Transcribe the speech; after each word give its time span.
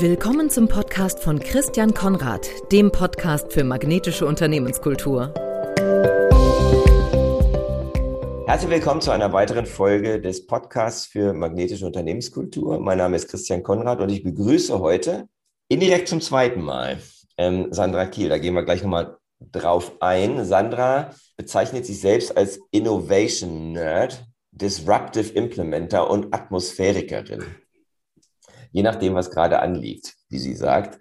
Willkommen 0.00 0.48
zum 0.48 0.68
Podcast 0.68 1.18
von 1.18 1.40
Christian 1.40 1.92
Konrad, 1.92 2.48
dem 2.70 2.92
Podcast 2.92 3.52
für 3.52 3.64
magnetische 3.64 4.26
Unternehmenskultur. 4.26 5.34
Herzlich 8.46 8.70
willkommen 8.70 9.00
zu 9.00 9.10
einer 9.10 9.32
weiteren 9.32 9.66
Folge 9.66 10.20
des 10.20 10.46
Podcasts 10.46 11.04
für 11.04 11.32
magnetische 11.32 11.84
Unternehmenskultur. 11.84 12.78
Mein 12.78 12.98
Name 12.98 13.16
ist 13.16 13.26
Christian 13.28 13.64
Konrad 13.64 14.00
und 14.00 14.08
ich 14.10 14.22
begrüße 14.22 14.78
heute 14.78 15.28
indirekt 15.66 16.06
zum 16.06 16.20
zweiten 16.20 16.62
Mal 16.62 16.98
ähm, 17.36 17.72
Sandra 17.72 18.06
Kiel. 18.06 18.28
Da 18.28 18.38
gehen 18.38 18.54
wir 18.54 18.62
gleich 18.62 18.84
nochmal 18.84 19.16
drauf 19.40 19.96
ein. 19.98 20.44
Sandra 20.44 21.10
bezeichnet 21.36 21.86
sich 21.86 22.00
selbst 22.00 22.36
als 22.36 22.60
Innovation 22.70 23.72
Nerd, 23.72 24.24
Disruptive 24.52 25.32
Implementer 25.32 26.08
und 26.08 26.32
Atmosphärikerin 26.32 27.42
je 28.72 28.82
nachdem, 28.82 29.14
was 29.14 29.30
gerade 29.30 29.60
anliegt, 29.60 30.14
wie 30.28 30.38
sie 30.38 30.54
sagt. 30.54 30.98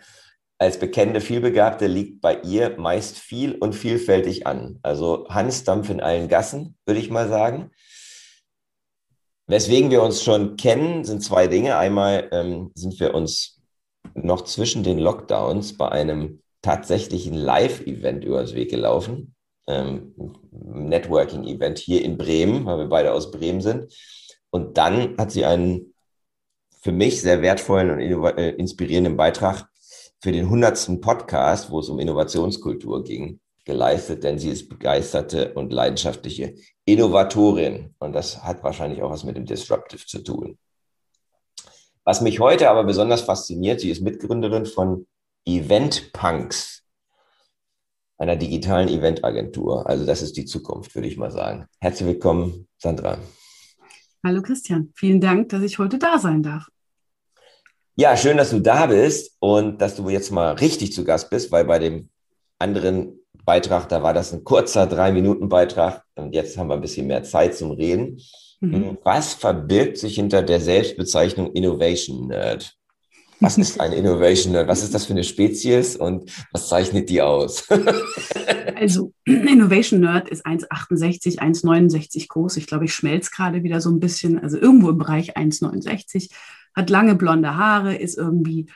Als 0.59 0.80
bekennende 0.80 1.21
Vielbegabte 1.21 1.85
liegt 1.85 2.21
bei 2.21 2.41
ihr 2.41 2.77
meist 2.77 3.17
viel 3.20 3.55
und 3.55 3.73
vielfältig 3.73 4.48
an. 4.48 4.80
Also 4.81 5.27
Hansdampf 5.30 5.90
in 5.90 6.02
allen 6.02 6.27
Gassen, 6.27 6.76
würde 6.85 6.99
ich 6.99 7.12
mal 7.12 7.30
sagen. 7.30 7.71
Weswegen 9.45 9.91
wir 9.91 10.02
uns 10.02 10.23
schon 10.23 10.57
kennen, 10.57 11.05
sind 11.05 11.23
zwei 11.23 11.48
Dinge. 11.48 11.77
Einmal 11.77 12.27
ähm, 12.31 12.71
sind 12.76 12.99
wir 12.99 13.13
uns 13.13 13.62
noch 14.13 14.43
zwischen 14.43 14.84
den 14.84 14.98
Lockdowns 14.98 15.77
bei 15.77 15.90
einem 15.90 16.41
tatsächlichen 16.62 17.34
Live-Event 17.34 18.26
übers 18.26 18.55
Weg 18.55 18.71
gelaufen. 18.71 19.35
Ähm, 19.68 20.13
Networking-Event 20.52 21.77
hier 21.77 22.04
in 22.04 22.18
Bremen, 22.18 22.65
weil 22.65 22.79
wir 22.79 22.88
beide 22.88 23.13
aus 23.13 23.31
Bremen 23.31 23.62
sind. 23.62 23.93
Und 24.49 24.77
dann 24.77 25.15
hat 25.18 25.31
sie 25.31 25.45
einen 25.45 25.93
für 26.88 26.94
mich 26.94 27.22
sehr 27.22 27.41
wertvollen 27.41 27.90
und 27.90 28.00
äh, 28.38 28.52
inspirierenden 28.52 29.18
Beitrag 29.18 29.68
für 30.21 30.32
den 30.32 30.46
100. 30.46 31.02
Podcast, 31.02 31.70
wo 31.70 31.82
es 31.82 31.90
um 31.90 31.99
Innovationskultur 31.99 33.04
ging, 33.04 33.41
geleistet, 33.66 34.24
denn 34.24 34.40
sie 34.40 34.52
ist 34.52 34.70
begeisterte 34.70 35.54
und 35.55 35.74
leidenschaftliche 35.74 36.55
Innovatorin. 36.85 37.94
Und 37.99 38.13
das 38.13 38.41
hat 38.41 38.63
wahrscheinlich 38.63 39.02
auch 39.02 39.12
was 39.12 39.26
mit 39.26 39.35
dem 39.35 39.46
Disruptive 39.46 40.05
zu 40.05 40.20
tun. 40.20 40.57
Was 42.05 42.21
mich 42.21 42.40
heute 42.40 42.70
aber 42.70 42.85
besonders 42.85 43.20
fasziniert, 43.20 43.82
sie 43.82 43.91
ist 43.91 43.99
Mitgründerin 43.99 44.66
von 44.66 45.07
Event 45.44 46.13
Punks, 46.13 46.84
einer 48.18 48.38
digitalen 48.38 48.88
Eventagentur. 48.88 49.85
Also 49.90 50.05
das 50.05 50.22
ist 50.22 50.38
die 50.38 50.46
Zukunft, 50.46 50.96
würde 50.96 51.10
ich 51.10 51.18
mal 51.18 51.32
sagen. 51.32 51.66
Herzlich 51.82 52.07
willkommen, 52.07 52.70
Sandra. 52.77 53.20
Hallo 54.24 54.41
Christian, 54.41 54.94
vielen 54.96 55.20
Dank, 55.20 55.49
dass 55.49 55.63
ich 55.63 55.79
heute 55.79 55.99
da 55.99 56.18
sein 56.18 56.44
darf. 56.44 56.70
Ja, 57.99 58.15
schön, 58.15 58.37
dass 58.37 58.51
du 58.51 58.59
da 58.59 58.85
bist 58.85 59.35
und 59.40 59.81
dass 59.81 59.95
du 59.95 60.07
jetzt 60.09 60.31
mal 60.31 60.53
richtig 60.53 60.93
zu 60.93 61.03
Gast 61.03 61.31
bist, 61.31 61.51
weil 61.51 61.65
bei 61.65 61.79
dem 61.79 62.09
anderen 62.59 63.20
Beitrag, 63.43 63.89
da 63.89 64.03
war 64.03 64.13
das 64.13 64.31
ein 64.31 64.44
kurzer 64.44 64.85
Drei-Minuten-Beitrag 64.85 66.03
und 66.13 66.35
jetzt 66.35 66.59
haben 66.59 66.67
wir 66.67 66.75
ein 66.75 66.81
bisschen 66.81 67.07
mehr 67.07 67.23
Zeit 67.23 67.56
zum 67.56 67.72
Reden. 67.72 68.22
Mhm. 68.62 69.00
Was 69.03 69.34
verbirgt 69.34 69.97
sich 69.97 70.13
hinter 70.13 70.44
der 70.44 70.59
Selbstbezeichnung 70.59 71.53
Innovation 71.53 72.28
Nerd? 72.28 72.75
Was 73.39 73.57
ist 73.57 73.79
ein 73.79 73.94
Innovation 73.94 74.53
Nerd? 74.53 74.67
Was 74.67 74.84
ist 74.84 74.94
das 74.94 75.06
für 75.06 75.13
eine 75.13 75.23
Spezies 75.23 75.95
und 75.95 76.31
was 76.51 76.69
zeichnet 76.69 77.09
die 77.09 77.23
aus? 77.23 77.67
also, 78.75 79.11
Innovation 79.25 80.01
Nerd 80.01 80.29
ist 80.29 80.45
1,68, 80.45 81.39
1,69 81.39 82.28
groß. 82.28 82.57
Ich 82.57 82.67
glaube, 82.67 82.85
ich 82.85 82.94
schmelze 82.94 83.31
gerade 83.31 83.63
wieder 83.63 83.81
so 83.81 83.89
ein 83.89 84.00
bisschen. 84.00 84.38
Also 84.38 84.59
irgendwo 84.59 84.89
im 84.89 85.00
Bereich 85.00 85.35
1,69 85.35 86.29
hat 86.78 86.89
lange 86.89 87.16
blonde 87.16 87.57
Haare, 87.57 87.95
ist 87.95 88.17
irgendwie 88.17 88.69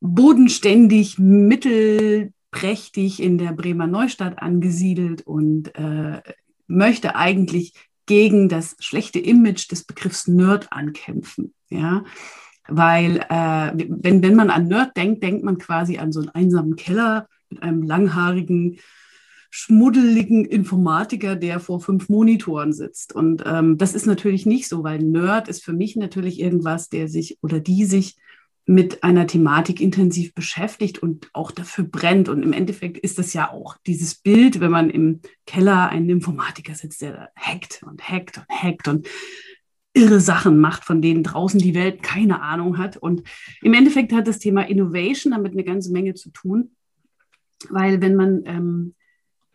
bodenständig, 0.00 1.18
mittelprächtig 1.18 3.22
in 3.22 3.36
der 3.38 3.52
Bremer 3.52 3.88
Neustadt 3.88 4.38
angesiedelt 4.38 5.22
und 5.22 5.74
äh, 5.74 6.22
möchte 6.66 7.16
eigentlich 7.16 7.74
gegen 8.06 8.48
das 8.48 8.76
schlechte 8.78 9.18
Image 9.18 9.70
des 9.70 9.84
Begriffs 9.84 10.26
Nerd 10.28 10.72
ankämpfen. 10.72 11.52
Ja, 11.70 12.04
weil 12.68 13.18
äh, 13.28 13.72
wenn, 13.88 14.22
wenn 14.22 14.36
man 14.36 14.50
an 14.50 14.68
Nerd 14.68 14.96
denkt, 14.96 15.24
denkt 15.24 15.44
man 15.44 15.58
quasi 15.58 15.98
an 15.98 16.12
so 16.12 16.20
einen 16.20 16.30
einsamen 16.30 16.76
Keller 16.76 17.28
mit 17.50 17.62
einem 17.62 17.82
langhaarigen 17.82 18.78
schmuddeligen 19.56 20.44
Informatiker, 20.44 21.36
der 21.36 21.60
vor 21.60 21.80
fünf 21.80 22.08
Monitoren 22.08 22.72
sitzt. 22.72 23.14
Und 23.14 23.44
ähm, 23.46 23.78
das 23.78 23.94
ist 23.94 24.04
natürlich 24.04 24.46
nicht 24.46 24.68
so, 24.68 24.82
weil 24.82 24.98
Nerd 24.98 25.46
ist 25.46 25.62
für 25.62 25.72
mich 25.72 25.94
natürlich 25.94 26.40
irgendwas, 26.40 26.88
der 26.88 27.06
sich 27.06 27.38
oder 27.40 27.60
die 27.60 27.84
sich 27.84 28.16
mit 28.66 29.04
einer 29.04 29.28
Thematik 29.28 29.80
intensiv 29.80 30.34
beschäftigt 30.34 30.98
und 30.98 31.30
auch 31.34 31.52
dafür 31.52 31.84
brennt. 31.84 32.28
Und 32.28 32.42
im 32.42 32.52
Endeffekt 32.52 32.98
ist 32.98 33.16
das 33.20 33.32
ja 33.32 33.48
auch 33.48 33.76
dieses 33.86 34.16
Bild, 34.16 34.58
wenn 34.58 34.72
man 34.72 34.90
im 34.90 35.20
Keller 35.46 35.88
einen 35.88 36.10
Informatiker 36.10 36.74
sitzt, 36.74 37.02
der 37.02 37.30
hackt 37.36 37.84
und 37.86 38.08
hackt 38.08 38.38
und 38.38 38.48
hackt 38.48 38.88
und 38.88 39.06
irre 39.92 40.18
Sachen 40.18 40.58
macht, 40.58 40.84
von 40.84 41.00
denen 41.00 41.22
draußen 41.22 41.60
die 41.60 41.76
Welt 41.76 42.02
keine 42.02 42.42
Ahnung 42.42 42.76
hat. 42.76 42.96
Und 42.96 43.22
im 43.62 43.72
Endeffekt 43.72 44.12
hat 44.12 44.26
das 44.26 44.40
Thema 44.40 44.62
Innovation 44.68 45.30
damit 45.32 45.52
eine 45.52 45.62
ganze 45.62 45.92
Menge 45.92 46.14
zu 46.14 46.30
tun, 46.30 46.72
weil 47.70 48.00
wenn 48.00 48.16
man 48.16 48.42
ähm, 48.46 48.94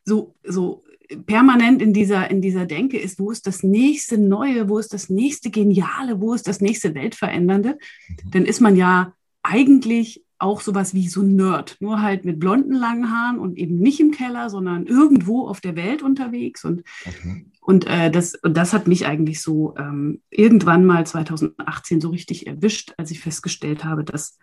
so, 0.09 0.35
so 0.43 0.83
permanent 1.25 1.81
in 1.81 1.93
dieser, 1.93 2.29
in 2.29 2.41
dieser 2.41 2.65
Denke 2.65 2.97
ist, 2.99 3.19
wo 3.19 3.31
ist 3.31 3.47
das 3.47 3.63
nächste 3.63 4.17
Neue, 4.17 4.69
wo 4.69 4.77
ist 4.77 4.93
das 4.93 5.09
nächste 5.09 5.49
Geniale, 5.49 6.19
wo 6.19 6.33
ist 6.33 6.47
das 6.47 6.61
nächste 6.61 6.93
Weltverändernde, 6.93 7.77
mhm. 8.07 8.31
dann 8.31 8.45
ist 8.45 8.59
man 8.59 8.75
ja 8.75 9.13
eigentlich 9.41 10.23
auch 10.37 10.61
sowas 10.61 10.93
wie 10.93 11.07
so 11.09 11.21
ein 11.21 11.35
Nerd, 11.35 11.77
nur 11.79 12.01
halt 12.01 12.23
mit 12.23 12.39
blonden 12.39 12.73
langen 12.73 13.11
Haaren 13.11 13.39
und 13.39 13.57
eben 13.57 13.77
nicht 13.79 13.99
im 13.99 14.11
Keller, 14.11 14.49
sondern 14.49 14.85
irgendwo 14.85 15.47
auf 15.47 15.59
der 15.59 15.75
Welt 15.75 16.01
unterwegs. 16.01 16.63
Und, 16.63 16.83
mhm. 17.23 17.51
und, 17.61 17.85
äh, 17.87 18.09
das, 18.09 18.35
und 18.35 18.55
das 18.55 18.71
hat 18.71 18.87
mich 18.87 19.05
eigentlich 19.05 19.41
so 19.41 19.75
ähm, 19.77 20.21
irgendwann 20.29 20.85
mal 20.85 21.05
2018 21.05 21.99
so 21.99 22.09
richtig 22.09 22.47
erwischt, 22.47 22.93
als 22.97 23.11
ich 23.11 23.19
festgestellt 23.19 23.83
habe, 23.83 24.05
dass 24.05 24.37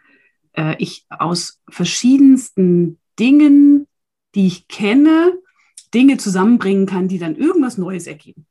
äh, 0.52 0.74
ich 0.78 1.06
aus 1.08 1.62
verschiedensten 1.68 2.98
Dingen, 3.18 3.86
die 4.34 4.48
ich 4.48 4.68
kenne, 4.68 5.32
Dinge 5.96 6.18
zusammenbringen 6.18 6.84
kann, 6.84 7.08
die 7.08 7.18
dann 7.18 7.36
irgendwas 7.36 7.78
Neues 7.78 8.06
ergeben. 8.06 8.46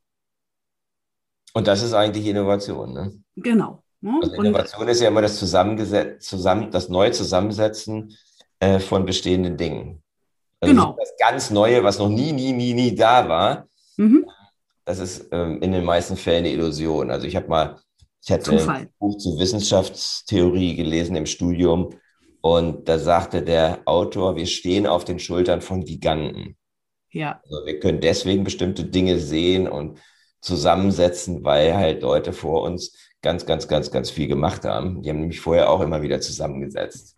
Und 1.53 1.67
das 1.67 1.83
ist 1.83 1.94
eigentlich 1.94 2.25
Innovation, 2.25 2.91
ne? 2.91 3.13
Genau. 3.35 3.83
Ne? 4.01 4.19
Also 4.22 4.33
Innovation 4.33 4.81
Und, 4.81 4.88
ist 4.88 5.00
ja 5.00 5.09
immer 5.09 5.22
das, 5.22 5.38
zusammen, 5.38 6.72
das 6.72 6.89
neue 6.89 7.11
Zusammensetzen 7.11 8.17
äh, 8.59 8.79
von 8.79 9.06
bestehenden 9.06 9.57
Dingen. 9.57 10.01
Also 10.59 10.73
genau. 10.73 10.95
Das 11.00 11.13
ganz 11.19 11.51
Neue, 11.51 11.83
was 11.83 12.00
noch 12.00 12.09
nie, 12.09 12.31
nie, 12.31 12.51
nie, 12.51 12.73
nie 12.73 12.95
da 12.95 13.29
war, 13.29 13.67
mhm. 13.97 14.25
das 14.83 14.97
ist 14.97 15.27
ähm, 15.31 15.62
in 15.62 15.72
den 15.72 15.85
meisten 15.85 16.17
Fällen 16.17 16.45
eine 16.45 16.53
Illusion. 16.53 17.12
Also 17.12 17.27
ich 17.27 17.35
habe 17.35 17.47
mal, 17.47 17.79
ich 18.23 18.31
hatte 18.31 18.57
Zufall. 18.57 18.75
ein 18.77 18.89
Buch 18.97 19.17
zu 19.17 19.38
Wissenschaftstheorie 19.38 20.75
gelesen 20.75 21.16
im 21.16 21.27
Studium 21.27 21.94
und 22.41 22.89
da 22.89 22.97
sagte 22.97 23.44
der 23.44 23.81
Autor, 23.85 24.35
wir 24.35 24.47
stehen 24.47 24.88
auf 24.88 25.06
den 25.06 25.19
Schultern 25.19 25.62
von 25.62 25.85
Giganten. 25.85 26.57
Ja. 27.16 27.42
Also 27.46 27.66
wir 27.66 27.80
können 27.80 28.02
deswegen 28.02 28.44
bestimmte 28.44 28.84
Dinge 28.84 29.20
sehen 29.20 29.70
und 29.70 30.00
zusammensetzen, 30.42 31.46
weil 31.46 31.74
halt 31.74 32.02
Leute 32.02 32.34
vor 32.34 32.64
uns 32.64 32.94
ganz, 33.22 33.46
ganz, 33.46 33.70
ganz, 33.70 33.90
ganz 33.90 34.09
viel 34.09 34.28
gemacht 34.28 34.66
haben. 34.66 35.02
Die 35.02 35.09
haben 35.09 35.22
nämlich 35.22 35.40
vorher 35.40 35.70
auch 35.70 35.80
immer 35.80 36.02
wieder 36.02 36.20
zusammengesetzt. 36.20 37.18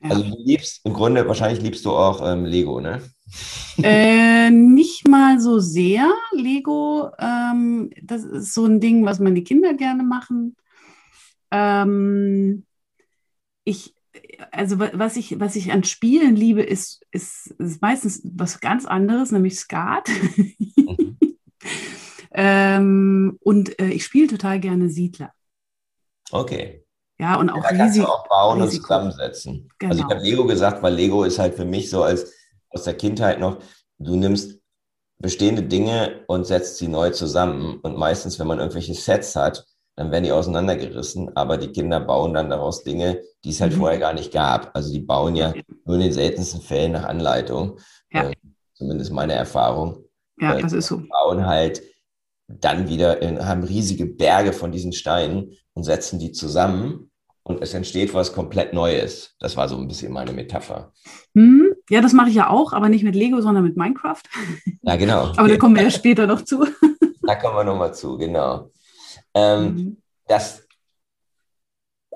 Ja. 0.00 0.10
Also 0.10 0.24
du 0.24 0.36
liebst, 0.44 0.84
im 0.84 0.94
Grunde, 0.94 1.28
wahrscheinlich 1.28 1.62
liebst 1.62 1.84
du 1.84 1.92
auch 1.92 2.20
ähm, 2.28 2.44
Lego, 2.44 2.80
ne? 2.80 3.00
Äh, 3.82 4.50
nicht 4.50 5.08
mal 5.08 5.40
so 5.40 5.58
sehr. 5.58 6.10
Lego, 6.32 7.10
ähm, 7.18 7.90
das 8.02 8.24
ist 8.24 8.52
so 8.52 8.66
ein 8.66 8.78
Ding, 8.80 9.06
was 9.06 9.20
meine 9.20 9.42
Kinder 9.42 9.72
gerne 9.72 10.02
machen. 10.02 10.54
Ähm, 11.50 12.66
ich 13.64 13.94
also 14.52 14.78
was 14.78 15.16
ich, 15.16 15.38
was 15.40 15.56
ich 15.56 15.72
an 15.72 15.84
Spielen 15.84 16.36
liebe, 16.36 16.62
ist, 16.62 17.04
ist, 17.10 17.48
ist 17.58 17.82
meistens 17.82 18.22
was 18.24 18.60
ganz 18.60 18.86
anderes, 18.86 19.32
nämlich 19.32 19.58
Skat. 19.58 20.08
Mhm. 20.36 21.18
ähm, 22.32 23.38
und 23.40 23.78
äh, 23.80 23.88
ich 23.88 24.04
spiele 24.04 24.28
total 24.28 24.60
gerne 24.60 24.88
Siedler. 24.88 25.32
Okay. 26.30 26.84
Ja, 27.18 27.36
und 27.36 27.50
auch 27.50 27.62
da 27.62 27.76
kannst 27.76 27.98
du 27.98 28.06
auch 28.06 28.26
bauen 28.28 28.62
Risiko. 28.62 28.76
und 28.76 28.86
zusammensetzen. 28.86 29.68
Genau. 29.78 29.92
Also 29.92 30.04
ich 30.04 30.10
habe 30.10 30.22
Lego 30.22 30.46
gesagt, 30.46 30.82
weil 30.82 30.94
Lego 30.94 31.24
ist 31.24 31.38
halt 31.38 31.54
für 31.54 31.66
mich 31.66 31.90
so 31.90 32.02
als 32.02 32.32
aus 32.70 32.84
der 32.84 32.94
Kindheit 32.94 33.40
noch, 33.40 33.58
du 33.98 34.16
nimmst 34.16 34.58
bestehende 35.18 35.62
Dinge 35.62 36.24
und 36.28 36.46
setzt 36.46 36.78
sie 36.78 36.88
neu 36.88 37.10
zusammen. 37.10 37.78
Und 37.82 37.96
meistens, 37.96 38.38
wenn 38.38 38.46
man 38.46 38.58
irgendwelche 38.58 38.94
Sets 38.94 39.36
hat, 39.36 39.66
dann 39.96 40.10
werden 40.10 40.24
die 40.24 40.32
auseinandergerissen, 40.32 41.36
aber 41.36 41.58
die 41.58 41.72
Kinder 41.72 42.00
bauen 42.00 42.32
dann 42.34 42.50
daraus 42.50 42.84
Dinge, 42.84 43.20
die 43.44 43.50
es 43.50 43.60
halt 43.60 43.74
mhm. 43.74 43.78
vorher 43.78 43.98
gar 43.98 44.14
nicht 44.14 44.32
gab. 44.32 44.70
Also 44.74 44.92
die 44.92 45.00
bauen 45.00 45.36
ja 45.36 45.52
nur 45.84 45.96
in 45.96 46.02
den 46.02 46.12
seltensten 46.12 46.62
Fällen 46.62 46.92
nach 46.92 47.04
Anleitung, 47.04 47.78
ja. 48.12 48.30
äh, 48.30 48.34
zumindest 48.74 49.12
meine 49.12 49.34
Erfahrung. 49.34 50.04
Ja, 50.40 50.56
äh, 50.56 50.62
das 50.62 50.72
ist 50.72 50.86
so. 50.86 51.02
Bauen 51.08 51.46
halt 51.46 51.82
dann 52.48 52.88
wieder, 52.88 53.22
in, 53.22 53.46
haben 53.46 53.62
riesige 53.62 54.06
Berge 54.06 54.52
von 54.52 54.72
diesen 54.72 54.92
Steinen 54.92 55.52
und 55.74 55.84
setzen 55.84 56.18
die 56.18 56.32
zusammen 56.32 57.10
und 57.42 57.62
es 57.62 57.74
entsteht 57.74 58.14
was 58.14 58.32
komplett 58.32 58.72
Neues. 58.72 59.34
Das 59.38 59.56
war 59.56 59.68
so 59.68 59.76
ein 59.76 59.88
bisschen 59.88 60.12
meine 60.12 60.32
Metapher. 60.32 60.92
Hm, 61.34 61.74
ja, 61.88 62.00
das 62.00 62.12
mache 62.12 62.30
ich 62.30 62.34
ja 62.34 62.48
auch, 62.48 62.72
aber 62.72 62.88
nicht 62.88 63.04
mit 63.04 63.14
Lego, 63.14 63.40
sondern 63.40 63.64
mit 63.64 63.76
Minecraft. 63.76 64.22
Ja, 64.82 64.96
genau. 64.96 65.32
aber 65.36 65.48
da 65.48 65.56
kommen 65.56 65.76
wir 65.76 65.82
ja 65.82 65.90
später 65.90 66.26
noch 66.26 66.42
zu. 66.42 66.66
da 67.22 67.34
kommen 67.36 67.56
wir 67.56 67.64
nochmal 67.64 67.94
zu, 67.94 68.16
genau. 68.16 68.70
Ähm, 69.34 69.64
mhm. 69.64 69.96
das, 70.26 70.66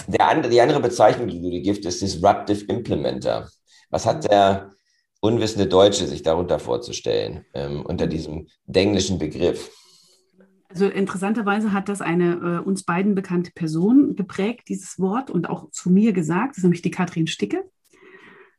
der 0.06 0.28
andere, 0.28 0.50
die 0.50 0.61
andere 0.61 0.81
Bezeichnung, 0.81 1.28
die 1.28 1.40
du 1.40 1.50
dir 1.50 1.62
gibst, 1.62 1.84
ist 1.84 2.02
Disruptive 2.02 2.64
Implementer. 2.66 3.49
Was 3.90 4.06
hat 4.06 4.25
der 4.31 4.72
unwissende 5.20 5.66
Deutsche 5.66 6.06
sich 6.06 6.22
darunter 6.22 6.58
vorzustellen, 6.58 7.46
ähm, 7.55 7.87
unter 7.87 8.06
diesem 8.06 8.49
englischen 8.72 9.19
Begriff? 9.19 9.70
Also 10.69 10.87
interessanterweise 10.87 11.72
hat 11.72 11.88
das 11.88 12.00
eine 12.00 12.34
äh, 12.34 12.66
uns 12.66 12.82
beiden 12.82 13.14
bekannte 13.14 13.52
Person 13.55 14.16
geprägt, 14.16 14.69
dieses 14.69 14.99
Wort, 14.99 15.31
und 15.31 15.49
auch 15.49 15.70
zu 15.70 15.88
mir 15.88 16.12
gesagt, 16.12 16.50
das 16.50 16.58
ist 16.58 16.64
nämlich 16.64 16.82
die 16.82 16.90
Katrin 16.90 17.28
Sticke. 17.28 17.64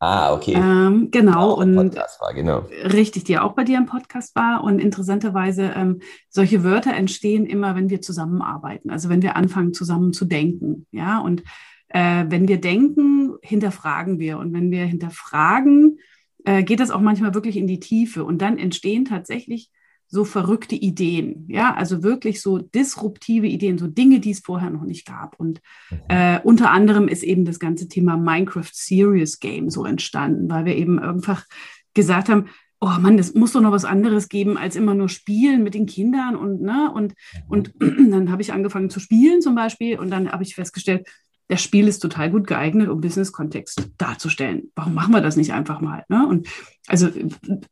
Ah, 0.05 0.33
okay. 0.33 0.53
Ähm, 0.53 1.09
genau. 1.09 1.53
Und 1.53 1.75
war, 1.75 2.33
genau. 2.35 2.59
Richtig, 2.83 3.23
die 3.23 3.39
auch 3.39 3.53
bei 3.53 3.63
dir 3.63 3.79
im 3.79 3.87
Podcast 3.87 4.35
war. 4.35 4.63
Und 4.63 4.77
interessanterweise, 4.77 5.73
ähm, 5.75 6.01
solche 6.29 6.63
Wörter 6.63 6.93
entstehen 6.93 7.47
immer, 7.47 7.75
wenn 7.75 7.89
wir 7.89 8.01
zusammenarbeiten. 8.01 8.91
Also 8.91 9.09
wenn 9.09 9.23
wir 9.23 9.35
anfangen, 9.35 9.73
zusammen 9.73 10.13
zu 10.13 10.25
denken. 10.25 10.85
Ja, 10.91 11.19
und 11.19 11.41
äh, 11.87 12.25
wenn 12.27 12.47
wir 12.47 12.61
denken, 12.61 13.33
hinterfragen 13.41 14.19
wir. 14.19 14.37
Und 14.37 14.53
wenn 14.53 14.69
wir 14.69 14.85
hinterfragen, 14.85 15.97
äh, 16.43 16.61
geht 16.61 16.79
das 16.79 16.91
auch 16.91 17.01
manchmal 17.01 17.33
wirklich 17.33 17.57
in 17.57 17.65
die 17.65 17.79
Tiefe. 17.79 18.25
Und 18.25 18.43
dann 18.43 18.59
entstehen 18.59 19.05
tatsächlich 19.05 19.71
so 20.07 20.23
verrückte 20.23 20.75
Ideen, 20.75 21.45
ja, 21.47 21.73
also 21.73 22.03
wirklich 22.03 22.41
so 22.41 22.59
disruptive 22.59 23.47
Ideen, 23.47 23.77
so 23.77 23.87
Dinge, 23.87 24.19
die 24.19 24.31
es 24.31 24.39
vorher 24.39 24.69
noch 24.69 24.83
nicht 24.83 25.05
gab. 25.05 25.39
Und 25.39 25.61
mhm. 25.89 25.97
äh, 26.09 26.39
unter 26.43 26.71
anderem 26.71 27.07
ist 27.07 27.23
eben 27.23 27.45
das 27.45 27.59
ganze 27.59 27.87
Thema 27.87 28.17
Minecraft 28.17 28.71
Serious 28.71 29.39
Game 29.39 29.69
so 29.69 29.85
entstanden, 29.85 30.49
weil 30.49 30.65
wir 30.65 30.75
eben 30.75 30.99
einfach 30.99 31.45
gesagt 31.93 32.29
haben, 32.29 32.45
oh 32.81 32.99
Mann, 32.99 33.17
es 33.17 33.33
muss 33.33 33.53
doch 33.53 33.61
noch 33.61 33.71
was 33.71 33.85
anderes 33.85 34.29
geben, 34.29 34.57
als 34.57 34.75
immer 34.75 34.93
nur 34.93 35.09
Spielen 35.09 35.63
mit 35.63 35.73
den 35.73 35.85
Kindern 35.85 36.35
und, 36.35 36.61
ne, 36.61 36.91
und, 36.93 37.13
mhm. 37.13 37.49
und 37.49 37.73
dann 38.11 38.31
habe 38.31 38.41
ich 38.41 38.53
angefangen 38.53 38.89
zu 38.89 38.99
spielen 38.99 39.41
zum 39.41 39.55
Beispiel 39.55 39.97
und 39.97 40.11
dann 40.11 40.31
habe 40.31 40.43
ich 40.43 40.55
festgestellt, 40.55 41.07
das 41.47 41.61
Spiel 41.61 41.87
ist 41.87 41.99
total 41.99 42.31
gut 42.31 42.47
geeignet, 42.47 42.89
um 42.89 43.01
Business-Kontext 43.01 43.89
darzustellen. 43.97 44.71
Warum 44.75 44.93
machen 44.95 45.13
wir 45.13 45.21
das 45.21 45.35
nicht 45.35 45.53
einfach 45.53 45.79
mal? 45.79 46.03
Ne? 46.09 46.27
Und 46.27 46.47
also 46.87 47.09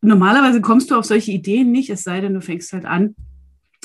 normalerweise 0.01 0.61
kommst 0.61 0.91
du 0.91 0.95
auf 0.95 1.05
solche 1.05 1.31
Ideen 1.31 1.71
nicht, 1.71 1.89
es 1.89 2.03
sei 2.03 2.21
denn, 2.21 2.33
du 2.33 2.41
fängst 2.41 2.71
halt 2.73 2.85
an, 2.85 3.15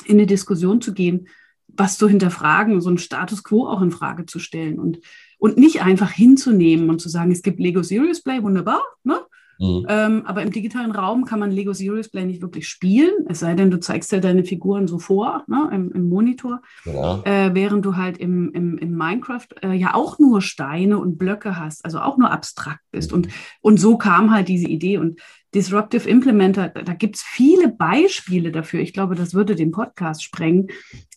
in 0.05 0.17
eine 0.17 0.27
Diskussion 0.27 0.81
zu 0.81 0.93
gehen, 0.93 1.27
was 1.67 1.97
zu 1.97 2.07
hinterfragen, 2.07 2.81
so 2.81 2.89
einen 2.89 2.97
Status 2.97 3.43
quo 3.43 3.67
auch 3.67 3.81
in 3.81 3.91
Frage 3.91 4.25
zu 4.25 4.39
stellen 4.39 4.79
und, 4.79 4.99
und 5.37 5.57
nicht 5.57 5.81
einfach 5.81 6.11
hinzunehmen 6.11 6.89
und 6.89 6.99
zu 6.99 7.09
sagen, 7.09 7.31
es 7.31 7.41
gibt 7.41 7.59
Lego 7.59 7.81
Serious 7.81 8.21
Play, 8.21 8.43
wunderbar, 8.43 8.81
ne? 9.03 9.19
Mhm. 9.59 9.85
Ähm, 9.89 10.21
aber 10.25 10.41
im 10.41 10.51
digitalen 10.51 10.91
Raum 10.91 11.25
kann 11.25 11.39
man 11.39 11.51
Lego 11.51 11.73
Serious 11.73 12.09
Play 12.09 12.25
nicht 12.25 12.41
wirklich 12.41 12.67
spielen, 12.67 13.25
es 13.27 13.39
sei 13.39 13.55
denn, 13.55 13.69
du 13.69 13.79
zeigst 13.79 14.11
ja 14.13 14.21
deine 14.21 14.45
Figuren 14.45 14.87
so 14.87 14.99
vor 14.99 15.43
ne, 15.47 15.69
im, 15.73 15.91
im 15.91 16.07
Monitor, 16.07 16.61
ja. 16.85 17.21
äh, 17.25 17.53
während 17.53 17.83
du 17.85 17.97
halt 17.97 18.17
im, 18.17 18.53
im, 18.53 18.77
im 18.77 18.95
Minecraft 18.95 19.47
äh, 19.61 19.73
ja 19.73 19.95
auch 19.95 20.17
nur 20.17 20.41
Steine 20.41 20.97
und 20.97 21.17
Blöcke 21.17 21.59
hast, 21.59 21.83
also 21.83 21.99
auch 21.99 22.17
nur 22.17 22.31
abstrakt 22.31 22.83
bist. 22.91 23.11
Mhm. 23.11 23.17
Und, 23.17 23.27
und 23.59 23.79
so 23.81 23.97
kam 23.97 24.33
halt 24.33 24.47
diese 24.47 24.67
Idee. 24.67 24.97
Und 24.97 25.19
Disruptive 25.55 26.07
Implementer, 26.07 26.69
da, 26.69 26.83
da 26.83 26.93
gibt 26.93 27.15
es 27.15 27.23
viele 27.23 27.69
Beispiele 27.69 28.51
dafür. 28.51 28.81
Ich 28.81 28.93
glaube, 28.93 29.15
das 29.15 29.33
würde 29.33 29.55
den 29.55 29.71
Podcast 29.71 30.23
sprengen, 30.23 30.67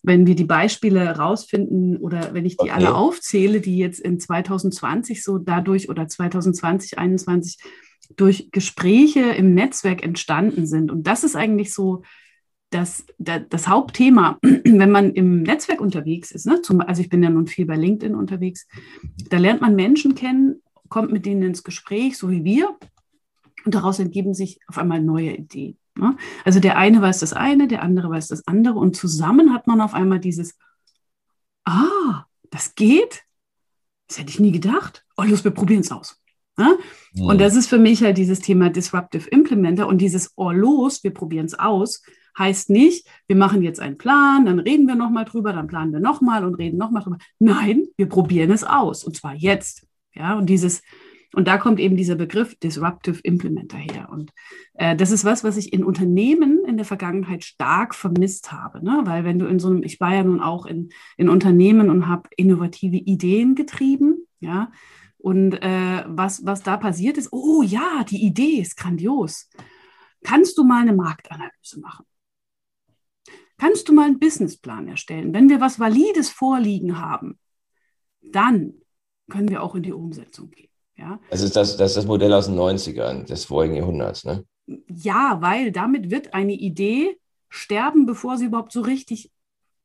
wenn 0.03 0.27
wir 0.27 0.35
die 0.35 0.44
Beispiele 0.44 1.17
rausfinden 1.17 1.99
oder 1.99 2.33
wenn 2.33 2.47
ich 2.47 2.56
die 2.56 2.71
okay. 2.71 2.73
alle 2.73 2.94
aufzähle, 2.94 3.61
die 3.61 3.77
jetzt 3.77 4.00
in 4.00 4.19
2020 4.19 5.23
so 5.23 5.37
dadurch 5.37 5.91
oder 5.91 6.09
2020, 6.09 6.93
2021 6.93 7.59
durch 8.17 8.51
Gespräche 8.53 9.21
im 9.21 9.55
Netzwerk 9.55 10.03
entstanden 10.03 10.67
sind. 10.67 10.91
Und 10.91 11.07
das 11.07 11.25
ist 11.25 11.37
eigentlich 11.37 11.73
so 11.73 12.03
das, 12.71 13.05
das, 13.19 13.43
das 13.49 13.69
Hauptthema, 13.69 14.39
wenn 14.43 14.91
man 14.91 15.13
im 15.13 15.43
Netzwerk 15.43 15.81
unterwegs 15.81 16.31
ist. 16.31 16.47
Ne? 16.47 16.63
Zum, 16.63 16.81
also 16.81 17.03
ich 17.03 17.09
bin 17.09 17.23
ja 17.23 17.31
nun 17.31 17.47
viel 17.47 17.67
bei 17.67 17.77
LinkedIn 17.77 18.15
unterwegs. 18.15 18.67
Da 19.29 19.39
lernt 19.39 19.61
man 19.61 19.77
Menschen 19.77 20.15
kennen, 20.15 20.63
kommt 20.89 21.13
mit 21.13 21.27
denen 21.27 21.43
ins 21.43 21.65
Gespräch, 21.65 22.17
so 22.17 22.31
wie 22.31 22.45
wir. 22.45 22.77
Und 23.65 23.75
daraus 23.75 23.99
ergeben 23.99 24.35
sich 24.35 24.59
auf 24.67 24.79
einmal 24.79 25.01
neue 25.01 25.37
Ideen. 25.37 25.79
Ne? 25.97 26.17
Also 26.45 26.61
der 26.61 26.79
eine 26.79 27.01
weiß 27.01 27.21
das 27.21 27.33
eine, 27.33 27.69
der 27.69 27.83
andere 27.83 28.11
weiß 28.11 28.29
das 28.29 28.47
andere. 28.47 28.79
Und 28.79 28.97
zusammen 28.97 29.53
hat 29.53 29.67
man 29.67 29.81
auf 29.81 29.95
einmal 29.95 30.19
dieses, 30.19 30.59
ah, 31.65 32.25
das 32.51 32.75
geht? 32.75 33.25
Das 34.09 34.19
hätte 34.19 34.31
ich 34.31 34.41
nie 34.41 34.53
gedacht. 34.53 35.05
Oh, 35.17 35.23
los, 35.23 35.45
wir 35.45 35.53
probieren 35.53 35.81
es 35.81 35.93
aus. 35.93 36.22
Ne? 36.57 36.77
Mhm. 37.15 37.25
Und 37.25 37.41
das 37.41 37.57
ist 37.57 37.69
für 37.69 37.79
mich 37.79 38.03
halt 38.03 38.19
dieses 38.19 38.41
Thema 38.41 38.71
Disruptive 38.71 39.29
Implementer 39.29 39.87
und 39.87 39.99
dieses 39.99 40.33
Ohr 40.37 40.55
los, 40.55 41.03
wir 41.03 41.13
probieren 41.13 41.47
es 41.47 41.59
aus, 41.59 42.03
heißt 42.39 42.71
nicht, 42.71 43.07
wir 43.27 43.37
machen 43.37 43.63
jetzt 43.63 43.81
einen 43.81 43.99
Plan, 43.99 44.47
dann 44.47 44.59
reden 44.59 44.87
wir 44.87 44.95
nochmal 44.95 45.25
drüber, 45.25 45.53
dann 45.53 45.67
planen 45.67 45.93
wir 45.93 46.01
nochmal 46.01 46.45
und 46.45 46.55
reden 46.55 46.79
nochmal 46.79 47.03
drüber. 47.03 47.19
Nein, 47.39 47.85
wir 47.97 48.09
probieren 48.09 48.51
es 48.51 48.65
aus 48.65 49.05
und 49.05 49.17
zwar 49.17 49.35
jetzt. 49.35 49.87
Ja, 50.15 50.37
und 50.37 50.47
dieses, 50.47 50.83
und 51.35 51.49
da 51.49 51.57
kommt 51.57 51.81
eben 51.81 51.97
dieser 51.97 52.15
Begriff 52.15 52.55
Disruptive 52.59 53.21
Implementer 53.23 53.79
her. 53.79 54.09
Und 54.11 54.33
äh, 54.75 54.95
das 54.95 55.11
ist 55.11 55.25
was, 55.25 55.45
was 55.45 55.57
ich 55.57 55.73
in 55.73 55.85
Unternehmen 55.85 56.63
in 56.67 56.77
der 56.77 56.85
Vergangenheit 56.85 57.45
stark 57.45 57.95
vermisst 57.95 58.53
habe. 58.53 58.85
Ne? 58.85 59.01
Weil 59.05 59.25
wenn 59.25 59.39
du 59.39 59.47
in 59.47 59.59
so 59.59 59.69
einem, 59.69 59.83
ich 59.83 60.01
war 60.01 60.15
ja 60.15 60.23
nun 60.23 60.41
auch 60.41 60.67
in, 60.67 60.91
in 61.17 61.31
Unternehmen 61.31 61.89
und 61.89 62.07
habe 62.07 62.29
innovative 62.37 62.97
Ideen 62.97 63.55
getrieben, 63.55 64.27
ja, 64.41 64.71
und 65.23 65.55
äh, 65.63 66.05
was, 66.07 66.45
was 66.45 66.63
da 66.63 66.77
passiert 66.77 67.17
ist, 67.17 67.33
oh 67.33 67.63
ja, 67.63 68.05
die 68.09 68.25
Idee 68.25 68.61
ist 68.61 68.77
grandios. 68.77 69.49
Kannst 70.25 70.59
du 70.59 70.65
mal 70.65 70.83
eine 70.83 70.93
Marktanalyse 70.93 71.81
machen? 71.81 72.05
Kannst 73.57 73.89
du 73.89 73.93
mal 73.93 74.07
einen 74.07 74.19
Businessplan 74.19 74.89
erstellen? 74.89 75.33
Wenn 75.33 75.49
wir 75.49 75.61
was 75.61 75.79
Valides 75.79 76.31
vorliegen 76.31 77.01
haben, 77.01 77.39
dann 78.21 78.75
können 79.31 79.49
wir 79.49 79.63
auch 79.63 79.77
in 79.77 79.85
die 79.85 79.93
Umsetzung 79.93 80.51
gehen. 80.51 80.71
Ja? 80.97 81.21
Das, 81.31 81.43
ist 81.43 81.55
das, 81.55 81.77
das 81.77 81.93
ist 81.93 81.97
das 81.99 82.07
Modell 82.07 82.33
aus 82.33 82.47
den 82.47 82.57
90ern 82.57 83.25
des 83.25 83.45
vorigen 83.45 83.77
Jahrhunderts, 83.77 84.25
ne? 84.25 84.45
Ja, 84.89 85.39
weil 85.41 85.71
damit 85.71 86.11
wird 86.11 86.35
eine 86.35 86.53
Idee 86.53 87.17
sterben, 87.49 88.07
bevor 88.07 88.39
sie 88.39 88.47
überhaupt 88.47 88.73
so 88.73 88.81
richtig 88.81 89.31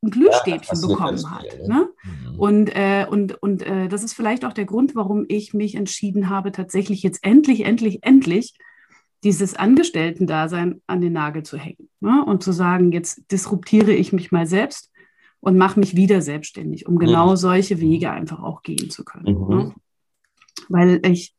ein 0.04 0.12
Glühstäbchen 0.12 0.80
ja, 0.80 0.88
bekommen 0.88 1.32
hat. 1.32 1.46
Ne? 1.62 1.68
Ne? 1.68 1.90
Mhm. 2.04 2.40
Und, 2.40 2.68
äh, 2.76 3.06
und, 3.10 3.42
und 3.42 3.64
äh, 3.64 3.88
das 3.88 4.04
ist 4.04 4.14
vielleicht 4.14 4.46
auch 4.46 4.54
der 4.54 4.66
Grund, 4.66 4.96
warum 4.96 5.26
ich 5.28 5.54
mich 5.54 5.76
entschieden 5.76 6.30
habe, 6.30 6.52
tatsächlich 6.52 7.04
jetzt 7.04 7.24
endlich, 7.24 7.66
endlich, 7.66 8.04
endlich 8.04 8.54
dieses 9.24 9.56
Angestellten-Dasein 9.56 10.82
an 10.86 11.02
den 11.02 11.14
Nagel 11.14 11.44
zu 11.44 11.58
hängen 11.58 11.90
ne? 12.00 12.24
und 12.26 12.44
zu 12.44 12.52
sagen, 12.52 12.92
jetzt 12.92 13.32
disruptiere 13.32 13.92
ich 13.92 14.14
mich 14.14 14.32
mal 14.32 14.46
selbst 14.46 14.92
und 15.40 15.58
mache 15.58 15.80
mich 15.80 15.96
wieder 15.96 16.22
selbstständig, 16.22 16.88
um 16.88 17.00
genau 17.00 17.32
mhm. 17.32 17.38
solche 17.38 17.80
Wege 17.80 18.12
einfach 18.12 18.42
auch 18.42 18.62
gehen 18.62 18.92
zu 18.92 19.04
können. 19.04 19.34
Mhm. 19.34 19.48
Ne? 19.50 19.74
Weil 20.70 21.06
ich 21.06 21.34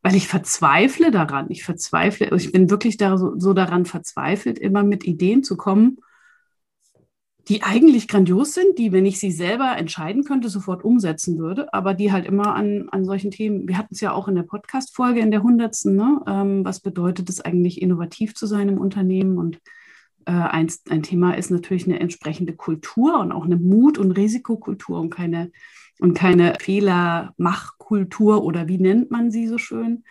weil 0.00 0.14
ich 0.14 0.28
verzweifle 0.28 1.10
daran. 1.10 1.46
Ich 1.48 1.64
verzweifle, 1.64 2.34
ich 2.36 2.52
bin 2.52 2.70
wirklich 2.70 2.96
da 2.96 3.18
so, 3.18 3.38
so 3.38 3.52
daran 3.52 3.84
verzweifelt, 3.84 4.58
immer 4.58 4.84
mit 4.84 5.04
Ideen 5.04 5.42
zu 5.42 5.56
kommen, 5.56 5.98
die 7.48 7.62
eigentlich 7.62 8.08
grandios 8.08 8.52
sind, 8.52 8.78
die, 8.78 8.92
wenn 8.92 9.06
ich 9.06 9.18
sie 9.18 9.30
selber 9.30 9.76
entscheiden 9.78 10.24
könnte, 10.24 10.50
sofort 10.50 10.84
umsetzen 10.84 11.38
würde, 11.38 11.72
aber 11.72 11.94
die 11.94 12.12
halt 12.12 12.26
immer 12.26 12.54
an, 12.54 12.88
an 12.90 13.06
solchen 13.06 13.30
Themen, 13.30 13.66
wir 13.66 13.78
hatten 13.78 13.94
es 13.94 14.02
ja 14.02 14.12
auch 14.12 14.28
in 14.28 14.34
der 14.34 14.42
Podcast-Folge 14.42 15.20
in 15.20 15.30
der 15.30 15.42
hundertsten, 15.42 15.96
ne? 15.96 16.20
Ähm, 16.26 16.64
was 16.64 16.80
bedeutet 16.80 17.30
es 17.30 17.40
eigentlich, 17.40 17.80
innovativ 17.80 18.34
zu 18.34 18.46
sein 18.46 18.68
im 18.68 18.78
Unternehmen 18.78 19.38
und 19.38 19.60
äh, 20.26 20.32
ein, 20.32 20.70
ein 20.90 21.02
Thema 21.02 21.38
ist 21.38 21.50
natürlich 21.50 21.86
eine 21.86 22.00
entsprechende 22.00 22.54
Kultur 22.54 23.18
und 23.18 23.32
auch 23.32 23.46
eine 23.46 23.56
Mut- 23.56 23.98
und 23.98 24.12
Risikokultur 24.12 25.00
und 25.00 25.08
keine, 25.08 25.50
und 26.00 26.12
keine 26.12 26.54
Fehlermachkultur 26.60 28.44
oder 28.44 28.68
wie 28.68 28.78
nennt 28.78 29.10
man 29.10 29.30
sie 29.30 29.46
so 29.46 29.56
schön? 29.56 30.04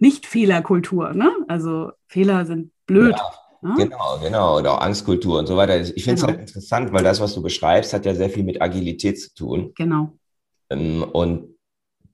Nicht 0.00 0.26
Fehlerkultur, 0.26 1.12
ne? 1.14 1.30
Also 1.46 1.92
Fehler 2.08 2.44
sind 2.44 2.72
blöd. 2.86 3.14
Ja 3.16 3.41
Ne? 3.62 3.74
Genau, 3.76 4.18
genau. 4.20 4.58
Oder 4.58 4.72
auch 4.72 4.80
Angstkultur 4.80 5.38
und 5.38 5.46
so 5.46 5.56
weiter. 5.56 5.80
Ich 5.80 6.04
finde 6.04 6.14
es 6.14 6.20
genau. 6.20 6.32
halt 6.32 6.40
interessant, 6.40 6.92
weil 6.92 7.04
das, 7.04 7.20
was 7.20 7.34
du 7.34 7.42
beschreibst, 7.42 7.92
hat 7.92 8.04
ja 8.04 8.14
sehr 8.14 8.28
viel 8.28 8.42
mit 8.42 8.60
Agilität 8.60 9.20
zu 9.20 9.32
tun. 9.34 9.72
Genau. 9.76 10.12
Ähm, 10.68 11.04
und 11.04 11.54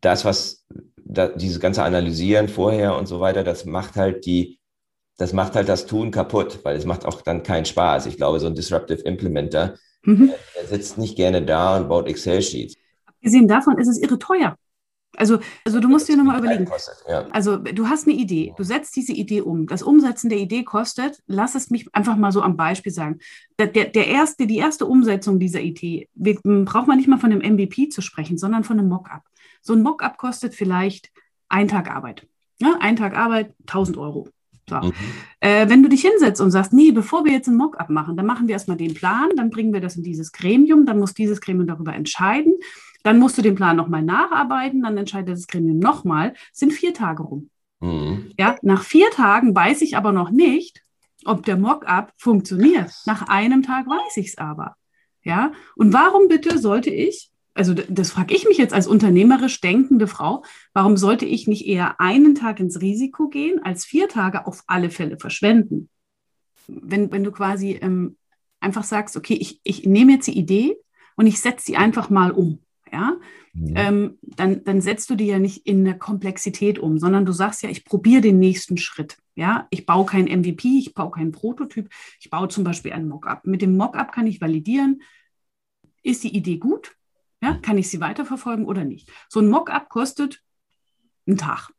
das, 0.03 0.27
was 0.27 0.67
da, 0.97 1.29
dieses 1.29 1.59
ganze 1.59 1.83
Analysieren 1.83 2.49
vorher 2.49 2.97
und 2.97 3.07
so 3.07 3.21
weiter, 3.21 3.45
das 3.45 3.65
macht 3.65 3.97
halt 3.97 4.27
die, 4.27 4.61
das 5.17 5.33
macht 5.33 5.55
halt 5.55 5.71
das 5.71 5.87
Tun 5.87 6.11
kaputt, 6.11 6.61
weil 6.65 6.77
es 6.77 6.85
macht 6.85 7.07
auch 7.07 7.23
dann 7.23 7.43
keinen 7.43 7.65
Spaß. 7.65 8.05
Ich 8.07 8.19
glaube, 8.19 8.41
so 8.41 8.47
ein 8.47 8.55
Disruptive 8.55 9.01
Implementer, 9.01 9.75
mhm. 10.03 10.29
der, 10.29 10.39
der 10.55 10.69
sitzt 10.69 10.99
nicht 10.99 11.17
gerne 11.17 11.43
da 11.43 11.79
und 11.79 11.89
baut 11.89 12.09
Excel-Sheets. 12.09 12.75
Abgesehen 13.07 13.49
davon 13.49 13.79
ist 13.79 13.89
es 13.89 13.99
irre 13.99 14.19
teuer. 14.19 14.57
Also, 15.17 15.41
also 15.65 15.81
du 15.81 15.89
musst 15.89 16.09
dir 16.09 16.17
nochmal 16.17 16.39
überlegen. 16.39 16.65
Kostet, 16.65 16.97
ja. 17.09 17.27
Also 17.31 17.57
du 17.57 17.89
hast 17.89 18.07
eine 18.07 18.17
Idee, 18.17 18.55
du 18.57 18.63
setzt 18.63 18.95
diese 18.95 19.13
Idee 19.13 19.41
um. 19.41 19.67
Das 19.67 19.83
Umsetzen 19.83 20.29
der 20.29 20.39
Idee 20.39 20.65
kostet, 20.65 21.23
lass 21.27 21.55
es 21.55 21.71
mich 21.71 21.93
einfach 21.95 22.17
mal 22.17 22.31
so 22.31 22.43
am 22.43 22.57
Beispiel 22.57 22.93
sagen. 22.93 23.19
Der, 23.59 23.67
der 23.67 24.07
erste, 24.07 24.47
die 24.47 24.59
erste 24.59 24.87
Umsetzung 24.87 25.41
dieser 25.41 25.61
Idee, 25.61 26.09
wir, 26.15 26.39
braucht 26.43 26.87
man 26.87 26.99
nicht 26.99 27.09
mal 27.09 27.19
von 27.19 27.33
einem 27.33 27.55
MVP 27.55 27.89
zu 27.89 28.03
sprechen, 28.03 28.39
sondern 28.39 28.65
von 28.65 28.79
einem 28.79 28.89
Mockup. 28.89 29.23
So 29.63 29.73
ein 29.73 29.83
Mockup 29.83 30.19
kostet 30.19 30.55
vielleicht 30.55 31.11
einen 31.49 31.69
Tag 31.69 31.91
Arbeit. 31.91 32.27
Ja, 32.61 32.77
ein 32.81 32.97
Tag 32.97 33.17
Arbeit, 33.17 33.55
1000 33.67 33.97
Euro. 33.97 34.29
So. 34.69 34.77
Mhm. 34.77 34.93
Äh, 35.41 35.69
wenn 35.69 35.83
du 35.83 35.89
dich 35.89 36.03
hinsetzt 36.03 36.41
und 36.41 36.51
sagst, 36.51 36.73
nee, 36.73 36.93
bevor 36.93 37.25
wir 37.25 37.33
jetzt 37.33 37.49
ein 37.49 37.57
Mockup 37.57 37.89
machen, 37.89 38.17
dann 38.17 38.27
machen 38.27 38.47
wir 38.47 38.53
erstmal 38.53 38.77
den 38.77 38.95
Plan, 38.95 39.31
dann 39.37 39.51
bringen 39.51 39.73
wir 39.73 39.81
das 39.81 39.97
in 39.97 40.03
dieses 40.03 40.33
Gremium, 40.33 40.85
dann 40.85 40.99
muss 40.99 41.15
dieses 41.15 41.41
Gremium 41.41 41.67
darüber 41.67 41.95
entscheiden. 41.95 42.55
Dann 43.03 43.19
musst 43.19 43.39
du 43.39 43.43
den 43.43 43.55
Plan 43.55 43.77
nochmal 43.77 44.03
nacharbeiten, 44.03 44.83
dann 44.83 44.97
entscheidet 44.97 45.35
das 45.35 45.47
Gremium 45.47 45.79
nochmal, 45.79 46.35
sind 46.53 46.73
vier 46.73 46.95
Tage 46.95 47.23
rum. 47.23 47.51
Mhm. 47.81 48.33
Ja, 48.39 48.57
nach 48.63 48.83
vier 48.83 49.11
Tagen 49.11 49.55
weiß 49.55 49.83
ich 49.83 49.97
aber 49.97 50.13
noch 50.13 50.31
nicht, 50.31 50.83
ob 51.25 51.45
der 51.45 51.57
Mockup 51.57 52.13
funktioniert. 52.17 52.93
Nach 53.07 53.29
einem 53.29 53.63
Tag 53.63 53.87
weiß 53.87 54.17
ich 54.17 54.29
es 54.29 54.39
aber. 54.39 54.77
Ja, 55.23 55.53
und 55.77 55.93
warum 55.93 56.29
bitte 56.29 56.59
sollte 56.59 56.91
ich, 56.91 57.31
also 57.55 57.75
das 57.75 58.13
frage 58.13 58.35
ich 58.35 58.47
mich 58.47 58.57
jetzt 58.57 58.73
als 58.73 58.87
unternehmerisch 58.87 59.61
denkende 59.61 60.07
Frau, 60.07 60.45
warum 60.73 60.97
sollte 60.97 61.27
ich 61.27 61.49
nicht 61.49 61.67
eher 61.67 62.01
einen 62.01 62.35
Tag 62.35 62.61
ins 62.61 62.81
Risiko 62.81 63.29
gehen, 63.29 63.61
als 63.63 63.85
vier 63.85 64.09
Tage 64.09 64.47
auf 64.47 64.63
alle 64.67 64.91
Fälle 64.91 65.19
verschwenden? 65.19 65.89
Wenn, 66.67 67.11
wenn 67.11 67.25
du 67.25 67.33
quasi 67.33 67.73
ähm, 67.73 68.17
einfach 68.61 68.85
sagst, 68.85 69.17
okay, 69.17 69.35
ich, 69.35 69.61
ich 69.65 69.87
nehme 69.87 70.13
jetzt 70.13 70.29
die 70.29 70.39
Idee 70.39 70.77
und 71.17 71.27
ich 71.27 71.41
setze 71.41 71.67
sie 71.67 71.77
einfach 71.77 72.11
mal 72.11 72.31
um 72.31 72.61
ja, 72.93 73.17
mhm. 73.53 73.75
ähm, 73.77 74.19
dann, 74.23 74.65
dann 74.65 74.81
setzt 74.81 75.11
du 75.11 75.15
die 75.15 75.27
ja 75.27 75.39
nicht 75.39 75.67
in 75.67 75.87
eine 75.87 75.99
Komplexität 75.99 76.79
um, 76.79 76.99
sondern 76.99 77.27
du 77.27 77.33
sagst 77.33 77.63
ja, 77.63 77.71
ich 77.71 77.85
probiere 77.85 78.23
den 78.23 78.39
nächsten 78.39 78.77
Schritt. 78.77 79.19
Ja, 79.35 79.69
ich 79.71 79.87
baue 79.87 80.07
kein 80.07 80.25
MVP, 80.25 80.79
ich 80.79 80.95
baue 80.95 81.13
keinen 81.13 81.33
Prototyp, 81.33 81.89
ich 82.21 82.29
baue 82.29 82.49
zum 82.49 82.65
Beispiel 82.65 82.93
ein 82.93 83.09
Mockup. 83.09 83.47
Mit 83.47 83.63
dem 83.63 83.77
Mockup 83.77 84.13
kann 84.13 84.27
ich 84.27 84.41
validieren, 84.41 85.03
ist 86.03 86.25
die 86.25 86.35
Idee 86.37 86.59
gut? 86.59 86.97
Ja, 87.41 87.55
kann 87.55 87.79
ich 87.79 87.89
sie 87.89 88.01
weiterverfolgen 88.01 88.65
oder 88.65 88.85
nicht? 88.85 89.11
So 89.29 89.41
ein 89.41 89.49
Mockup 89.49 89.89
kostet 89.89 90.43
einen 91.27 91.39
Tag. 91.39 91.71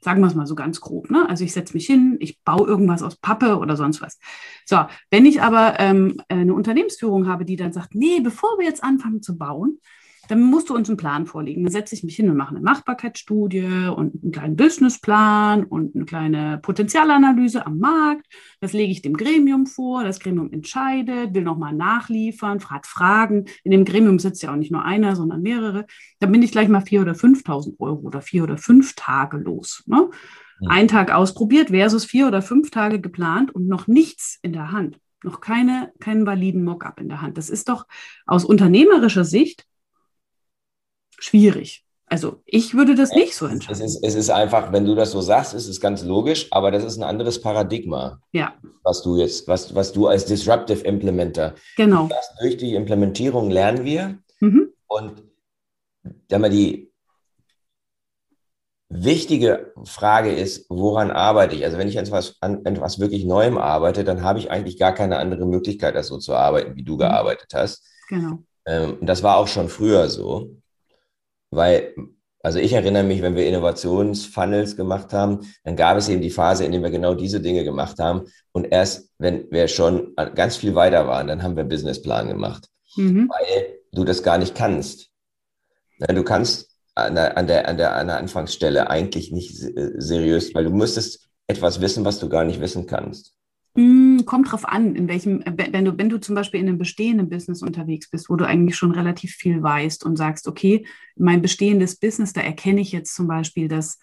Sagen 0.00 0.20
wir 0.20 0.26
es 0.26 0.34
mal 0.34 0.46
so 0.46 0.56
ganz 0.56 0.80
grob. 0.80 1.10
Ne? 1.10 1.28
Also 1.28 1.44
ich 1.44 1.52
setze 1.52 1.74
mich 1.74 1.86
hin, 1.86 2.16
ich 2.18 2.42
baue 2.42 2.66
irgendwas 2.66 3.04
aus 3.04 3.14
Pappe 3.14 3.58
oder 3.58 3.76
sonst 3.76 4.02
was. 4.02 4.18
So, 4.66 4.84
wenn 5.10 5.26
ich 5.26 5.40
aber 5.40 5.78
ähm, 5.78 6.20
eine 6.28 6.54
Unternehmensführung 6.54 7.28
habe, 7.28 7.44
die 7.44 7.54
dann 7.54 7.72
sagt, 7.72 7.94
nee, 7.94 8.18
bevor 8.18 8.58
wir 8.58 8.66
jetzt 8.66 8.82
anfangen 8.82 9.22
zu 9.22 9.38
bauen, 9.38 9.78
dann 10.32 10.40
musst 10.40 10.70
du 10.70 10.74
uns 10.74 10.88
einen 10.88 10.96
Plan 10.96 11.26
vorlegen. 11.26 11.62
Dann 11.62 11.70
setze 11.70 11.94
ich 11.94 12.04
mich 12.04 12.16
hin 12.16 12.30
und 12.30 12.38
mache 12.38 12.54
eine 12.54 12.64
Machbarkeitsstudie 12.64 13.90
und 13.94 14.22
einen 14.22 14.32
kleinen 14.32 14.56
Businessplan 14.56 15.62
und 15.62 15.94
eine 15.94 16.06
kleine 16.06 16.58
Potenzialanalyse 16.62 17.66
am 17.66 17.76
Markt. 17.76 18.26
Das 18.58 18.72
lege 18.72 18.90
ich 18.90 19.02
dem 19.02 19.14
Gremium 19.14 19.66
vor. 19.66 20.04
Das 20.04 20.20
Gremium 20.20 20.50
entscheidet, 20.50 21.34
will 21.34 21.42
nochmal 21.42 21.74
nachliefern, 21.74 22.60
fragt 22.60 22.86
Fragen. 22.86 23.44
In 23.62 23.72
dem 23.72 23.84
Gremium 23.84 24.18
sitzt 24.18 24.42
ja 24.42 24.52
auch 24.52 24.56
nicht 24.56 24.72
nur 24.72 24.86
einer, 24.86 25.16
sondern 25.16 25.42
mehrere. 25.42 25.84
Dann 26.18 26.32
bin 26.32 26.42
ich 26.42 26.50
gleich 26.50 26.68
mal 26.68 26.80
4.000 26.80 27.02
oder 27.02 27.12
5.000 27.12 27.78
Euro 27.78 28.00
oder 28.00 28.22
vier 28.22 28.44
oder 28.44 28.56
fünf 28.56 28.94
Tage 28.94 29.36
los. 29.36 29.82
Ne? 29.84 30.08
Ja. 30.60 30.70
Ein 30.70 30.88
Tag 30.88 31.12
ausprobiert 31.12 31.68
versus 31.68 32.06
vier 32.06 32.26
oder 32.26 32.40
fünf 32.40 32.70
Tage 32.70 33.02
geplant 33.02 33.54
und 33.54 33.68
noch 33.68 33.86
nichts 33.86 34.38
in 34.40 34.54
der 34.54 34.72
Hand 34.72 34.98
noch 35.24 35.40
keine, 35.40 35.92
keinen 36.00 36.26
validen 36.26 36.64
Mockup 36.64 36.98
in 36.98 37.08
der 37.08 37.22
Hand. 37.22 37.38
Das 37.38 37.48
ist 37.48 37.68
doch 37.68 37.86
aus 38.26 38.44
unternehmerischer 38.44 39.22
Sicht 39.24 39.66
schwierig. 41.22 41.84
Also 42.06 42.42
ich 42.44 42.74
würde 42.74 42.94
das 42.94 43.14
nicht 43.14 43.34
so 43.34 43.46
entscheiden. 43.46 43.80
Es 43.82 43.94
ist, 43.94 44.04
es 44.04 44.14
ist 44.14 44.30
einfach, 44.30 44.70
wenn 44.70 44.84
du 44.84 44.94
das 44.94 45.12
so 45.12 45.22
sagst, 45.22 45.54
ist 45.54 45.66
es 45.66 45.80
ganz 45.80 46.04
logisch, 46.04 46.46
aber 46.50 46.70
das 46.70 46.84
ist 46.84 46.98
ein 46.98 47.04
anderes 47.04 47.40
Paradigma, 47.40 48.20
ja. 48.32 48.54
was 48.82 49.02
du 49.02 49.16
jetzt, 49.16 49.48
was, 49.48 49.74
was 49.74 49.92
du 49.92 50.08
als 50.08 50.26
Disruptive 50.26 50.84
Implementer. 50.84 51.54
Genau. 51.76 52.10
durch 52.40 52.58
die 52.58 52.74
Implementierung 52.74 53.50
lernen 53.50 53.86
wir. 53.86 54.18
Mhm. 54.40 54.74
Und 54.88 55.22
dann 56.28 56.42
mal 56.42 56.50
die 56.50 56.92
wichtige 58.90 59.72
Frage 59.84 60.34
ist, 60.34 60.66
woran 60.68 61.10
arbeite 61.10 61.54
ich? 61.54 61.64
Also 61.64 61.78
wenn 61.78 61.88
ich 61.88 61.96
etwas, 61.96 62.36
an 62.42 62.66
etwas 62.66 62.98
wirklich 62.98 63.24
Neuem 63.24 63.56
arbeite, 63.56 64.04
dann 64.04 64.22
habe 64.22 64.38
ich 64.38 64.50
eigentlich 64.50 64.78
gar 64.78 64.92
keine 64.92 65.16
andere 65.16 65.46
Möglichkeit, 65.46 65.94
das 65.94 66.08
so 66.08 66.18
zu 66.18 66.34
arbeiten, 66.34 66.76
wie 66.76 66.84
du 66.84 66.94
mhm. 66.94 66.98
gearbeitet 66.98 67.52
hast. 67.54 67.88
Genau. 68.10 68.40
Ähm, 68.66 68.98
das 69.00 69.22
war 69.22 69.38
auch 69.38 69.48
schon 69.48 69.70
früher 69.70 70.10
so 70.10 70.61
weil, 71.52 71.94
also 72.42 72.58
ich 72.58 72.72
erinnere 72.72 73.04
mich, 73.04 73.22
wenn 73.22 73.36
wir 73.36 73.46
Innovationsfunnels 73.46 74.76
gemacht 74.76 75.12
haben, 75.12 75.40
dann 75.64 75.76
gab 75.76 75.96
es 75.96 76.08
eben 76.08 76.22
die 76.22 76.30
Phase, 76.30 76.64
in 76.64 76.72
der 76.72 76.82
wir 76.82 76.90
genau 76.90 77.14
diese 77.14 77.40
Dinge 77.40 77.62
gemacht 77.62 77.98
haben. 77.98 78.22
Und 78.50 78.64
erst, 78.64 79.10
wenn 79.18 79.50
wir 79.50 79.68
schon 79.68 80.14
ganz 80.34 80.56
viel 80.56 80.74
weiter 80.74 81.06
waren, 81.06 81.28
dann 81.28 81.42
haben 81.42 81.54
wir 81.54 81.60
einen 81.60 81.68
Businessplan 81.68 82.28
gemacht, 82.28 82.68
mhm. 82.96 83.28
weil 83.28 83.78
du 83.92 84.04
das 84.04 84.22
gar 84.22 84.38
nicht 84.38 84.54
kannst. 84.54 85.10
Du 85.98 86.24
kannst 86.24 86.70
an 86.94 87.14
der, 87.14 87.38
an 87.38 87.46
der, 87.46 87.68
an 87.68 87.76
der, 87.76 87.94
an 87.94 88.06
der 88.08 88.16
Anfangsstelle 88.16 88.90
eigentlich 88.90 89.30
nicht 89.30 89.56
seriös, 89.56 90.54
weil 90.54 90.64
du 90.64 90.70
müsstest 90.70 91.28
etwas 91.46 91.80
wissen, 91.80 92.04
was 92.04 92.18
du 92.18 92.28
gar 92.28 92.44
nicht 92.44 92.60
wissen 92.60 92.86
kannst. 92.86 93.34
Hm, 93.74 94.24
kommt 94.26 94.52
drauf 94.52 94.68
an, 94.68 94.94
in 94.94 95.08
welchem, 95.08 95.40
äh, 95.42 95.52
wenn 95.56 95.86
du, 95.86 95.96
wenn 95.96 96.10
du 96.10 96.20
zum 96.20 96.34
Beispiel 96.34 96.60
in 96.60 96.68
einem 96.68 96.78
bestehenden 96.78 97.30
Business 97.30 97.62
unterwegs 97.62 98.10
bist, 98.10 98.28
wo 98.28 98.36
du 98.36 98.46
eigentlich 98.46 98.76
schon 98.76 98.92
relativ 98.92 99.32
viel 99.32 99.62
weißt 99.62 100.04
und 100.04 100.16
sagst, 100.16 100.46
okay, 100.46 100.86
mein 101.16 101.40
bestehendes 101.40 101.96
Business, 101.96 102.34
da 102.34 102.42
erkenne 102.42 102.82
ich 102.82 102.92
jetzt 102.92 103.14
zum 103.14 103.28
Beispiel, 103.28 103.68
dass 103.68 103.98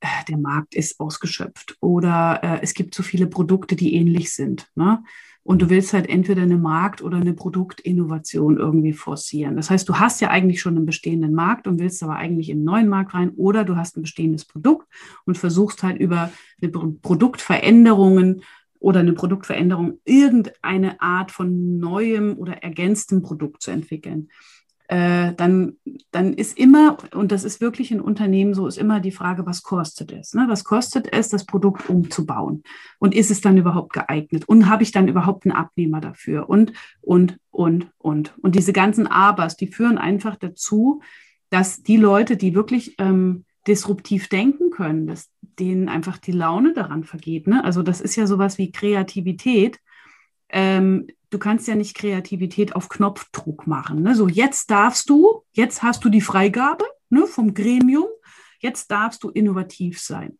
äh, 0.00 0.06
der 0.28 0.38
Markt 0.38 0.76
ist 0.76 1.00
ausgeschöpft 1.00 1.76
oder 1.80 2.40
äh, 2.42 2.60
es 2.62 2.72
gibt 2.72 2.94
zu 2.94 3.02
viele 3.02 3.26
Produkte, 3.26 3.74
die 3.74 3.94
ähnlich 3.94 4.32
sind. 4.32 4.68
Ne? 4.76 5.02
Und 5.42 5.62
du 5.62 5.70
willst 5.70 5.92
halt 5.92 6.08
entweder 6.08 6.42
eine 6.42 6.58
Markt- 6.58 7.02
oder 7.02 7.16
eine 7.16 7.32
Produktinnovation 7.32 8.58
irgendwie 8.58 8.92
forcieren. 8.92 9.56
Das 9.56 9.70
heißt, 9.70 9.88
du 9.88 9.98
hast 9.98 10.20
ja 10.20 10.28
eigentlich 10.28 10.60
schon 10.60 10.76
einen 10.76 10.86
bestehenden 10.86 11.32
Markt 11.32 11.66
und 11.66 11.80
willst 11.80 12.02
aber 12.04 12.14
eigentlich 12.14 12.50
in 12.50 12.58
einen 12.58 12.64
neuen 12.64 12.88
Markt 12.88 13.14
rein 13.14 13.30
oder 13.30 13.64
du 13.64 13.76
hast 13.76 13.96
ein 13.96 14.02
bestehendes 14.02 14.44
Produkt 14.44 14.86
und 15.24 15.38
versuchst 15.38 15.82
halt 15.82 15.98
über 15.98 16.30
Produktveränderungen 17.02 18.42
oder 18.80 19.00
eine 19.00 19.12
Produktveränderung 19.12 20.00
irgendeine 20.04 21.00
Art 21.00 21.30
von 21.30 21.78
neuem 21.78 22.36
oder 22.36 22.62
ergänztem 22.62 23.22
Produkt 23.22 23.62
zu 23.62 23.70
entwickeln, 23.70 24.28
äh, 24.90 25.34
dann, 25.34 25.76
dann 26.10 26.34
ist 26.34 26.58
immer, 26.58 26.96
und 27.14 27.30
das 27.30 27.44
ist 27.44 27.60
wirklich 27.60 27.92
in 27.92 28.00
Unternehmen 28.00 28.54
so, 28.54 28.66
ist 28.66 28.76
immer 28.76 28.98
die 28.98 29.12
Frage, 29.12 29.46
was 29.46 29.62
kostet 29.62 30.10
es? 30.10 30.34
Ne? 30.34 30.46
Was 30.48 30.64
kostet 30.64 31.12
es, 31.12 31.28
das 31.28 31.46
Produkt 31.46 31.88
umzubauen? 31.88 32.64
Und 32.98 33.14
ist 33.14 33.30
es 33.30 33.40
dann 33.40 33.56
überhaupt 33.56 33.92
geeignet? 33.92 34.48
Und 34.48 34.68
habe 34.68 34.82
ich 34.82 34.90
dann 34.90 35.06
überhaupt 35.06 35.44
einen 35.46 35.54
Abnehmer 35.54 36.00
dafür? 36.00 36.48
Und, 36.48 36.72
und, 37.02 37.38
und, 37.52 37.86
und. 37.98 38.34
Und 38.38 38.56
diese 38.56 38.72
ganzen 38.72 39.06
Abers, 39.06 39.56
die 39.56 39.68
führen 39.68 39.96
einfach 39.96 40.34
dazu, 40.34 41.02
dass 41.50 41.84
die 41.84 41.96
Leute, 41.96 42.36
die 42.36 42.56
wirklich 42.56 42.96
ähm, 42.98 43.44
disruptiv 43.66 44.28
denken 44.28 44.70
können, 44.70 45.06
dass 45.06 45.30
denen 45.58 45.88
einfach 45.88 46.18
die 46.18 46.32
Laune 46.32 46.72
daran 46.72 47.04
vergeht. 47.04 47.46
Ne? 47.46 47.64
Also 47.64 47.82
das 47.82 48.00
ist 48.00 48.16
ja 48.16 48.26
sowas 48.26 48.58
wie 48.58 48.72
Kreativität. 48.72 49.78
Ähm, 50.48 51.08
du 51.30 51.38
kannst 51.38 51.68
ja 51.68 51.74
nicht 51.74 51.96
Kreativität 51.96 52.74
auf 52.74 52.88
Knopfdruck 52.88 53.66
machen. 53.66 54.02
Ne? 54.02 54.14
So, 54.14 54.28
jetzt 54.28 54.70
darfst 54.70 55.08
du, 55.10 55.42
jetzt 55.52 55.82
hast 55.82 56.04
du 56.04 56.08
die 56.08 56.20
Freigabe 56.20 56.84
ne, 57.10 57.26
vom 57.26 57.54
Gremium, 57.54 58.06
jetzt 58.58 58.90
darfst 58.90 59.22
du 59.22 59.30
innovativ 59.30 60.00
sein. 60.00 60.38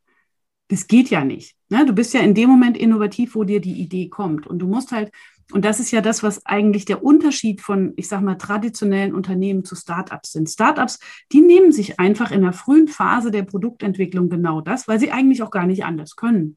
Das 0.69 0.87
geht 0.87 1.11
ja 1.11 1.25
nicht. 1.25 1.57
Ne? 1.69 1.85
Du 1.85 1.93
bist 1.93 2.15
ja 2.15 2.21
in 2.21 2.35
dem 2.35 2.49
Moment 2.49 2.77
innovativ, 2.77 3.35
wo 3.35 3.45
dir 3.45 3.61
die 3.61 3.81
Idee 3.81 4.09
kommt. 4.09 4.47
Und 4.47 4.61
du 4.61 4.67
musst 4.67 4.93
halt 4.93 5.13
und 5.53 5.65
das 5.65 5.81
ist 5.81 5.91
ja 5.91 6.01
das, 6.01 6.23
was 6.23 6.45
eigentlich 6.47 6.85
der 6.85 7.03
Unterschied 7.03 7.61
von, 7.61 7.93
ich 7.97 8.09
sage 8.09 8.25
mal, 8.25 8.37
traditionellen 8.37 9.15
Unternehmen 9.15 9.65
zu 9.65 9.75
Startups 9.75 10.33
sind. 10.33 10.49
Startups, 10.49 10.99
die 11.33 11.41
nehmen 11.41 11.73
sich 11.73 11.99
einfach 11.99 12.31
in 12.31 12.43
der 12.43 12.53
frühen 12.53 12.89
Phase 12.89 13.31
der 13.31 13.43
Produktentwicklung 13.43 14.29
genau 14.29 14.61
das, 14.61 14.89
weil 14.89 15.01
sie 15.01 15.11
eigentlich 15.11 15.43
auch 15.43 15.51
gar 15.51 15.67
nicht 15.67 15.85
anders 15.85 16.17
können. 16.17 16.57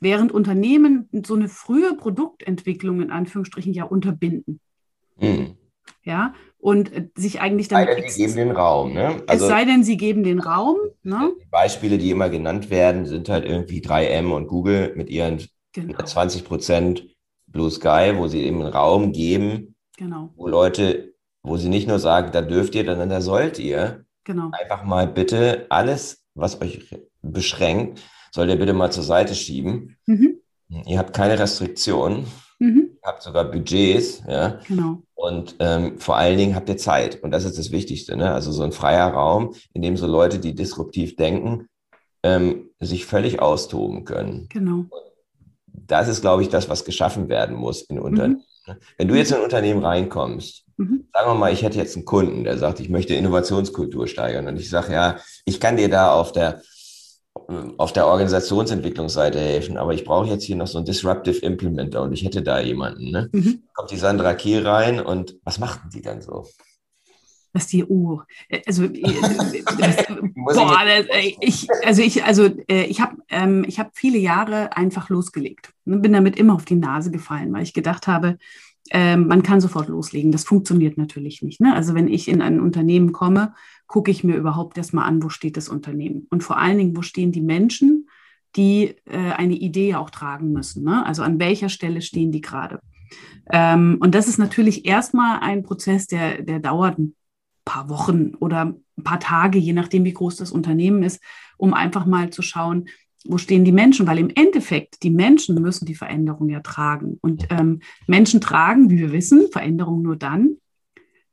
Während 0.00 0.32
Unternehmen 0.32 1.08
so 1.26 1.34
eine 1.34 1.48
frühe 1.48 1.94
Produktentwicklung 1.94 3.02
in 3.02 3.10
Anführungsstrichen 3.10 3.74
ja 3.74 3.84
unterbinden. 3.84 4.60
Mhm. 5.18 5.56
Ja, 6.02 6.34
und 6.58 6.92
äh, 6.92 7.08
sich 7.14 7.40
eigentlich 7.40 7.68
damit. 7.68 7.88
Sei 7.88 7.94
denn, 7.96 8.10
sie 8.10 8.22
geben 8.22 8.36
den 8.36 8.50
Raum, 8.52 8.92
ne? 8.92 9.22
Also, 9.26 9.44
es 9.44 9.50
sei 9.50 9.64
denn, 9.64 9.84
sie 9.84 9.96
geben 9.96 10.22
den 10.22 10.40
Raum. 10.40 10.76
Ne? 11.02 11.32
Die 11.42 11.50
Beispiele, 11.50 11.98
die 11.98 12.10
immer 12.10 12.30
genannt 12.30 12.70
werden, 12.70 13.06
sind 13.06 13.28
halt 13.28 13.44
irgendwie 13.44 13.80
3M 13.80 14.32
und 14.32 14.46
Google 14.46 14.94
mit 14.96 15.10
ihren 15.10 15.42
genau. 15.72 16.02
20 16.02 16.44
Prozent 16.44 17.09
Blue 17.50 17.70
Sky, 17.70 18.14
wo 18.16 18.28
sie 18.28 18.42
eben 18.42 18.62
einen 18.62 18.72
Raum 18.72 19.12
geben, 19.12 19.74
genau. 19.96 20.30
wo 20.36 20.48
Leute, 20.48 21.14
wo 21.42 21.56
sie 21.56 21.68
nicht 21.68 21.88
nur 21.88 21.98
sagen, 21.98 22.32
da 22.32 22.42
dürft 22.42 22.74
ihr, 22.74 22.84
sondern 22.84 23.08
da 23.08 23.20
sollt 23.20 23.58
ihr. 23.58 24.04
Genau. 24.24 24.50
Einfach 24.52 24.84
mal 24.84 25.06
bitte 25.06 25.66
alles, 25.68 26.24
was 26.34 26.60
euch 26.60 26.94
beschränkt, 27.22 28.00
sollt 28.30 28.50
ihr 28.50 28.58
bitte 28.58 28.72
mal 28.72 28.90
zur 28.90 29.04
Seite 29.04 29.34
schieben. 29.34 29.96
Mhm. 30.06 30.40
Ihr 30.86 30.98
habt 30.98 31.14
keine 31.14 31.38
Restriktion. 31.38 32.26
Mhm. 32.58 32.98
habt 33.02 33.22
sogar 33.22 33.44
Budgets, 33.44 34.22
ja. 34.28 34.60
Genau. 34.68 35.02
Und 35.14 35.56
ähm, 35.60 35.98
vor 35.98 36.16
allen 36.16 36.36
Dingen 36.36 36.54
habt 36.54 36.68
ihr 36.68 36.76
Zeit. 36.76 37.22
Und 37.22 37.30
das 37.30 37.44
ist 37.44 37.58
das 37.58 37.72
Wichtigste, 37.72 38.16
ne? 38.16 38.32
Also 38.32 38.52
so 38.52 38.62
ein 38.62 38.72
freier 38.72 39.08
Raum, 39.08 39.54
in 39.72 39.80
dem 39.80 39.96
so 39.96 40.06
Leute, 40.06 40.38
die 40.38 40.54
disruptiv 40.54 41.16
denken, 41.16 41.68
ähm, 42.22 42.70
sich 42.78 43.06
völlig 43.06 43.40
austoben 43.40 44.04
können. 44.04 44.46
Genau. 44.50 44.84
Das 45.86 46.08
ist, 46.08 46.20
glaube 46.20 46.42
ich, 46.42 46.48
das, 46.48 46.68
was 46.68 46.84
geschaffen 46.84 47.28
werden 47.28 47.56
muss 47.56 47.82
in 47.82 47.98
Unternehmen. 47.98 48.44
Mhm. 48.66 48.74
Wenn 48.98 49.08
du 49.08 49.14
jetzt 49.14 49.30
in 49.30 49.38
ein 49.38 49.44
Unternehmen 49.44 49.84
reinkommst, 49.84 50.64
mhm. 50.76 51.08
sagen 51.12 51.30
wir 51.30 51.34
mal, 51.34 51.52
ich 51.52 51.62
hätte 51.62 51.78
jetzt 51.78 51.96
einen 51.96 52.04
Kunden, 52.04 52.44
der 52.44 52.58
sagt, 52.58 52.80
ich 52.80 52.88
möchte 52.88 53.14
Innovationskultur 53.14 54.06
steigern 54.06 54.46
und 54.46 54.58
ich 54.58 54.70
sage, 54.70 54.92
ja, 54.92 55.16
ich 55.44 55.60
kann 55.60 55.76
dir 55.76 55.88
da 55.88 56.12
auf 56.12 56.32
der 56.32 56.62
auf 57.78 57.92
der 57.92 58.06
Organisationsentwicklungsseite 58.06 59.38
helfen, 59.38 59.76
aber 59.76 59.94
ich 59.94 60.04
brauche 60.04 60.28
jetzt 60.28 60.44
hier 60.44 60.56
noch 60.56 60.66
so 60.66 60.78
einen 60.78 60.84
Disruptive 60.84 61.44
Implementer 61.44 62.02
und 62.02 62.12
ich 62.12 62.24
hätte 62.24 62.42
da 62.42 62.60
jemanden. 62.60 63.10
Ne? 63.10 63.28
Mhm. 63.32 63.62
Kommt 63.74 63.90
die 63.90 63.96
Sandra 63.96 64.34
Kiel 64.34 64.66
rein 64.66 65.00
und 65.00 65.36
was 65.44 65.58
machten 65.58 65.90
die 65.90 66.02
dann 66.02 66.22
so? 66.22 66.46
Was 67.52 67.66
die 67.66 67.84
oh, 67.84 68.22
also 68.66 68.84
äh, 68.84 69.02
das, 69.78 70.06
boah, 70.34 70.78
das, 70.84 71.06
ich, 71.40 71.68
also 71.84 72.02
ich, 72.02 72.24
also 72.24 72.44
äh, 72.68 72.84
ich 72.84 73.00
habe 73.00 73.16
ähm, 73.28 73.64
ich 73.66 73.78
habe 73.78 73.90
viele 73.94 74.18
Jahre 74.18 74.76
einfach 74.76 75.08
losgelegt 75.08 75.72
und 75.84 76.02
bin 76.02 76.12
damit 76.12 76.36
immer 76.36 76.54
auf 76.54 76.64
die 76.64 76.76
Nase 76.76 77.10
gefallen, 77.10 77.52
weil 77.52 77.62
ich 77.62 77.74
gedacht 77.74 78.06
habe, 78.06 78.38
ähm, 78.92 79.26
man 79.26 79.42
kann 79.42 79.60
sofort 79.60 79.88
loslegen. 79.88 80.32
Das 80.32 80.44
funktioniert 80.44 80.96
natürlich 80.96 81.42
nicht. 81.42 81.60
Ne? 81.60 81.74
Also 81.74 81.94
wenn 81.94 82.08
ich 82.08 82.28
in 82.28 82.40
ein 82.40 82.60
Unternehmen 82.60 83.12
komme 83.12 83.52
gucke 83.90 84.12
ich 84.12 84.22
mir 84.22 84.36
überhaupt 84.36 84.78
erstmal 84.78 85.08
an, 85.08 85.20
wo 85.20 85.28
steht 85.28 85.56
das 85.56 85.68
Unternehmen. 85.68 86.28
Und 86.30 86.44
vor 86.44 86.58
allen 86.58 86.78
Dingen, 86.78 86.96
wo 86.96 87.02
stehen 87.02 87.32
die 87.32 87.40
Menschen, 87.40 88.08
die 88.54 88.94
äh, 89.04 89.32
eine 89.36 89.54
Idee 89.54 89.96
auch 89.96 90.10
tragen 90.10 90.52
müssen. 90.52 90.84
Ne? 90.84 91.04
Also 91.04 91.24
an 91.24 91.40
welcher 91.40 91.68
Stelle 91.68 92.00
stehen 92.00 92.30
die 92.30 92.40
gerade. 92.40 92.78
Ähm, 93.50 93.98
und 94.00 94.14
das 94.14 94.28
ist 94.28 94.38
natürlich 94.38 94.86
erstmal 94.86 95.40
ein 95.40 95.64
Prozess, 95.64 96.06
der, 96.06 96.42
der 96.42 96.60
dauert 96.60 96.98
ein 96.98 97.16
paar 97.70 97.88
Wochen 97.88 98.34
oder 98.40 98.74
ein 98.98 99.04
paar 99.04 99.20
Tage, 99.20 99.58
je 99.58 99.72
nachdem, 99.72 100.04
wie 100.04 100.12
groß 100.12 100.36
das 100.36 100.50
Unternehmen 100.50 101.04
ist, 101.04 101.22
um 101.56 101.72
einfach 101.72 102.04
mal 102.04 102.30
zu 102.30 102.42
schauen, 102.42 102.88
wo 103.24 103.38
stehen 103.38 103.64
die 103.64 103.70
Menschen? 103.70 104.08
Weil 104.08 104.18
im 104.18 104.30
Endeffekt, 104.34 105.04
die 105.04 105.10
Menschen 105.10 105.54
müssen 105.62 105.86
die 105.86 105.94
Veränderung 105.94 106.48
ja 106.48 106.60
tragen. 106.60 107.18
Und 107.20 107.46
ähm, 107.50 107.80
Menschen 108.08 108.40
tragen, 108.40 108.90
wie 108.90 108.98
wir 108.98 109.12
wissen, 109.12 109.48
Veränderung 109.52 110.02
nur 110.02 110.16
dann, 110.16 110.56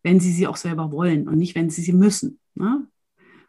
wenn 0.03 0.19
sie 0.19 0.31
sie 0.31 0.45
auch 0.45 0.57
selber 0.57 0.91
wollen 0.91 1.27
und 1.27 1.39
nicht, 1.39 1.55
wenn 1.55 1.71
sie 1.71 1.81
sie 1.81 1.93
müssen. 1.93 2.39
Ne? 2.53 2.85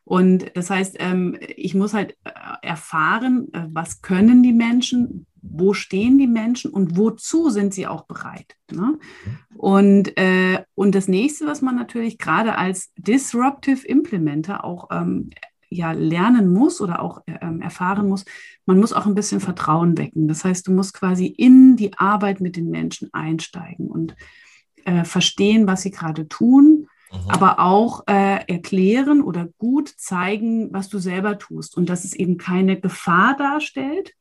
Und 0.04 0.50
das 0.54 0.71
heißt, 0.71 0.97
ähm, 1.00 1.37
ich 1.57 1.75
muss 1.75 1.92
halt 1.92 2.16
äh, 2.25 2.30
erfahren, 2.62 3.52
äh, 3.52 3.66
was 3.71 4.00
können 4.00 4.42
die 4.42 4.54
Menschen, 4.54 5.26
wo 5.42 5.73
stehen 5.75 6.18
die 6.18 6.26
Menschen 6.26 6.71
und 6.71 6.97
wozu 6.97 7.50
sind 7.50 7.75
sie 7.75 7.87
auch 7.87 8.02
bereit. 8.02 8.57
Ne? 8.71 8.99
Und, 9.57 10.16
äh, 10.18 10.64
und 10.75 10.95
das 10.95 11.09
nächste, 11.09 11.47
was 11.47 11.62
man 11.62 11.76
natürlich 11.76 12.18
gerade 12.18 12.57
als 12.57 12.92
Disruptive 12.97 13.87
Implementer 13.87 14.64
auch 14.64 14.88
ähm, 14.90 15.30
ja, 15.71 15.92
lernen 15.92 16.52
muss 16.52 16.80
oder 16.80 17.02
auch 17.02 17.23
ähm, 17.26 17.61
erfahren 17.61 18.09
muss, 18.09 18.25
man 18.66 18.78
muss 18.78 18.92
auch 18.92 19.07
ein 19.07 19.14
bisschen 19.14 19.40
Vertrauen 19.40 19.99
wecken. 19.99 20.28
Das 20.28 20.45
heißt, 20.45 20.66
du 20.66 20.73
musst 20.73 20.95
quasi 20.95 21.26
in 21.26 21.76
die 21.76 21.97
Arbeit 21.99 22.40
mit 22.40 22.57
den 22.57 22.71
Menschen 22.71 23.09
einsteigen 23.12 23.88
und 23.88 24.16
äh, 24.85 25.04
verstehen, 25.04 25.66
was 25.66 25.83
sie 25.83 25.90
gerade 25.90 26.28
tun 26.28 26.88
Mhm. 27.12 27.30
aber 27.30 27.61
auch 27.61 28.07
äh, 28.07 28.45
erklären 28.47 29.23
oder 29.23 29.49
gut 29.59 29.88
zeigen, 29.88 30.73
was 30.73 30.88
du 30.88 30.99
selber 30.99 31.38
tust 31.38 31.76
und 31.76 31.88
dass 31.88 32.04
es 32.04 32.14
eben 32.14 32.37
keine 32.37 32.78
Gefahr 32.78 33.37
darstellt, 33.37 34.12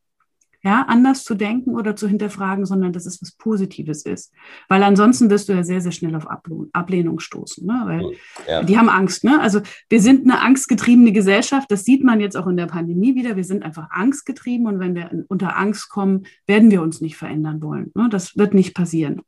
ja, 0.67 0.83
anders 0.89 1.23
zu 1.23 1.33
denken 1.33 1.75
oder 1.75 1.95
zu 1.95 2.09
hinterfragen, 2.09 2.65
sondern 2.65 2.91
dass 2.91 3.05
es 3.05 3.21
was 3.21 3.31
Positives 3.31 4.03
ist. 4.03 4.33
Weil 4.67 4.83
ansonsten 4.83 5.29
wirst 5.29 5.47
du 5.47 5.53
ja 5.53 5.63
sehr, 5.63 5.79
sehr 5.79 5.93
schnell 5.93 6.13
auf 6.13 6.27
Ablehnung 6.73 7.21
stoßen. 7.21 7.65
Ne? 7.65 7.83
Weil 7.85 8.11
ja. 8.49 8.63
die 8.63 8.77
haben 8.77 8.89
Angst. 8.89 9.23
Ne? 9.23 9.39
Also 9.39 9.61
wir 9.87 10.01
sind 10.01 10.29
eine 10.29 10.41
angstgetriebene 10.41 11.13
Gesellschaft. 11.13 11.71
Das 11.71 11.85
sieht 11.85 12.03
man 12.03 12.19
jetzt 12.19 12.35
auch 12.35 12.47
in 12.47 12.57
der 12.57 12.65
Pandemie 12.65 13.15
wieder. 13.15 13.37
Wir 13.37 13.45
sind 13.45 13.63
einfach 13.63 13.89
angstgetrieben 13.91 14.67
und 14.67 14.79
wenn 14.79 14.93
wir 14.93 15.09
unter 15.29 15.55
Angst 15.55 15.87
kommen, 15.87 16.25
werden 16.47 16.69
wir 16.69 16.81
uns 16.81 16.99
nicht 16.99 17.15
verändern 17.15 17.61
wollen. 17.61 17.91
Ne? 17.95 18.09
Das 18.11 18.35
wird 18.35 18.53
nicht 18.53 18.75
passieren. 18.75 19.21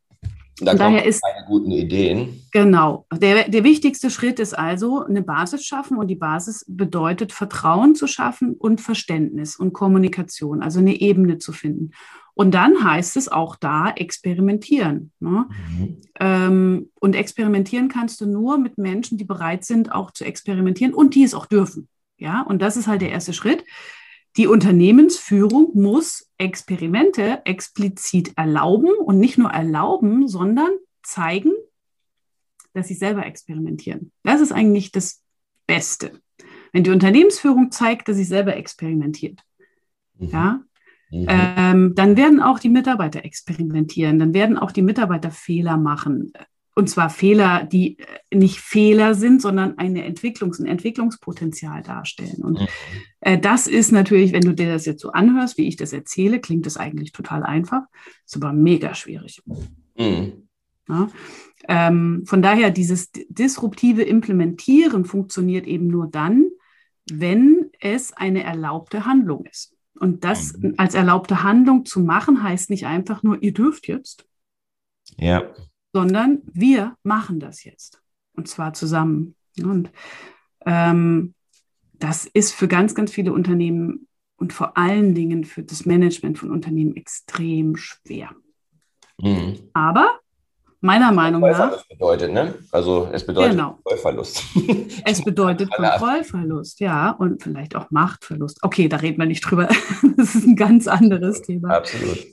Da 0.62 0.74
daher 0.74 1.06
ist 1.06 1.22
keine 1.22 1.46
guten 1.46 1.72
Ideen. 1.72 2.46
Genau. 2.52 3.06
Der, 3.14 3.50
der 3.50 3.64
wichtigste 3.64 4.10
Schritt 4.10 4.40
ist 4.40 4.58
also 4.58 5.04
eine 5.04 5.22
Basis 5.22 5.66
schaffen 5.66 5.98
und 5.98 6.08
die 6.08 6.16
Basis 6.16 6.66
bedeutet 6.68 7.32
Vertrauen 7.32 7.96
zu 7.96 8.08
schaffen 8.08 8.56
und 8.56 8.82
Verständnis 8.82 9.56
und 9.56 9.74
Kommunikation, 9.74 10.62
also 10.62 10.80
eine 10.80 11.00
Ebene 11.00 11.38
zu 11.38 11.52
finden. 11.52 11.92
Und 12.34 12.52
dann 12.52 12.84
heißt 12.84 13.18
es 13.18 13.28
auch 13.28 13.58
da 13.58 13.92
experimentieren. 13.92 15.12
Ne? 15.20 15.46
Mhm. 15.50 15.98
Ähm, 16.20 16.90
und 16.96 17.16
experimentieren 17.16 17.90
kannst 17.90 18.22
du 18.22 18.26
nur 18.26 18.58
mit 18.58 18.78
Menschen, 18.78 19.18
die 19.18 19.26
bereit 19.26 19.66
sind, 19.66 19.92
auch 19.92 20.12
zu 20.12 20.24
experimentieren 20.24 20.94
und 20.94 21.16
die 21.16 21.24
es 21.24 21.34
auch 21.34 21.48
dürfen. 21.48 21.90
Ja, 22.18 22.42
und 22.42 22.62
das 22.62 22.78
ist 22.78 22.88
halt 22.88 23.02
der 23.02 23.12
erste 23.12 23.34
Schritt. 23.34 23.64
Die 24.38 24.48
Unternehmensführung 24.48 25.72
muss 25.74 26.30
Experimente 26.38 27.42
explizit 27.46 28.38
erlauben 28.38 28.92
und 28.92 29.20
nicht 29.20 29.38
nur 29.38 29.50
erlauben, 29.50 30.28
sondern 30.28 30.70
zeigen, 31.04 31.52
dass 32.74 32.88
sie 32.88 32.94
selber 32.94 33.26
experimentieren. 33.26 34.12
Das 34.24 34.42
ist 34.42 34.52
eigentlich 34.52 34.92
das 34.92 35.24
Beste. 35.68 36.22
Wenn 36.72 36.84
die 36.84 36.92
Unternehmensführung 36.92 37.72
zeigt, 37.72 38.08
dass 38.08 38.18
sie 38.18 38.24
selber 38.24 38.56
experimentiert, 38.56 39.42
mhm. 40.18 40.30
ja, 40.30 40.62
mhm. 41.12 41.26
Ähm, 41.28 41.96
dann 41.96 42.18
werden 42.18 42.40
auch 42.40 42.60
die 42.60 42.70
Mitarbeiter 42.70 43.26
experimentieren, 43.26 44.20
dann 44.20 44.34
werden 44.34 44.58
auch 44.58 44.72
die 44.72 44.84
Mitarbeiter 44.84 45.32
Fehler 45.32 45.78
machen. 45.78 46.32
Und 46.80 46.88
zwar 46.88 47.10
Fehler, 47.10 47.66
die 47.66 48.00
äh, 48.00 48.38
nicht 48.38 48.62
Fehler 48.62 49.14
sind, 49.14 49.42
sondern 49.42 49.78
eine 49.78 50.08
Entwicklungs-, 50.08 50.62
ein 50.62 50.66
Entwicklungspotenzial 50.66 51.84
darstellen. 51.84 52.42
Und 52.42 52.62
mhm. 52.62 52.68
äh, 53.20 53.38
das 53.38 53.68
ist 53.68 53.92
natürlich, 53.92 54.32
wenn 54.32 54.44
du 54.44 54.54
dir 54.54 54.72
das 54.72 54.86
jetzt 54.86 55.02
so 55.02 55.12
anhörst, 55.12 55.58
wie 55.58 55.68
ich 55.68 55.76
das 55.76 55.92
erzähle, 55.92 56.40
klingt 56.40 56.66
das 56.66 56.78
eigentlich 56.78 57.12
total 57.12 57.44
einfach, 57.44 57.82
ist 58.26 58.38
aber 58.38 58.54
mega 58.54 58.96
schwierig. 58.96 59.42
Mhm. 59.98 60.48
Ja? 60.88 61.10
Ähm, 61.68 62.24
von 62.26 62.42
daher, 62.42 62.72
dieses 62.72 63.12
disruptive 63.28 64.04
Implementieren 64.04 65.04
funktioniert 65.04 65.68
eben 65.68 65.88
nur 65.88 66.08
dann, 66.08 66.46
wenn 67.12 67.72
es 67.82 68.14
eine 68.14 68.44
erlaubte 68.44 69.06
Handlung 69.06 69.46
ist. 69.48 69.76
Und 70.00 70.24
das 70.24 70.54
mhm. 70.54 70.76
als 70.78 70.96
erlaubte 70.96 71.44
Handlung 71.44 71.84
zu 71.84 72.00
machen, 72.00 72.42
heißt 72.42 72.70
nicht 72.70 72.86
einfach 72.86 73.22
nur, 73.22 73.44
ihr 73.44 73.52
dürft 73.52 73.90
jetzt. 73.90 74.26
Ja 75.18 75.44
sondern 75.94 76.42
wir 76.46 76.96
machen 77.04 77.40
das 77.40 77.64
jetzt. 77.64 78.02
Und 78.36 78.48
zwar 78.48 78.74
zusammen. 78.74 79.36
Und 79.62 79.92
ähm, 80.66 81.34
das 81.94 82.26
ist 82.26 82.54
für 82.54 82.68
ganz, 82.68 82.96
ganz 82.96 83.12
viele 83.12 83.34
Unternehmen 83.34 84.08
und 84.38 84.54
vor 84.54 84.78
allen 84.78 85.14
Dingen 85.14 85.44
für 85.44 85.64
das 85.64 85.86
Management 85.86 86.38
von 86.38 86.52
Unternehmen 86.52 86.96
extrem 86.96 87.76
schwer. 87.76 88.30
Mhm. 89.18 89.60
Aber 89.74 90.20
meiner 90.80 91.12
Meinung 91.12 91.42
nach. 91.42 91.72
Das 91.72 91.88
bedeutet, 91.90 92.32
ne? 92.32 92.56
Also 92.72 93.10
es 93.12 93.26
bedeutet 93.26 93.52
genau. 93.52 93.72
Kontrollverlust. 93.84 94.44
es 95.06 95.22
bedeutet 95.22 95.70
Kontrollverlust, 95.72 96.80
ja, 96.80 97.12
und 97.12 97.44
vielleicht 97.44 97.76
auch 97.76 97.92
Machtverlust. 97.92 98.60
Okay, 98.62 98.88
da 98.88 98.98
reden 98.98 99.18
wir 99.18 99.26
nicht 99.26 99.42
drüber. 99.42 99.68
das 100.18 100.36
ist 100.36 100.48
ein 100.48 100.56
ganz 100.56 100.88
anderes 100.88 101.42
Thema. 101.42 101.72
Absolut 101.72 102.26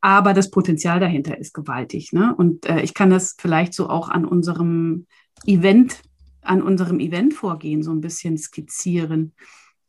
aber 0.00 0.32
das 0.32 0.50
Potenzial 0.50 1.00
dahinter 1.00 1.38
ist 1.38 1.54
gewaltig. 1.54 2.12
Ne? 2.12 2.34
Und 2.36 2.66
äh, 2.66 2.82
ich 2.82 2.94
kann 2.94 3.10
das 3.10 3.34
vielleicht 3.38 3.74
so 3.74 3.88
auch 3.88 4.08
an 4.08 4.24
unserem 4.24 5.06
Event, 5.44 6.02
an 6.42 6.62
unserem 6.62 7.00
Eventvorgehen 7.00 7.82
so 7.82 7.90
ein 7.90 8.00
bisschen 8.00 8.38
skizzieren. 8.38 9.32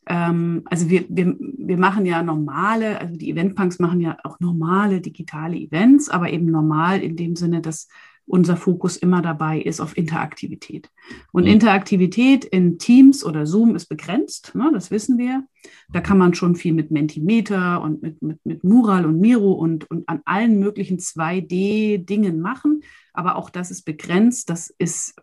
Ähm, 0.08 0.63
also 0.65 0.89
wir, 0.89 1.06
wir, 1.10 1.36
wir 1.39 1.78
machen 1.78 2.06
ja 2.06 2.24
normale, 2.24 3.00
also 3.00 3.15
die 3.15 3.30
Eventpunks 3.30 3.80
machen 3.80 4.02
ja 4.02 4.17
auch 4.24 4.39
normale 4.39 5.02
digitale 5.02 5.58
Events, 5.58 6.10
aber 6.10 6.32
eben 6.32 6.48
normal 6.48 7.02
in 7.02 7.15
dem 7.15 7.36
Sinne, 7.36 7.62
dass 7.62 7.88
unser 8.30 8.56
Fokus 8.56 8.96
immer 8.96 9.24
dabei 9.24 9.60
ist 9.60 9.82
auf 9.82 9.98
Interaktivität. 9.98 10.89
Und 11.32 11.44
mhm. 11.46 11.50
Interaktivität 11.50 12.46
in 12.46 12.78
Teams 12.78 13.26
oder 13.26 13.48
Zoom 13.48 13.76
ist 13.76 13.88
begrenzt, 13.88 14.54
ne, 14.54 14.70
das 14.72 14.92
wissen 14.92 15.18
wir. 15.18 15.46
Da 15.92 16.00
kann 16.00 16.20
man 16.20 16.36
schon 16.36 16.56
viel 16.56 16.74
mit 16.74 16.92
Mentimeter 16.92 17.82
und 17.82 18.04
mit, 18.04 18.22
mit, 18.22 18.39
mit 18.46 18.63
Mural 18.63 19.06
und 19.06 19.20
Miro 19.20 19.54
und, 19.54 19.89
und 19.89 20.08
an 20.08 20.22
allen 20.26 20.60
möglichen 20.60 21.00
2D-Dingen 21.00 22.39
machen. 22.39 22.84
Aber 23.13 23.36
auch 23.36 23.50
das 23.50 23.72
ist 23.72 23.82
begrenzt, 23.82 24.52
das 24.52 24.74
ist, 24.78 25.20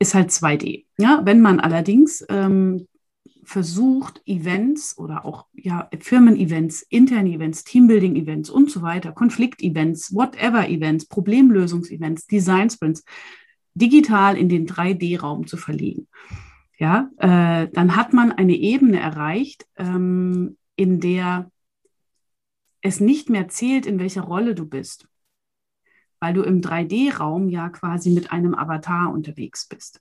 ist 0.00 0.14
halt 0.14 0.30
2D. 0.30 0.86
Ja, 0.98 1.22
wenn 1.24 1.40
man 1.40 1.60
allerdings 1.60 2.26
ähm, 2.28 2.88
versucht, 3.44 4.22
Events 4.24 4.96
oder 4.96 5.24
auch 5.24 5.46
ja, 5.54 5.88
Firmen-Events, 5.98 6.82
interne 6.82 7.30
Events, 7.30 7.64
Teambuilding-Events 7.64 8.50
und 8.50 8.70
so 8.70 8.82
weiter, 8.82 9.12
Konflikt-Events, 9.12 10.14
whatever-Events, 10.14 11.06
Problemlösungs-Events, 11.06 12.26
Design-Sprints 12.26 13.04
digital 13.74 14.36
in 14.36 14.48
den 14.48 14.66
3D-Raum 14.66 15.46
zu 15.46 15.56
verlegen. 15.56 16.06
Ja, 16.78 17.10
äh, 17.18 17.68
dann 17.72 17.96
hat 17.96 18.12
man 18.12 18.32
eine 18.32 18.54
Ebene 18.54 18.98
erreicht, 18.98 19.66
ähm, 19.76 20.56
in 20.76 21.00
der 21.00 21.50
es 22.80 23.00
nicht 23.00 23.30
mehr 23.30 23.48
zählt, 23.48 23.86
in 23.86 23.98
welcher 23.98 24.22
Rolle 24.22 24.54
du 24.54 24.66
bist, 24.66 25.06
weil 26.20 26.34
du 26.34 26.42
im 26.42 26.60
3D-Raum 26.60 27.48
ja 27.48 27.68
quasi 27.68 28.10
mit 28.10 28.32
einem 28.32 28.54
Avatar 28.54 29.12
unterwegs 29.12 29.68
bist. 29.68 30.00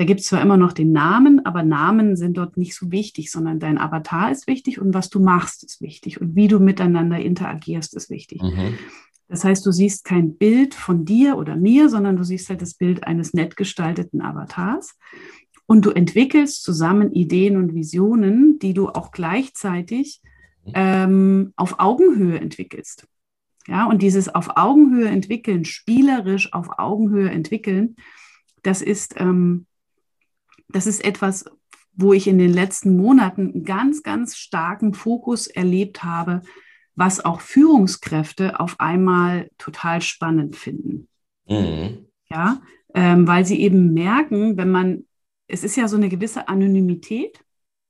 Da 0.00 0.06
gibt 0.06 0.20
es 0.20 0.28
zwar 0.28 0.40
immer 0.40 0.56
noch 0.56 0.72
den 0.72 0.92
Namen, 0.92 1.44
aber 1.44 1.62
Namen 1.62 2.16
sind 2.16 2.38
dort 2.38 2.56
nicht 2.56 2.74
so 2.74 2.90
wichtig, 2.90 3.30
sondern 3.30 3.60
dein 3.60 3.76
Avatar 3.76 4.32
ist 4.32 4.46
wichtig 4.46 4.80
und 4.80 4.94
was 4.94 5.10
du 5.10 5.20
machst 5.20 5.62
ist 5.62 5.82
wichtig 5.82 6.22
und 6.22 6.34
wie 6.34 6.48
du 6.48 6.58
miteinander 6.58 7.18
interagierst 7.18 7.94
ist 7.94 8.08
wichtig. 8.08 8.40
Mhm. 8.40 8.78
Das 9.28 9.44
heißt, 9.44 9.66
du 9.66 9.72
siehst 9.72 10.06
kein 10.06 10.38
Bild 10.38 10.72
von 10.72 11.04
dir 11.04 11.36
oder 11.36 11.54
mir, 11.54 11.90
sondern 11.90 12.16
du 12.16 12.24
siehst 12.24 12.48
halt 12.48 12.62
das 12.62 12.72
Bild 12.72 13.06
eines 13.06 13.34
nett 13.34 13.58
gestalteten 13.58 14.22
Avatars. 14.22 14.96
Und 15.66 15.84
du 15.84 15.90
entwickelst 15.90 16.62
zusammen 16.62 17.12
Ideen 17.12 17.58
und 17.58 17.74
Visionen, 17.74 18.58
die 18.58 18.72
du 18.72 18.88
auch 18.88 19.12
gleichzeitig 19.12 20.22
ähm, 20.72 21.52
auf 21.56 21.74
Augenhöhe 21.78 22.40
entwickelst. 22.40 23.06
Ja, 23.66 23.84
und 23.84 24.00
dieses 24.00 24.34
auf 24.34 24.56
Augenhöhe 24.56 25.10
entwickeln, 25.10 25.66
spielerisch 25.66 26.54
auf 26.54 26.78
Augenhöhe 26.78 27.28
entwickeln, 27.28 27.96
das 28.62 28.80
ist, 28.80 29.14
ähm, 29.18 29.66
das 30.72 30.86
ist 30.86 31.04
etwas, 31.04 31.44
wo 31.92 32.12
ich 32.12 32.26
in 32.26 32.38
den 32.38 32.52
letzten 32.52 32.96
Monaten 32.96 33.52
einen 33.52 33.64
ganz, 33.64 34.02
ganz 34.02 34.36
starken 34.36 34.94
Fokus 34.94 35.46
erlebt 35.46 36.04
habe, 36.04 36.42
was 36.94 37.24
auch 37.24 37.40
Führungskräfte 37.40 38.60
auf 38.60 38.78
einmal 38.78 39.50
total 39.58 40.02
spannend 40.02 40.56
finden. 40.56 41.08
Mhm. 41.48 42.06
Ja, 42.28 42.60
ähm, 42.94 43.26
weil 43.26 43.44
sie 43.44 43.60
eben 43.60 43.92
merken, 43.92 44.56
wenn 44.56 44.70
man, 44.70 45.04
es 45.48 45.64
ist 45.64 45.76
ja 45.76 45.88
so 45.88 45.96
eine 45.96 46.08
gewisse 46.08 46.48
Anonymität, 46.48 47.40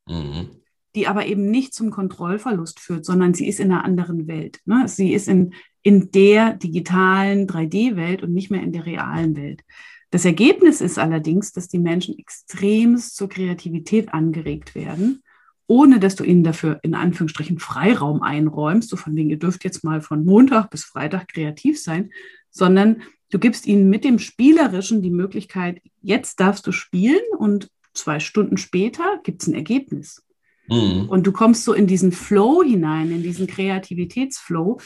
mhm. 0.06 0.48
die 0.94 1.06
aber 1.06 1.26
eben 1.26 1.50
nicht 1.50 1.74
zum 1.74 1.90
Kontrollverlust 1.90 2.80
führt, 2.80 3.04
sondern 3.04 3.34
sie 3.34 3.48
ist 3.48 3.60
in 3.60 3.70
einer 3.70 3.84
anderen 3.84 4.26
Welt. 4.28 4.60
Ne? 4.64 4.88
Sie 4.88 5.12
ist 5.12 5.28
in, 5.28 5.54
in 5.82 6.10
der 6.10 6.54
digitalen 6.54 7.46
3D-Welt 7.46 8.22
und 8.22 8.32
nicht 8.32 8.50
mehr 8.50 8.62
in 8.62 8.72
der 8.72 8.86
realen 8.86 9.36
Welt. 9.36 9.62
Das 10.10 10.24
Ergebnis 10.24 10.80
ist 10.80 10.98
allerdings, 10.98 11.52
dass 11.52 11.68
die 11.68 11.78
Menschen 11.78 12.18
extremst 12.18 13.16
zur 13.16 13.28
Kreativität 13.28 14.12
angeregt 14.12 14.74
werden 14.74 15.22
ohne 15.70 16.00
dass 16.00 16.16
du 16.16 16.24
ihnen 16.24 16.42
dafür 16.42 16.80
in 16.82 16.96
Anführungsstrichen 16.96 17.60
Freiraum 17.60 18.22
einräumst, 18.22 18.90
so 18.90 18.96
von 18.96 19.14
wegen, 19.14 19.30
ihr 19.30 19.38
dürft 19.38 19.62
jetzt 19.62 19.84
mal 19.84 20.00
von 20.00 20.24
Montag 20.24 20.68
bis 20.68 20.82
Freitag 20.82 21.28
kreativ 21.28 21.80
sein, 21.80 22.10
sondern 22.50 23.02
du 23.30 23.38
gibst 23.38 23.68
ihnen 23.68 23.88
mit 23.88 24.02
dem 24.02 24.18
Spielerischen 24.18 25.00
die 25.00 25.12
Möglichkeit, 25.12 25.80
jetzt 26.02 26.40
darfst 26.40 26.66
du 26.66 26.72
spielen 26.72 27.22
und 27.38 27.70
zwei 27.94 28.18
Stunden 28.18 28.56
später 28.56 29.20
gibt 29.22 29.42
es 29.42 29.48
ein 29.48 29.54
Ergebnis. 29.54 30.26
Mhm. 30.66 31.08
Und 31.08 31.28
du 31.28 31.30
kommst 31.30 31.62
so 31.62 31.72
in 31.72 31.86
diesen 31.86 32.10
Flow 32.10 32.64
hinein, 32.64 33.12
in 33.12 33.22
diesen 33.22 33.46
Kreativitätsflow, 33.46 34.80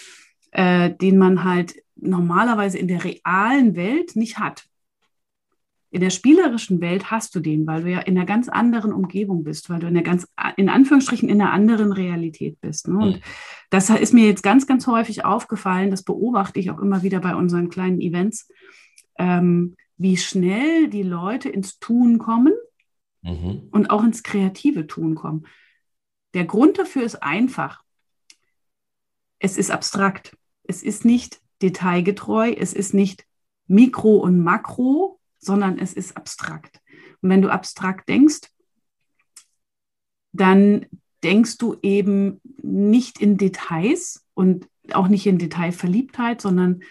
äh, 0.51 0.91
den 0.91 1.17
man 1.17 1.45
halt 1.45 1.77
normalerweise 1.97 2.77
in 2.77 2.89
der 2.89 3.05
realen 3.05 3.75
Welt 3.75 4.17
nicht 4.17 4.39
hat. 4.39 4.67
In 5.95 6.01
der 6.01 6.11
spielerischen 6.11 6.81
Welt 6.81 7.13
hast 7.13 7.37
du 7.37 7.41
den, 7.41 7.69
weil 7.69 7.85
du 7.85 7.91
ja 7.93 8.01
in 8.01 8.17
einer 8.17 8.27
ganz 8.27 8.49
anderen 8.49 8.93
Umgebung 8.93 9.45
bist, 9.45 9.71
weil 9.71 9.79
du 9.79 9.87
in 9.87 9.97
einer 9.97 10.03
ganz, 10.03 10.27
in 10.57 10.69
Anführungsstrichen, 10.69 11.29
in 11.29 11.41
einer 11.41 11.53
anderen 11.53 11.93
Realität 11.93 12.61
bist. 12.61 12.89
Ne? 12.89 12.99
Und 12.99 13.17
mhm. 13.19 13.23
das 13.71 13.91
ist 13.91 14.13
mir 14.13 14.27
jetzt 14.27 14.43
ganz, 14.43 14.67
ganz 14.67 14.89
häufig 14.89 15.25
aufgefallen, 15.25 15.93
das 15.93 16.03
beobachte 16.03 16.59
ich 16.59 16.73
auch 16.73 16.81
immer 16.81 17.05
wieder 17.05 17.21
bei 17.21 17.37
unseren 17.37 17.69
kleinen 17.69 18.01
Events, 18.01 18.51
ähm, 19.21 19.77
wie 19.97 20.17
schnell 20.17 20.89
die 20.89 21.05
Leute 21.05 21.49
ins 21.49 21.79
Tun 21.79 22.19
kommen 22.19 22.55
mhm. 23.23 23.69
und 23.71 23.91
auch 23.91 24.03
ins 24.03 24.25
kreative 24.25 24.89
Tun 24.89 25.15
kommen. 25.15 25.47
Der 26.35 26.45
Grund 26.45 26.77
dafür 26.77 27.05
ist 27.05 27.23
einfach. 27.23 27.85
Es 29.39 29.57
ist 29.57 29.71
abstrakt. 29.71 30.37
Es 30.65 30.83
ist 30.83 31.05
nicht 31.05 31.41
detailgetreu. 31.63 32.51
Es 32.51 32.73
ist 32.73 32.95
nicht 32.95 33.25
Mikro 33.69 34.17
und 34.17 34.41
Makro, 34.41 35.21
sondern 35.45 35.79
es 35.79 35.93
ist 35.93 36.17
abstrakt. 36.17 36.81
Und 37.21 37.31
wenn 37.31 37.43
du 37.43 37.51
abstrakt 37.51 38.09
denkst, 38.09 38.41
dann 40.33 40.87
denkst 41.23 41.59
du 41.59 41.77
eben 41.83 42.41
nicht 42.63 43.21
in 43.21 43.37
Details 43.37 44.27
und 44.35 44.69
auch 44.93 45.09
nicht 45.09 45.27
in 45.27 45.39
Detailverliebtheit, 45.39 46.41
sondern 46.41 46.83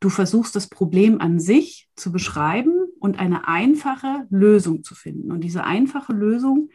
du 0.00 0.10
versuchst 0.10 0.54
das 0.54 0.68
Problem 0.68 1.20
an 1.20 1.40
sich 1.40 1.88
zu 1.96 2.12
beschreiben 2.12 2.72
und 3.00 3.18
eine 3.18 3.48
einfache 3.48 4.26
Lösung 4.30 4.84
zu 4.84 4.94
finden. 4.94 5.32
Und 5.32 5.40
diese 5.42 5.64
einfache 5.64 6.12
Lösung 6.12 6.70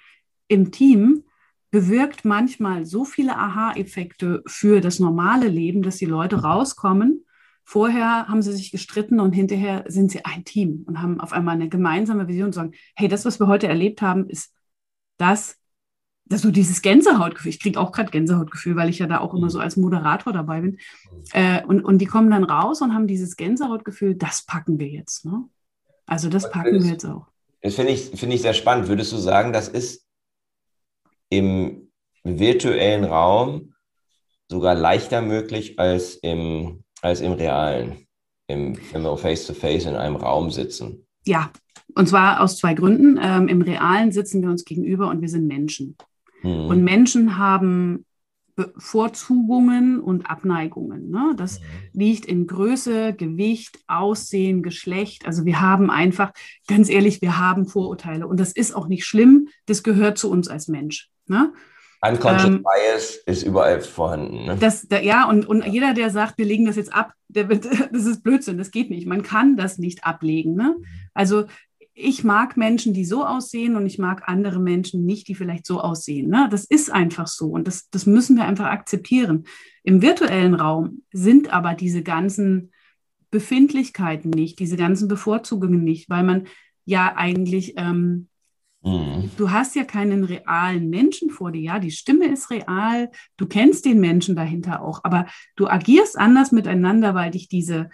im 0.47 0.71
Team 0.71 1.23
bewirkt 1.71 2.25
manchmal 2.25 2.85
so 2.85 3.05
viele 3.05 3.37
Aha-Effekte 3.37 4.43
für 4.45 4.81
das 4.81 4.99
normale 4.99 5.47
Leben, 5.47 5.81
dass 5.81 5.97
die 5.97 6.05
Leute 6.05 6.41
rauskommen 6.41 7.25
Vorher 7.63 8.27
haben 8.27 8.41
sie 8.41 8.51
sich 8.51 8.71
gestritten 8.71 9.19
und 9.19 9.31
hinterher 9.31 9.85
sind 9.87 10.11
sie 10.11 10.25
ein 10.25 10.43
Team 10.43 10.83
und 10.85 11.01
haben 11.01 11.19
auf 11.19 11.31
einmal 11.31 11.55
eine 11.55 11.69
gemeinsame 11.69 12.27
Vision 12.27 12.47
und 12.47 12.53
sagen, 12.53 12.73
hey, 12.95 13.07
das, 13.07 13.25
was 13.25 13.39
wir 13.39 13.47
heute 13.47 13.67
erlebt 13.67 14.01
haben, 14.01 14.29
ist 14.29 14.53
das, 15.17 15.57
dass 16.25 16.41
du 16.41 16.51
dieses 16.51 16.81
Gänsehautgefühl, 16.81 17.49
ich 17.49 17.59
kriege 17.59 17.79
auch 17.79 17.91
gerade 17.91 18.11
Gänsehautgefühl, 18.11 18.75
weil 18.75 18.89
ich 18.89 18.99
ja 18.99 19.07
da 19.07 19.19
auch 19.19 19.33
immer 19.33 19.49
so 19.49 19.59
als 19.59 19.77
Moderator 19.77 20.33
dabei 20.33 20.61
bin. 20.61 20.77
Äh, 21.31 21.63
und, 21.65 21.83
und 21.83 21.99
die 21.99 22.05
kommen 22.05 22.31
dann 22.31 22.43
raus 22.43 22.81
und 22.81 22.93
haben 22.93 23.07
dieses 23.07 23.35
Gänsehautgefühl, 23.35 24.15
das 24.15 24.43
packen 24.45 24.79
wir 24.79 24.87
jetzt. 24.87 25.25
Ne? 25.25 25.43
Also 26.05 26.29
das 26.29 26.49
packen 26.49 26.83
wir 26.83 26.91
jetzt 26.91 27.05
auch. 27.05 27.27
Das 27.61 27.75
finde 27.75 27.93
ich, 27.93 28.11
find 28.13 28.33
ich 28.33 28.41
sehr 28.41 28.53
spannend. 28.53 28.87
Würdest 28.87 29.11
du 29.11 29.17
sagen, 29.17 29.53
das 29.53 29.69
ist 29.69 30.05
im 31.29 31.91
virtuellen 32.23 33.05
Raum 33.05 33.73
sogar 34.49 34.75
leichter 34.75 35.21
möglich 35.21 35.79
als 35.79 36.15
im 36.15 36.82
als 37.03 37.21
im 37.21 37.33
Realen, 37.33 38.07
im, 38.47 38.77
wenn 38.91 39.03
wir 39.03 39.17
face-to-face 39.17 39.85
in 39.85 39.95
einem 39.95 40.15
Raum 40.15 40.49
sitzen. 40.49 41.05
Ja, 41.25 41.51
und 41.95 42.07
zwar 42.07 42.41
aus 42.41 42.57
zwei 42.57 42.73
Gründen. 42.73 43.19
Ähm, 43.21 43.47
Im 43.47 43.61
Realen 43.61 44.11
sitzen 44.11 44.41
wir 44.41 44.49
uns 44.49 44.65
gegenüber 44.65 45.09
und 45.09 45.21
wir 45.21 45.29
sind 45.29 45.45
Menschen. 45.47 45.97
Mhm. 46.41 46.67
Und 46.67 46.83
Menschen 46.83 47.37
haben 47.37 48.05
Bevorzugungen 48.55 49.99
und 49.99 50.29
Abneigungen. 50.29 51.09
Ne? 51.09 51.33
Das 51.35 51.59
mhm. 51.59 51.65
liegt 51.93 52.25
in 52.25 52.47
Größe, 52.47 53.13
Gewicht, 53.13 53.79
Aussehen, 53.87 54.63
Geschlecht. 54.63 55.25
Also 55.25 55.43
wir 55.43 55.59
haben 55.59 55.89
einfach, 55.89 56.31
ganz 56.67 56.89
ehrlich, 56.89 57.21
wir 57.21 57.37
haben 57.37 57.67
Vorurteile. 57.67 58.27
Und 58.27 58.39
das 58.39 58.53
ist 58.53 58.75
auch 58.75 58.87
nicht 58.87 59.05
schlimm. 59.05 59.49
Das 59.65 59.83
gehört 59.83 60.17
zu 60.17 60.31
uns 60.31 60.47
als 60.47 60.67
Mensch. 60.67 61.09
Ne? 61.27 61.51
Unconscious 62.05 62.49
ähm, 62.49 62.63
Bias 62.63 63.15
ist 63.25 63.43
überall 63.43 63.79
vorhanden. 63.81 64.45
Ne? 64.45 64.57
Das, 64.59 64.87
da, 64.87 64.99
ja, 64.99 65.27
und, 65.29 65.47
und 65.47 65.65
jeder, 65.65 65.93
der 65.93 66.09
sagt, 66.09 66.37
wir 66.37 66.45
legen 66.45 66.65
das 66.65 66.75
jetzt 66.75 66.93
ab, 66.93 67.13
der 67.29 67.47
wird, 67.49 67.65
das 67.91 68.05
ist 68.05 68.23
Blödsinn, 68.23 68.57
das 68.57 68.71
geht 68.71 68.89
nicht. 68.89 69.07
Man 69.07 69.23
kann 69.23 69.55
das 69.55 69.77
nicht 69.77 70.03
ablegen. 70.03 70.55
Ne? 70.55 70.75
Also 71.13 71.45
ich 71.93 72.23
mag 72.23 72.57
Menschen, 72.57 72.93
die 72.93 73.05
so 73.05 73.25
aussehen 73.25 73.75
und 73.75 73.85
ich 73.85 73.99
mag 73.99 74.23
andere 74.25 74.59
Menschen 74.59 75.05
nicht, 75.05 75.27
die 75.27 75.35
vielleicht 75.35 75.65
so 75.65 75.79
aussehen. 75.79 76.29
Ne? 76.29 76.47
Das 76.51 76.65
ist 76.65 76.91
einfach 76.91 77.27
so 77.27 77.47
und 77.47 77.67
das, 77.67 77.89
das 77.89 78.05
müssen 78.05 78.35
wir 78.35 78.45
einfach 78.45 78.65
akzeptieren. 78.65 79.45
Im 79.83 80.01
virtuellen 80.01 80.55
Raum 80.55 81.03
sind 81.13 81.53
aber 81.53 81.73
diese 81.73 82.03
ganzen 82.03 82.71
Befindlichkeiten 83.31 84.29
nicht, 84.29 84.59
diese 84.59 84.77
ganzen 84.77 85.07
Bevorzugungen 85.07 85.83
nicht, 85.83 86.09
weil 86.09 86.23
man 86.23 86.47
ja 86.85 87.13
eigentlich 87.15 87.75
ähm, 87.77 88.27
Mhm. 88.83 89.31
Du 89.37 89.51
hast 89.51 89.75
ja 89.75 89.85
keinen 89.85 90.25
realen 90.25 90.89
Menschen 90.89 91.29
vor 91.29 91.51
dir, 91.51 91.61
ja, 91.61 91.79
die 91.79 91.91
Stimme 91.91 92.27
ist 92.27 92.49
real, 92.49 93.09
du 93.37 93.45
kennst 93.45 93.85
den 93.85 93.99
Menschen 93.99 94.35
dahinter 94.35 94.81
auch, 94.81 95.01
aber 95.03 95.25
du 95.55 95.67
agierst 95.67 96.17
anders 96.17 96.51
miteinander, 96.51 97.15
weil 97.15 97.31
dich 97.31 97.47
diese 97.47 97.89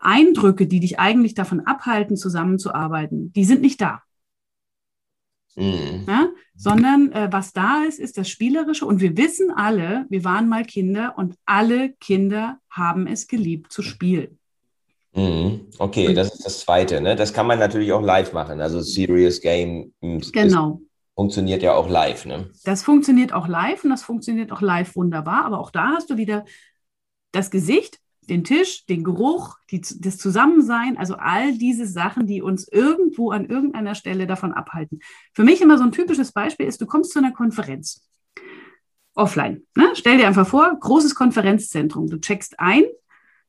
Eindrücke, 0.00 0.66
die 0.66 0.80
dich 0.80 0.98
eigentlich 0.98 1.34
davon 1.34 1.60
abhalten, 1.60 2.16
zusammenzuarbeiten, 2.16 3.32
die 3.32 3.44
sind 3.44 3.62
nicht 3.62 3.80
da. 3.80 4.02
Mhm. 5.56 6.04
Ja? 6.06 6.28
Sondern 6.54 7.12
äh, 7.12 7.28
was 7.30 7.52
da 7.52 7.84
ist, 7.84 7.98
ist 7.98 8.18
das 8.18 8.28
Spielerische. 8.28 8.86
Und 8.86 9.00
wir 9.00 9.16
wissen 9.16 9.50
alle, 9.50 10.06
wir 10.08 10.24
waren 10.24 10.48
mal 10.48 10.64
Kinder 10.64 11.14
und 11.16 11.36
alle 11.44 11.94
Kinder 12.00 12.58
haben 12.70 13.06
es 13.06 13.26
geliebt 13.28 13.72
zu 13.72 13.82
spielen. 13.82 14.38
Mhm. 15.14 15.66
Okay, 15.78 16.14
das 16.14 16.34
ist 16.34 16.46
das 16.46 16.60
Zweite. 16.60 17.00
Ne? 17.00 17.16
Das 17.16 17.32
kann 17.32 17.46
man 17.46 17.58
natürlich 17.58 17.92
auch 17.92 18.02
live 18.02 18.32
machen. 18.32 18.60
Also 18.60 18.80
Serious 18.80 19.40
Game 19.40 19.92
genau. 20.00 20.80
Ist, 20.80 21.14
funktioniert 21.14 21.62
ja 21.62 21.74
auch 21.74 21.88
live. 21.88 22.24
Ne? 22.24 22.50
Das 22.64 22.82
funktioniert 22.82 23.32
auch 23.32 23.46
live 23.46 23.84
und 23.84 23.90
das 23.90 24.02
funktioniert 24.02 24.52
auch 24.52 24.60
live 24.60 24.96
wunderbar. 24.96 25.44
Aber 25.44 25.60
auch 25.60 25.70
da 25.70 25.92
hast 25.96 26.10
du 26.10 26.16
wieder 26.16 26.44
das 27.32 27.50
Gesicht, 27.50 27.98
den 28.28 28.44
Tisch, 28.44 28.86
den 28.86 29.04
Geruch, 29.04 29.56
die, 29.70 29.80
das 29.80 30.16
Zusammensein, 30.16 30.96
also 30.96 31.16
all 31.16 31.58
diese 31.58 31.86
Sachen, 31.86 32.26
die 32.26 32.40
uns 32.40 32.68
irgendwo 32.68 33.32
an 33.32 33.46
irgendeiner 33.46 33.94
Stelle 33.94 34.26
davon 34.26 34.52
abhalten. 34.52 35.00
Für 35.34 35.42
mich 35.42 35.60
immer 35.60 35.76
so 35.76 35.84
ein 35.84 35.92
typisches 35.92 36.32
Beispiel 36.32 36.66
ist, 36.66 36.80
du 36.80 36.86
kommst 36.86 37.12
zu 37.12 37.18
einer 37.18 37.32
Konferenz. 37.32 38.06
Offline. 39.14 39.66
Ne? 39.76 39.90
Stell 39.94 40.16
dir 40.16 40.26
einfach 40.26 40.46
vor, 40.46 40.74
großes 40.78 41.14
Konferenzzentrum. 41.14 42.08
Du 42.08 42.18
checkst 42.18 42.58
ein, 42.58 42.84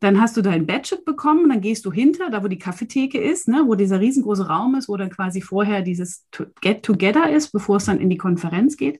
dann 0.03 0.19
hast 0.19 0.35
du 0.35 0.41
dein 0.41 0.65
Badget 0.65 1.05
bekommen, 1.05 1.47
dann 1.49 1.61
gehst 1.61 1.85
du 1.85 1.91
hinter, 1.91 2.29
da 2.29 2.43
wo 2.43 2.49
die 2.49 2.57
Kaffeetheke 2.57 3.19
ist, 3.19 3.47
ne, 3.47 3.63
wo 3.65 3.75
dieser 3.75 4.01
riesengroße 4.01 4.47
Raum 4.47 4.75
ist, 4.75 4.89
wo 4.89 4.97
dann 4.97 5.09
quasi 5.09 5.39
vorher 5.39 5.81
dieses 5.81 6.27
Get-Together 6.61 7.31
ist, 7.31 7.51
bevor 7.51 7.77
es 7.77 7.85
dann 7.85 7.99
in 7.99 8.09
die 8.09 8.17
Konferenz 8.17 8.75
geht. 8.75 8.99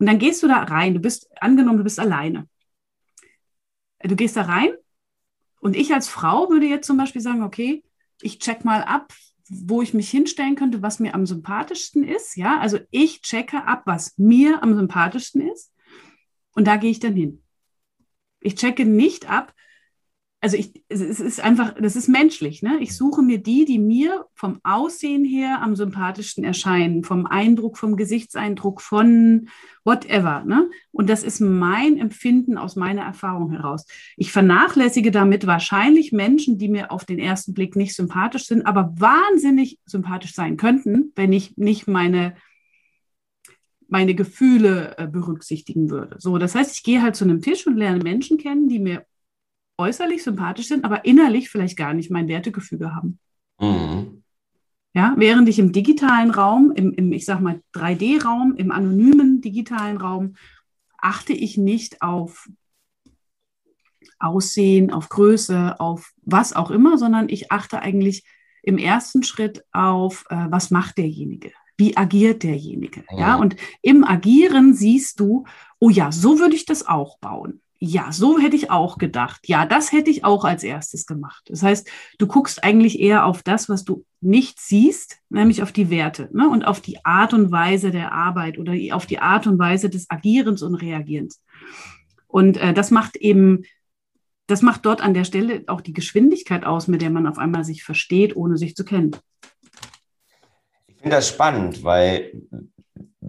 Und 0.00 0.06
dann 0.06 0.18
gehst 0.18 0.42
du 0.42 0.48
da 0.48 0.62
rein. 0.64 0.94
Du 0.94 1.00
bist, 1.00 1.28
angenommen, 1.40 1.78
du 1.78 1.84
bist 1.84 2.00
alleine. 2.00 2.48
Du 4.02 4.16
gehst 4.16 4.36
da 4.36 4.42
rein 4.42 4.70
Und 5.60 5.76
ich 5.76 5.94
als 5.94 6.08
Frau 6.08 6.48
würde 6.48 6.66
jetzt 6.66 6.86
zum 6.86 6.96
Beispiel 6.96 7.20
sagen, 7.20 7.42
okay, 7.42 7.84
ich 8.22 8.38
check 8.38 8.64
mal 8.64 8.82
ab, 8.82 9.12
wo 9.48 9.82
ich 9.82 9.94
mich 9.94 10.10
hinstellen 10.10 10.56
könnte, 10.56 10.82
was 10.82 11.00
mir 11.00 11.14
am 11.14 11.26
sympathischsten 11.26 12.02
ist. 12.02 12.36
Ja, 12.36 12.58
also 12.58 12.78
ich 12.90 13.22
checke 13.22 13.66
ab, 13.66 13.82
was 13.84 14.16
mir 14.16 14.62
am 14.62 14.74
sympathischsten 14.74 15.48
ist. 15.48 15.72
Und 16.52 16.66
da 16.66 16.76
gehe 16.76 16.90
ich 16.90 16.98
dann 16.98 17.14
hin. 17.14 17.42
Ich 18.40 18.54
checke 18.54 18.84
nicht 18.84 19.28
ab, 19.30 19.54
also 20.42 20.56
ich, 20.56 20.82
es 20.88 21.20
ist 21.20 21.40
einfach, 21.40 21.74
das 21.74 21.96
ist 21.96 22.08
menschlich. 22.08 22.62
Ne? 22.62 22.78
Ich 22.80 22.96
suche 22.96 23.20
mir 23.20 23.42
die, 23.42 23.66
die 23.66 23.78
mir 23.78 24.24
vom 24.34 24.58
Aussehen 24.62 25.22
her 25.22 25.60
am 25.60 25.76
sympathischsten 25.76 26.44
erscheinen, 26.44 27.04
vom 27.04 27.26
Eindruck, 27.26 27.76
vom 27.76 27.94
Gesichtseindruck, 27.94 28.80
von 28.80 29.48
whatever. 29.84 30.42
Ne? 30.44 30.70
Und 30.92 31.10
das 31.10 31.24
ist 31.24 31.40
mein 31.40 31.98
Empfinden 31.98 32.56
aus 32.56 32.74
meiner 32.74 33.02
Erfahrung 33.02 33.50
heraus. 33.50 33.84
Ich 34.16 34.32
vernachlässige 34.32 35.10
damit 35.10 35.46
wahrscheinlich 35.46 36.10
Menschen, 36.10 36.56
die 36.56 36.68
mir 36.68 36.90
auf 36.90 37.04
den 37.04 37.18
ersten 37.18 37.52
Blick 37.52 37.76
nicht 37.76 37.94
sympathisch 37.94 38.46
sind, 38.46 38.64
aber 38.64 38.94
wahnsinnig 38.96 39.78
sympathisch 39.84 40.34
sein 40.34 40.56
könnten, 40.56 41.12
wenn 41.16 41.34
ich 41.34 41.58
nicht 41.58 41.86
meine 41.86 42.34
meine 43.92 44.14
Gefühle 44.14 44.94
äh, 44.98 45.08
berücksichtigen 45.08 45.90
würde. 45.90 46.14
So, 46.20 46.38
das 46.38 46.54
heißt, 46.54 46.76
ich 46.76 46.84
gehe 46.84 47.02
halt 47.02 47.16
zu 47.16 47.24
einem 47.24 47.42
Tisch 47.42 47.66
und 47.66 47.76
lerne 47.76 47.98
Menschen 47.98 48.38
kennen, 48.38 48.68
die 48.68 48.78
mir 48.78 49.04
äußerlich 49.80 50.22
sympathisch 50.22 50.68
sind, 50.68 50.84
aber 50.84 51.04
innerlich 51.04 51.50
vielleicht 51.50 51.76
gar 51.76 51.94
nicht 51.94 52.10
mein 52.10 52.28
Wertegefüge 52.28 52.94
haben. 52.94 53.18
Mhm. 53.58 54.22
Ja, 54.92 55.14
während 55.16 55.48
ich 55.48 55.58
im 55.58 55.72
digitalen 55.72 56.30
Raum, 56.30 56.72
im, 56.74 56.92
im 56.92 57.12
ich 57.12 57.24
sag 57.24 57.40
mal 57.40 57.60
3D-Raum, 57.74 58.54
im 58.56 58.72
anonymen 58.72 59.40
digitalen 59.40 59.96
Raum, 59.96 60.34
achte 60.98 61.32
ich 61.32 61.56
nicht 61.56 62.02
auf 62.02 62.48
Aussehen, 64.18 64.90
auf 64.90 65.08
Größe, 65.08 65.78
auf 65.80 66.12
was 66.22 66.52
auch 66.52 66.70
immer, 66.70 66.98
sondern 66.98 67.28
ich 67.28 67.50
achte 67.50 67.80
eigentlich 67.80 68.24
im 68.62 68.76
ersten 68.76 69.22
Schritt 69.22 69.64
auf, 69.72 70.24
äh, 70.28 70.46
was 70.50 70.70
macht 70.70 70.98
derjenige? 70.98 71.52
Wie 71.78 71.96
agiert 71.96 72.42
derjenige? 72.42 73.04
Ja. 73.10 73.18
ja, 73.18 73.34
und 73.36 73.56
im 73.80 74.04
Agieren 74.04 74.74
siehst 74.74 75.18
du, 75.20 75.46
oh 75.78 75.88
ja, 75.88 76.12
so 76.12 76.38
würde 76.38 76.56
ich 76.56 76.66
das 76.66 76.86
auch 76.86 77.18
bauen 77.20 77.62
ja, 77.82 78.12
so 78.12 78.38
hätte 78.38 78.56
ich 78.56 78.70
auch 78.70 78.98
gedacht. 78.98 79.48
Ja, 79.48 79.64
das 79.64 79.90
hätte 79.90 80.10
ich 80.10 80.22
auch 80.22 80.44
als 80.44 80.62
erstes 80.62 81.06
gemacht. 81.06 81.44
Das 81.48 81.62
heißt, 81.62 81.88
du 82.18 82.26
guckst 82.26 82.62
eigentlich 82.62 83.00
eher 83.00 83.24
auf 83.24 83.42
das, 83.42 83.70
was 83.70 83.84
du 83.84 84.04
nicht 84.20 84.60
siehst, 84.60 85.16
nämlich 85.30 85.62
auf 85.62 85.72
die 85.72 85.88
Werte 85.88 86.28
ne? 86.32 86.46
und 86.50 86.66
auf 86.66 86.82
die 86.82 87.02
Art 87.06 87.32
und 87.32 87.50
Weise 87.50 87.90
der 87.90 88.12
Arbeit 88.12 88.58
oder 88.58 88.74
auf 88.94 89.06
die 89.06 89.18
Art 89.18 89.46
und 89.46 89.58
Weise 89.58 89.88
des 89.88 90.10
Agierens 90.10 90.60
und 90.60 90.74
Reagierens. 90.74 91.42
Und 92.26 92.58
äh, 92.58 92.74
das 92.74 92.90
macht 92.90 93.16
eben, 93.16 93.62
das 94.46 94.60
macht 94.60 94.84
dort 94.84 95.00
an 95.00 95.14
der 95.14 95.24
Stelle 95.24 95.64
auch 95.66 95.80
die 95.80 95.94
Geschwindigkeit 95.94 96.66
aus, 96.66 96.86
mit 96.86 97.00
der 97.00 97.10
man 97.10 97.26
auf 97.26 97.38
einmal 97.38 97.64
sich 97.64 97.82
versteht, 97.82 98.36
ohne 98.36 98.58
sich 98.58 98.76
zu 98.76 98.84
kennen. 98.84 99.16
Ich 100.86 100.96
finde 100.98 101.16
das 101.16 101.28
spannend, 101.28 101.82
weil 101.82 102.42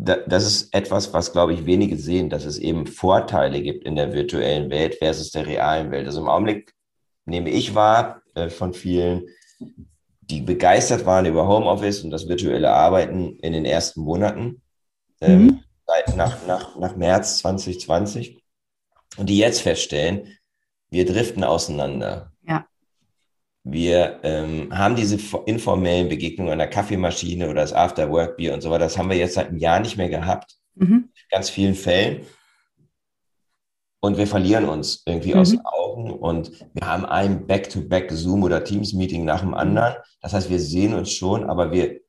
das 0.04 0.48
ist 0.48 0.74
etwas, 0.74 1.14
was, 1.14 1.32
glaube 1.32 1.54
ich, 1.54 1.68
wenige 1.68 1.96
sehen, 1.96 2.30
dass 2.30 2.46
es 2.46 2.58
eben 2.58 2.88
Vorteile 2.88 3.62
gibt 3.62 3.86
in 3.86 3.96
der 3.96 4.14
virtuellen 4.14 4.72
Welt 4.72 4.96
versus 4.96 5.30
der 5.30 5.46
realen 5.46 5.92
Welt. 5.92 6.08
Also 6.08 6.22
im 6.22 6.28
Augenblick 6.28 6.74
nehme 7.26 7.52
ich 7.52 7.76
wahr 7.76 8.24
äh, 8.34 8.50
von 8.50 8.74
vielen, 8.74 9.28
die 10.22 10.42
begeistert 10.42 11.06
waren 11.06 11.28
über 11.28 11.48
Homeoffice 11.48 12.04
und 12.04 12.10
das 12.10 12.28
virtuelle 12.28 12.72
Arbeiten 12.72 13.38
in 13.42 13.54
den 13.54 13.66
ersten 13.66 14.02
Monaten, 14.02 14.64
ähm, 15.22 15.46
mhm. 15.46 15.64
nach, 16.16 16.48
nach, 16.48 16.76
nach 16.80 16.96
März 16.96 17.38
2020, 17.38 18.44
und 19.18 19.30
die 19.30 19.38
jetzt 19.38 19.62
feststellen, 19.62 20.36
wir 20.90 21.06
driften 21.06 21.44
auseinander. 21.44 22.31
Wir 23.64 24.20
ähm, 24.24 24.76
haben 24.76 24.96
diese 24.96 25.20
informellen 25.46 26.10
Begegnungen 26.10 26.54
an 26.54 26.58
der 26.58 26.70
Kaffeemaschine 26.70 27.46
oder 27.46 27.62
das 27.62 27.74
After-Work-Bier 27.74 28.54
und 28.54 28.62
so 28.62 28.72
weiter. 28.72 28.86
Das 28.86 28.98
haben 28.98 29.10
wir 29.10 29.18
jetzt 29.18 29.36
seit 29.36 29.50
einem 29.50 29.58
Jahr 29.58 29.80
nicht 29.80 29.98
mehr 29.98 30.10
gehabt. 30.10 30.56
Mhm. 30.76 31.10
In 31.14 31.28
ganz 31.30 31.50
vielen 31.50 31.76
Fällen. 31.76 32.26
Und 34.00 34.18
wir 34.18 34.26
verlieren 34.26 34.68
uns 34.68 35.04
irgendwie 35.06 35.36
mhm. 35.36 35.40
aus 35.40 35.52
den 35.52 35.62
Augen 35.64 36.12
und 36.12 36.52
wir 36.74 36.88
haben 36.88 37.06
ein 37.06 37.46
Back-to-Back-Zoom 37.46 38.42
oder 38.42 38.64
Teams-Meeting 38.64 39.26
nach 39.26 39.42
dem 39.42 39.54
anderen. 39.54 39.94
Das 40.22 40.34
heißt, 40.34 40.50
wir 40.50 40.60
sehen 40.60 40.96
uns 40.96 41.12
schon, 41.12 41.48
aber 41.48 41.72
wir, 41.72 42.02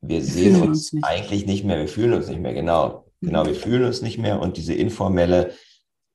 wir 0.00 0.22
sehen 0.22 0.60
uns, 0.60 0.92
nicht. 0.92 1.04
eigentlich 1.04 1.46
nicht 1.46 1.64
mehr. 1.64 1.78
Wir 1.78 1.88
fühlen 1.88 2.14
uns 2.14 2.26
nicht 2.26 2.40
mehr, 2.40 2.52
genau. 2.52 3.06
Genau, 3.20 3.46
wir 3.46 3.54
fühlen 3.54 3.84
uns 3.84 4.02
nicht 4.02 4.18
mehr 4.18 4.40
und 4.40 4.56
diese 4.56 4.74
informelle 4.74 5.54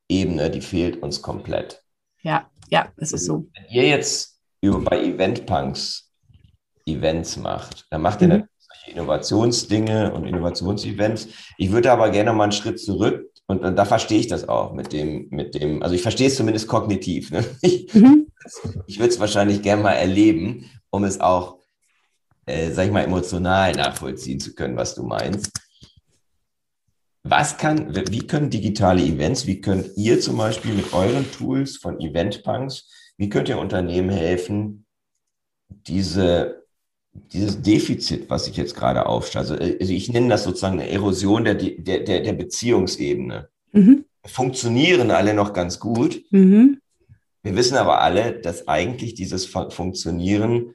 Ebene, 0.09 0.49
die 0.49 0.61
fehlt 0.61 1.01
uns 1.01 1.21
komplett. 1.21 1.83
Ja, 2.23 2.49
ja, 2.69 2.91
es 2.97 3.13
ist 3.13 3.25
so. 3.25 3.47
Wenn 3.53 3.65
ihr 3.69 3.87
jetzt 3.87 4.34
über 4.65 4.81
bei 4.81 5.03
Eventpunks 5.03 6.11
Events 6.85 7.37
macht. 7.37 7.85
Da 7.89 7.97
macht 7.97 8.21
mhm. 8.21 8.25
er 8.25 8.37
natürlich 8.37 8.51
solche 8.59 8.91
Innovationsdinge 8.91 10.13
und 10.13 10.25
Innovationsevents. 10.25 11.27
Ich 11.57 11.71
würde 11.71 11.91
aber 11.91 12.09
gerne 12.09 12.33
mal 12.33 12.43
einen 12.43 12.51
Schritt 12.51 12.79
zurück 12.79 13.31
und, 13.47 13.63
und 13.63 13.75
da 13.75 13.85
verstehe 13.85 14.19
ich 14.19 14.27
das 14.27 14.47
auch 14.47 14.73
mit 14.73 14.91
dem, 14.93 15.27
mit 15.29 15.55
dem, 15.55 15.83
also 15.83 15.93
ich 15.93 16.01
verstehe 16.01 16.27
es 16.27 16.35
zumindest 16.35 16.67
kognitiv. 16.67 17.31
Ne? 17.31 17.43
Ich, 17.61 17.93
mhm. 17.93 18.27
ich 18.85 18.99
würde 18.99 19.09
es 19.09 19.19
wahrscheinlich 19.19 19.61
gerne 19.61 19.81
mal 19.81 19.93
erleben, 19.93 20.69
um 20.91 21.03
es 21.03 21.19
auch, 21.19 21.59
äh, 22.45 22.71
sag 22.71 22.85
ich 22.85 22.91
mal, 22.91 23.03
emotional 23.03 23.71
nachvollziehen 23.73 24.39
zu 24.39 24.53
können, 24.53 24.77
was 24.77 24.93
du 24.93 25.03
meinst. 25.03 25.51
Was 27.23 27.57
kann, 27.57 27.95
wie 28.11 28.27
können 28.27 28.51
digitale 28.51 29.01
Events, 29.01 29.47
wie 29.47 29.59
könnt 29.59 29.97
ihr 29.97 30.19
zum 30.19 30.37
Beispiel 30.37 30.73
mit 30.73 30.93
euren 30.93 31.31
Tools 31.31 31.77
von 31.77 31.99
Eventpunks 31.99 32.87
wie 33.17 33.29
könnt 33.29 33.49
ihr 33.49 33.57
Unternehmen 33.57 34.09
helfen, 34.09 34.85
diese, 35.69 36.65
dieses 37.13 37.61
Defizit, 37.61 38.29
was 38.29 38.47
ich 38.47 38.57
jetzt 38.57 38.75
gerade 38.75 39.05
aufstelle, 39.05 39.43
also, 39.49 39.55
also 39.55 39.93
ich 39.93 40.11
nenne 40.11 40.29
das 40.29 40.43
sozusagen 40.43 40.79
eine 40.79 40.89
Erosion 40.89 41.45
der, 41.45 41.55
der, 41.55 42.01
der, 42.01 42.21
der 42.21 42.33
Beziehungsebene. 42.33 43.49
Mhm. 43.71 44.05
Funktionieren 44.25 45.11
alle 45.11 45.33
noch 45.33 45.53
ganz 45.53 45.79
gut. 45.79 46.23
Mhm. 46.31 46.79
Wir 47.43 47.55
wissen 47.55 47.77
aber 47.77 48.01
alle, 48.01 48.39
dass 48.39 48.67
eigentlich 48.67 49.13
dieses 49.13 49.45
Funktionieren 49.45 50.73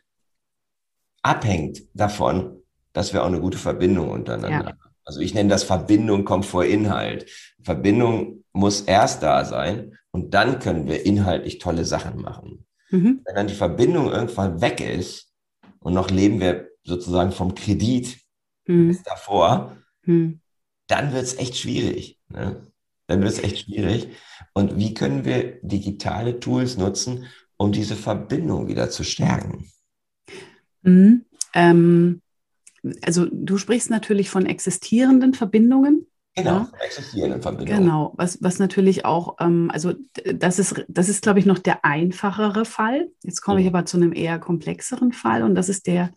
abhängt 1.20 1.82
davon, 1.94 2.62
dass 2.92 3.12
wir 3.12 3.22
auch 3.22 3.28
eine 3.28 3.40
gute 3.40 3.58
Verbindung 3.58 4.10
untereinander 4.10 4.60
ja. 4.60 4.66
haben. 4.66 4.78
Also 5.04 5.20
ich 5.20 5.34
nenne 5.34 5.48
das 5.48 5.64
Verbindung 5.64 6.24
kommt 6.24 6.46
vor 6.46 6.64
Inhalt. 6.64 7.26
Verbindung 7.60 8.44
muss 8.52 8.82
erst 8.82 9.22
da 9.22 9.44
sein 9.44 9.98
und 10.12 10.34
dann 10.34 10.58
können 10.58 10.86
wir 10.86 11.04
inhaltlich 11.04 11.58
tolle 11.58 11.84
Sachen 11.84 12.20
machen. 12.20 12.66
Mhm. 12.90 13.20
Wenn 13.24 13.34
dann 13.34 13.46
die 13.46 13.54
Verbindung 13.54 14.10
irgendwann 14.10 14.60
weg 14.60 14.80
ist 14.80 15.32
und 15.78 15.94
noch 15.94 16.10
leben 16.10 16.40
wir 16.40 16.68
sozusagen 16.82 17.32
vom 17.32 17.54
Kredit 17.54 18.18
mhm. 18.66 18.88
bis 18.88 19.02
davor, 19.02 19.76
mhm. 20.04 20.40
dann 20.88 21.12
wird 21.12 21.22
es 21.22 21.38
echt 21.38 21.56
schwierig. 21.56 22.18
Ne? 22.28 22.66
Dann 23.06 23.22
wird 23.22 23.32
es 23.32 23.42
echt 23.42 23.58
schwierig. 23.64 24.08
Und 24.54 24.78
wie 24.78 24.94
können 24.94 25.24
wir 25.24 25.60
digitale 25.62 26.40
Tools 26.40 26.76
nutzen, 26.76 27.26
um 27.56 27.72
diese 27.72 27.96
Verbindung 27.96 28.68
wieder 28.68 28.90
zu 28.90 29.04
stärken? 29.04 29.70
Mhm. 30.82 31.24
Ähm, 31.54 32.22
also 33.02 33.26
du 33.30 33.58
sprichst 33.58 33.90
natürlich 33.90 34.30
von 34.30 34.46
existierenden 34.46 35.34
Verbindungen. 35.34 36.06
Genau, 36.36 36.50
ja. 36.50 36.70
existierenden 36.84 37.42
Verbindungen. 37.42 37.82
Genau, 37.82 38.14
was, 38.16 38.38
was 38.40 38.58
natürlich 38.58 39.04
auch, 39.04 39.36
ähm, 39.40 39.70
also 39.72 39.94
das 40.32 40.58
ist, 40.58 40.84
das 40.88 41.08
ist, 41.08 41.22
glaube 41.22 41.38
ich, 41.38 41.46
noch 41.46 41.58
der 41.58 41.84
einfachere 41.84 42.64
Fall. 42.64 43.08
Jetzt 43.22 43.40
komme 43.42 43.60
mhm. 43.60 43.66
ich 43.66 43.72
aber 43.72 43.84
zu 43.84 43.96
einem 43.96 44.12
eher 44.12 44.38
komplexeren 44.38 45.12
Fall 45.12 45.42
und 45.42 45.54
das 45.54 45.68
ist 45.68 45.86
der 45.86 46.10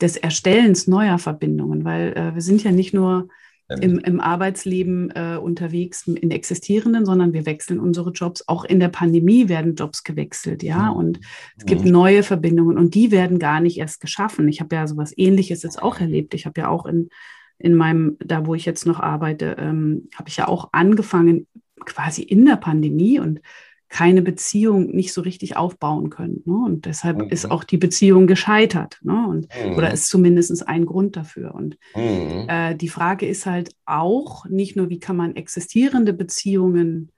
des 0.00 0.16
Erstellens 0.16 0.86
neuer 0.86 1.18
Verbindungen, 1.18 1.84
weil 1.84 2.12
äh, 2.12 2.34
wir 2.34 2.42
sind 2.42 2.62
ja 2.62 2.70
nicht 2.70 2.92
nur 2.92 3.28
im, 3.68 3.98
im 3.98 4.20
Arbeitsleben 4.20 5.10
äh, 5.10 5.38
unterwegs 5.38 6.06
in 6.06 6.30
existierenden, 6.30 7.04
sondern 7.04 7.32
wir 7.32 7.46
wechseln 7.46 7.80
unsere 7.80 8.10
Jobs. 8.10 8.46
Auch 8.46 8.64
in 8.64 8.78
der 8.78 8.88
Pandemie 8.88 9.48
werden 9.48 9.74
Jobs 9.74 10.04
gewechselt, 10.04 10.62
ja. 10.62 10.92
Mhm. 10.92 10.96
Und 10.96 11.20
es 11.56 11.66
gibt 11.66 11.84
mhm. 11.84 11.90
neue 11.90 12.22
Verbindungen 12.22 12.78
und 12.78 12.94
die 12.94 13.10
werden 13.10 13.40
gar 13.40 13.60
nicht 13.60 13.78
erst 13.78 14.00
geschaffen. 14.00 14.48
Ich 14.48 14.60
habe 14.60 14.76
ja 14.76 14.86
sowas 14.86 15.12
ähnliches 15.16 15.64
jetzt 15.64 15.82
auch 15.82 15.98
erlebt. 15.98 16.34
Ich 16.34 16.46
habe 16.46 16.60
ja 16.60 16.68
auch 16.68 16.86
in, 16.86 17.08
in 17.58 17.74
meinem, 17.74 18.16
da 18.18 18.46
wo 18.46 18.54
ich 18.54 18.64
jetzt 18.64 18.86
noch 18.86 19.00
arbeite, 19.00 19.56
ähm, 19.58 20.08
habe 20.14 20.28
ich 20.28 20.36
ja 20.36 20.48
auch 20.48 20.70
angefangen, 20.72 21.46
quasi 21.84 22.22
in 22.22 22.44
der 22.44 22.56
Pandemie 22.56 23.18
und 23.20 23.40
keine 23.88 24.20
Beziehung 24.20 24.88
nicht 24.90 25.12
so 25.12 25.20
richtig 25.20 25.56
aufbauen 25.56 26.10
können. 26.10 26.42
Ne? 26.44 26.56
Und 26.66 26.86
deshalb 26.86 27.18
mhm. 27.18 27.28
ist 27.28 27.50
auch 27.50 27.62
die 27.62 27.76
Beziehung 27.76 28.26
gescheitert. 28.26 28.98
Ne? 29.02 29.26
Und, 29.28 29.48
mhm. 29.54 29.76
Oder 29.76 29.92
ist 29.92 30.08
zumindest 30.08 30.66
ein 30.66 30.86
Grund 30.86 31.16
dafür. 31.16 31.54
Und 31.54 31.78
mhm. 31.94 32.46
äh, 32.48 32.74
die 32.74 32.88
Frage 32.88 33.26
ist 33.26 33.46
halt 33.46 33.74
auch 33.84 34.44
nicht 34.46 34.76
nur, 34.76 34.90
wie 34.90 34.98
kann 34.98 35.16
man 35.16 35.36
existierende 35.36 36.12
Beziehungen 36.12 37.12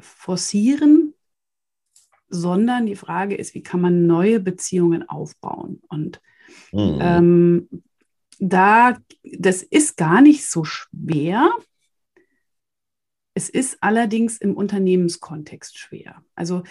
forcieren, 0.00 1.14
sondern 2.30 2.86
die 2.86 2.96
Frage 2.96 3.34
ist, 3.34 3.54
wie 3.54 3.62
kann 3.62 3.80
man 3.80 4.06
neue 4.06 4.40
Beziehungen 4.40 5.08
aufbauen. 5.08 5.82
Und 5.88 6.20
mhm. 6.72 6.98
ähm, 7.00 7.68
da, 8.38 8.98
das 9.22 9.62
ist 9.62 9.96
gar 9.96 10.20
nicht 10.20 10.46
so 10.46 10.64
schwer, 10.64 11.50
Es 13.34 13.48
ist 13.48 13.78
allerdings 13.82 14.38
im 14.38 14.56
Unternehmenskontext 14.56 15.78
schwer. 15.78 16.24
Also 16.34 16.64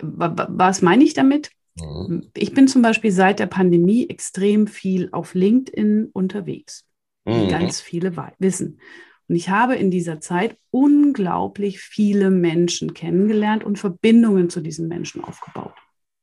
was 0.00 0.80
meine 0.80 1.02
ich 1.02 1.14
damit? 1.14 1.50
Mhm. 1.80 2.30
Ich 2.36 2.54
bin 2.54 2.68
zum 2.68 2.80
Beispiel 2.80 3.10
seit 3.10 3.40
der 3.40 3.46
Pandemie 3.46 4.08
extrem 4.08 4.68
viel 4.68 5.08
auf 5.10 5.34
LinkedIn 5.34 6.10
unterwegs, 6.12 6.86
wie 7.24 7.46
mhm. 7.46 7.48
ganz 7.48 7.80
viele 7.80 8.16
wissen. 8.38 8.80
Und 9.28 9.34
ich 9.36 9.48
habe 9.48 9.74
in 9.74 9.90
dieser 9.90 10.20
Zeit 10.20 10.56
unglaublich 10.70 11.80
viele 11.80 12.30
Menschen 12.30 12.94
kennengelernt 12.94 13.64
und 13.64 13.78
Verbindungen 13.78 14.48
zu 14.48 14.60
diesen 14.60 14.88
Menschen 14.88 15.24
aufgebaut. 15.24 15.74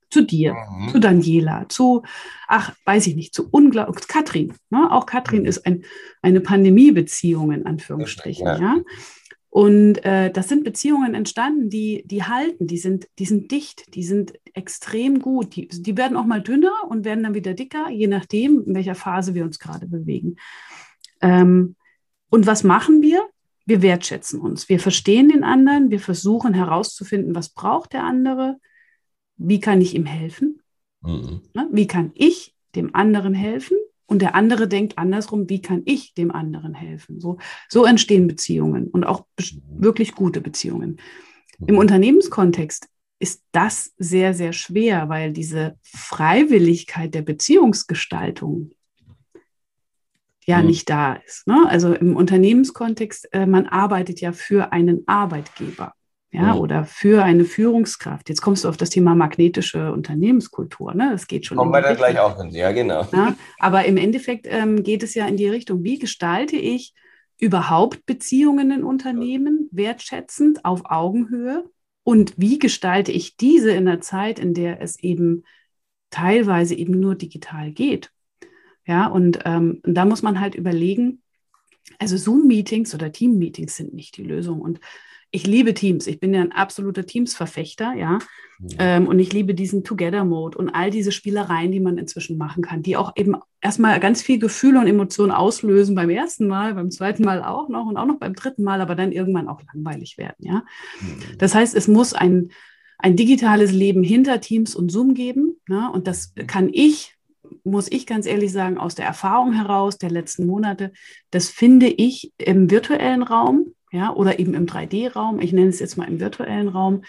Zu 0.10 0.26
dir, 0.26 0.54
mhm. 0.54 0.89
zu 0.89 1.00
Daniela, 1.00 1.65
zu, 1.69 2.04
ach, 2.48 2.74
weiß 2.86 3.08
ich 3.08 3.15
nicht, 3.15 3.34
zu 3.34 3.48
unglaublich, 3.50 4.08
Katrin. 4.08 4.54
Ne? 4.69 4.91
Auch 4.91 5.06
Katrin 5.06 5.41
mhm. 5.41 5.48
ist 5.48 5.65
ein, 5.65 5.84
eine 6.22 6.41
Pandemiebeziehung 6.41 7.52
in 7.52 7.65
Anführungsstrichen. 7.65 8.45
Ja. 8.45 8.60
ja? 8.60 8.76
Und 9.52 10.06
äh, 10.06 10.32
das 10.32 10.48
sind 10.48 10.63
Beziehungen 10.63 11.15
entstanden, 11.15 11.69
die, 11.69 12.04
die 12.06 12.24
halten, 12.24 12.67
die 12.67 12.78
sind, 12.78 13.08
die 13.17 13.26
sind 13.26 13.52
dicht, 13.52 13.95
die 13.95 14.04
sind 14.04 14.34
extrem 14.54 15.19
gut. 15.19 15.56
Die, 15.56 15.67
die 15.67 15.98
werden 15.98 16.17
auch 16.17 16.26
mal 16.26 16.41
dünner 16.41 16.74
und 16.88 17.04
werden 17.04 17.24
dann 17.24 17.34
wieder 17.34 17.56
dicker, 17.56 17.89
je 17.89 18.08
nachdem, 18.08 18.63
in 18.67 18.76
welcher 18.76 18.93
Phase 18.93 19.34
wir 19.34 19.43
uns 19.43 19.58
gerade 19.58 19.88
bewegen. 19.88 20.36
Ähm, 21.22 21.76
und 22.30 22.45
was 22.45 22.63
machen 22.63 23.02
wir? 23.02 23.28
Wir 23.65 23.82
wertschätzen 23.82 24.39
uns. 24.39 24.69
Wir 24.69 24.80
verstehen 24.80 25.30
den 25.30 25.43
anderen. 25.43 25.89
Wir 25.89 26.00
versuchen 26.00 26.54
herauszufinden, 26.54 27.34
was 27.34 27.50
braucht 27.50 27.93
der 27.93 28.04
andere? 28.04 28.58
Wie 29.39 29.60
kann 29.60 29.82
ich 29.82 29.95
ihm 29.95 30.06
helfen? 30.06 30.62
Mhm. 31.02 31.41
Ne? 31.54 31.67
Wie 31.71 31.88
kann 31.88 32.12
ich 32.13 32.56
dem 32.75 32.93
anderen 32.93 33.34
helfen? 33.34 33.78
Und 34.06 34.21
der 34.21 34.36
andere 34.36 34.67
denkt 34.67 34.97
andersrum, 34.97 35.49
wie 35.49 35.62
kann 35.62 35.84
ich 35.86 36.13
dem 36.13 36.32
anderen 36.32 36.73
helfen? 36.73 37.19
So, 37.19 37.38
so 37.67 37.86
entstehen 37.86 38.28
Beziehungen 38.28 38.88
und 38.88 39.06
auch 39.06 39.25
wirklich 39.69 40.13
gute 40.13 40.41
Beziehungen. 40.41 40.99
Im 41.65 41.75
mhm. 41.75 41.80
Unternehmenskontext 41.80 42.88
ist 43.19 43.43
das 43.52 43.93
sehr, 43.97 44.34
sehr 44.34 44.54
schwer, 44.54 45.10
weil 45.10 45.32
diese 45.32 45.78
Freiwilligkeit 45.84 47.13
der 47.13 47.21
Beziehungsgestaltung 47.21 48.71
ja 50.45 50.60
mhm. 50.60 50.67
nicht 50.67 50.89
da 50.89 51.13
ist. 51.13 51.47
Ne? 51.47 51.65
Also 51.67 51.93
im 51.93 52.15
Unternehmenskontext, 52.15 53.32
äh, 53.34 53.45
man 53.45 53.67
arbeitet 53.67 54.21
ja 54.21 54.32
für 54.32 54.71
einen 54.73 55.08
Arbeitgeber 55.08 55.93
ja, 56.32 56.54
mhm. 56.54 56.60
oder 56.60 56.86
für 56.86 57.24
eine 57.24 57.44
Führungskraft. 57.44 58.30
Jetzt 58.30 58.42
kommst 58.42 58.63
du 58.63 58.70
auf 58.70 58.78
das 58.78 58.92
Thema 58.92 59.15
magnetische 59.15 59.92
Unternehmenskultur, 59.92 60.94
ne? 60.94 61.10
Das 61.12 61.28
geht 61.28 61.46
schon. 61.46 61.58
Kommen 61.58 61.72
wir 61.72 61.82
da 61.82 61.94
gleich 61.94 62.20
auch 62.20 62.39
hin, 62.39 62.52
ja, 62.52 62.72
genau. 62.72 63.08
Ja, 63.12 63.36
aber 63.58 63.86
im 63.86 63.98
Endeffekt 63.98 64.46
ähm, 64.48 64.84
geht 64.84 65.02
es 65.02 65.15
ja 65.15 65.26
in 65.28 65.38
die 65.38 65.48
Richtung, 65.48 65.84
wie 65.84 65.98
gestalte 65.98 66.56
ich 66.56 66.94
überhaupt 67.39 68.06
Beziehungen 68.06 68.70
in 68.70 68.84
Unternehmen 68.84 69.70
wertschätzend 69.72 70.65
auf 70.65 70.82
Augenhöhe 70.86 71.65
und 72.04 72.34
wie 72.38 72.60
gestalte 72.60 73.12
ich 73.12 73.38
diese 73.38 73.72
in 73.72 73.86
der 73.86 74.02
Zeit, 74.02 74.38
in 74.38 74.54
der 74.54 74.82
es 74.82 75.00
eben 75.00 75.44
teilweise 76.12 76.76
eben 76.76 77.00
nur 77.00 77.15
digital 77.15 77.72
geht. 77.72 78.12
Ja, 78.86 79.08
und 79.08 79.39
ähm, 79.46 79.82
da 79.84 80.06
muss 80.06 80.22
man 80.22 80.39
halt 80.39 80.56
überlegen, 80.56 81.22
also 81.98 82.18
Zoom-Meetings 82.18 82.94
oder 82.94 83.12
Team-Meetings 83.12 83.76
sind 83.76 83.94
nicht 83.94 84.18
die 84.18 84.24
Lösung. 84.24 84.62
Und 84.62 84.80
ich 85.32 85.46
liebe 85.46 85.74
Teams. 85.74 86.08
Ich 86.08 86.20
bin 86.20 86.34
ja 86.34 86.42
ein 86.42 86.52
absoluter 86.52 87.06
Teams-Verfechter, 87.06 87.94
ja. 87.94 88.20
Mhm. 88.60 88.68
Ähm, 88.80 89.08
und 89.08 89.20
ich 89.20 89.32
liebe 89.32 89.54
diesen 89.54 89.84
Together-Mode 89.84 90.58
und 90.58 90.70
all 90.70 90.89
diese 90.89 91.12
Spielereien, 91.12 91.72
die 91.72 91.80
man 91.80 91.98
inzwischen 91.98 92.38
machen 92.38 92.63
kann, 92.63 92.82
die 92.82 92.98
auch 92.98 93.13
eben 93.15 93.36
erstmal 93.62 94.00
ganz 94.00 94.22
viel 94.22 94.39
Gefühle 94.39 94.80
und 94.80 94.88
Emotionen 94.88 95.32
auslösen 95.32 95.96
beim 95.96 96.10
ersten 96.10 96.48
Mal, 96.48 96.74
beim 96.74 96.92
zweiten 96.92 97.24
Mal 97.24 97.44
auch 97.44 97.70
noch 97.70 97.86
und 97.86 97.98
auch 97.98 98.06
noch 98.06 98.20
beim 98.20 98.34
dritten 98.34 98.63
Mal, 98.63 98.82
aber 98.82 98.96
dann 98.96 99.12
irgendwann 99.12 99.48
auch 99.48 99.62
langweilig 99.74 100.18
werden, 100.18 100.38
ja. 100.39 100.63
Mhm. 101.00 101.38
Das 101.38 101.54
heißt, 101.56 101.76
es 101.76 101.88
muss 101.88 102.13
ein, 102.13 102.50
ein 102.98 103.15
digitales 103.15 103.72
Leben 103.72 104.04
hinter 104.04 104.42
Teams 104.42 104.76
und 104.76 104.92
Zoom 104.92 105.13
geben. 105.13 105.56
Ne? 105.68 105.89
Und 105.92 106.08
das 106.08 106.34
mhm. 106.36 106.48
kann 106.48 106.70
ich 106.72 107.15
muss 107.63 107.92
ich 107.92 108.06
ganz 108.06 108.28
ehrlich 108.28 108.52
sagen, 108.52 108.78
aus 108.78 108.96
der 108.96 109.06
Erfahrung 109.06 109.54
heraus 109.54 109.98
der 109.98 110.12
letzten 110.12 110.46
Monate, 110.46 110.92
das 111.32 111.50
finde 111.50 111.88
ich 111.88 112.32
im 112.38 112.70
virtuellen 112.70 113.24
Raum 113.24 113.74
ja, 113.91 114.13
oder 114.13 114.39
eben 114.39 114.54
im 114.54 114.65
3D-Raum, 114.65 115.39
ich 115.39 115.54
nenne 115.54 115.69
es 115.69 115.80
jetzt 115.80 115.97
mal 115.97 116.08
im 116.08 116.19
virtuellen 116.19 116.67
Raum, 116.67 117.04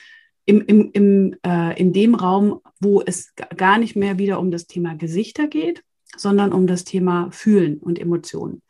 im, 0.46 0.62
im, 0.62 0.90
im, 0.92 1.36
äh, 1.44 1.78
in 1.78 1.92
dem 1.92 2.14
Raum, 2.14 2.60
wo 2.80 3.02
es 3.02 3.34
gar 3.56 3.78
nicht 3.78 3.96
mehr 3.96 4.18
wieder 4.18 4.40
um 4.40 4.50
das 4.50 4.66
Thema 4.66 4.94
Gesichter 4.94 5.46
geht, 5.46 5.84
sondern 6.16 6.52
um 6.52 6.66
das 6.66 6.84
Thema 6.84 7.30
Fühlen 7.30 7.78
und 7.78 7.98
Emotionen. 7.98 8.62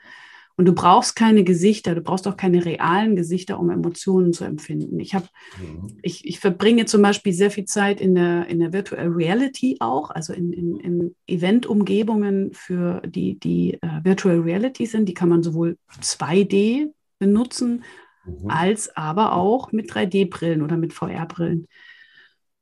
Und 0.61 0.67
du 0.67 0.75
brauchst 0.75 1.17
keine 1.17 1.43
Gesichter, 1.43 1.95
du 1.95 2.03
brauchst 2.03 2.29
auch 2.29 2.37
keine 2.37 2.67
realen 2.67 3.17
Gesichter, 3.17 3.59
um 3.59 3.71
Emotionen 3.71 4.35
zu 4.35 4.45
empfinden. 4.45 5.01
Ich, 5.01 5.15
hab, 5.15 5.23
mhm. 5.59 5.97
ich, 6.03 6.27
ich 6.27 6.39
verbringe 6.39 6.85
zum 6.85 7.01
Beispiel 7.01 7.33
sehr 7.33 7.51
viel 7.51 7.65
Zeit 7.65 7.99
in 7.99 8.15
der, 8.15 8.47
in 8.49 8.59
der 8.59 8.75
Virtual 8.75 9.09
Reality 9.09 9.79
auch, 9.81 10.11
also 10.11 10.35
in, 10.35 10.53
in, 10.53 10.77
in 10.77 11.17
Event-Umgebungen 11.27 12.53
für 12.53 13.01
die, 13.07 13.39
die 13.39 13.79
uh, 13.83 14.05
Virtual 14.05 14.41
Reality 14.41 14.85
sind. 14.85 15.09
Die 15.09 15.15
kann 15.15 15.31
man 15.31 15.43
sowohl 15.43 15.79
2D 16.03 16.91
benutzen, 17.19 17.83
mhm. 18.25 18.51
als 18.51 18.95
aber 18.97 19.35
auch 19.35 19.73
mit 19.73 19.91
3D-Brillen 19.91 20.63
oder 20.63 20.77
mit 20.77 20.93
VR-Brillen. 20.93 21.67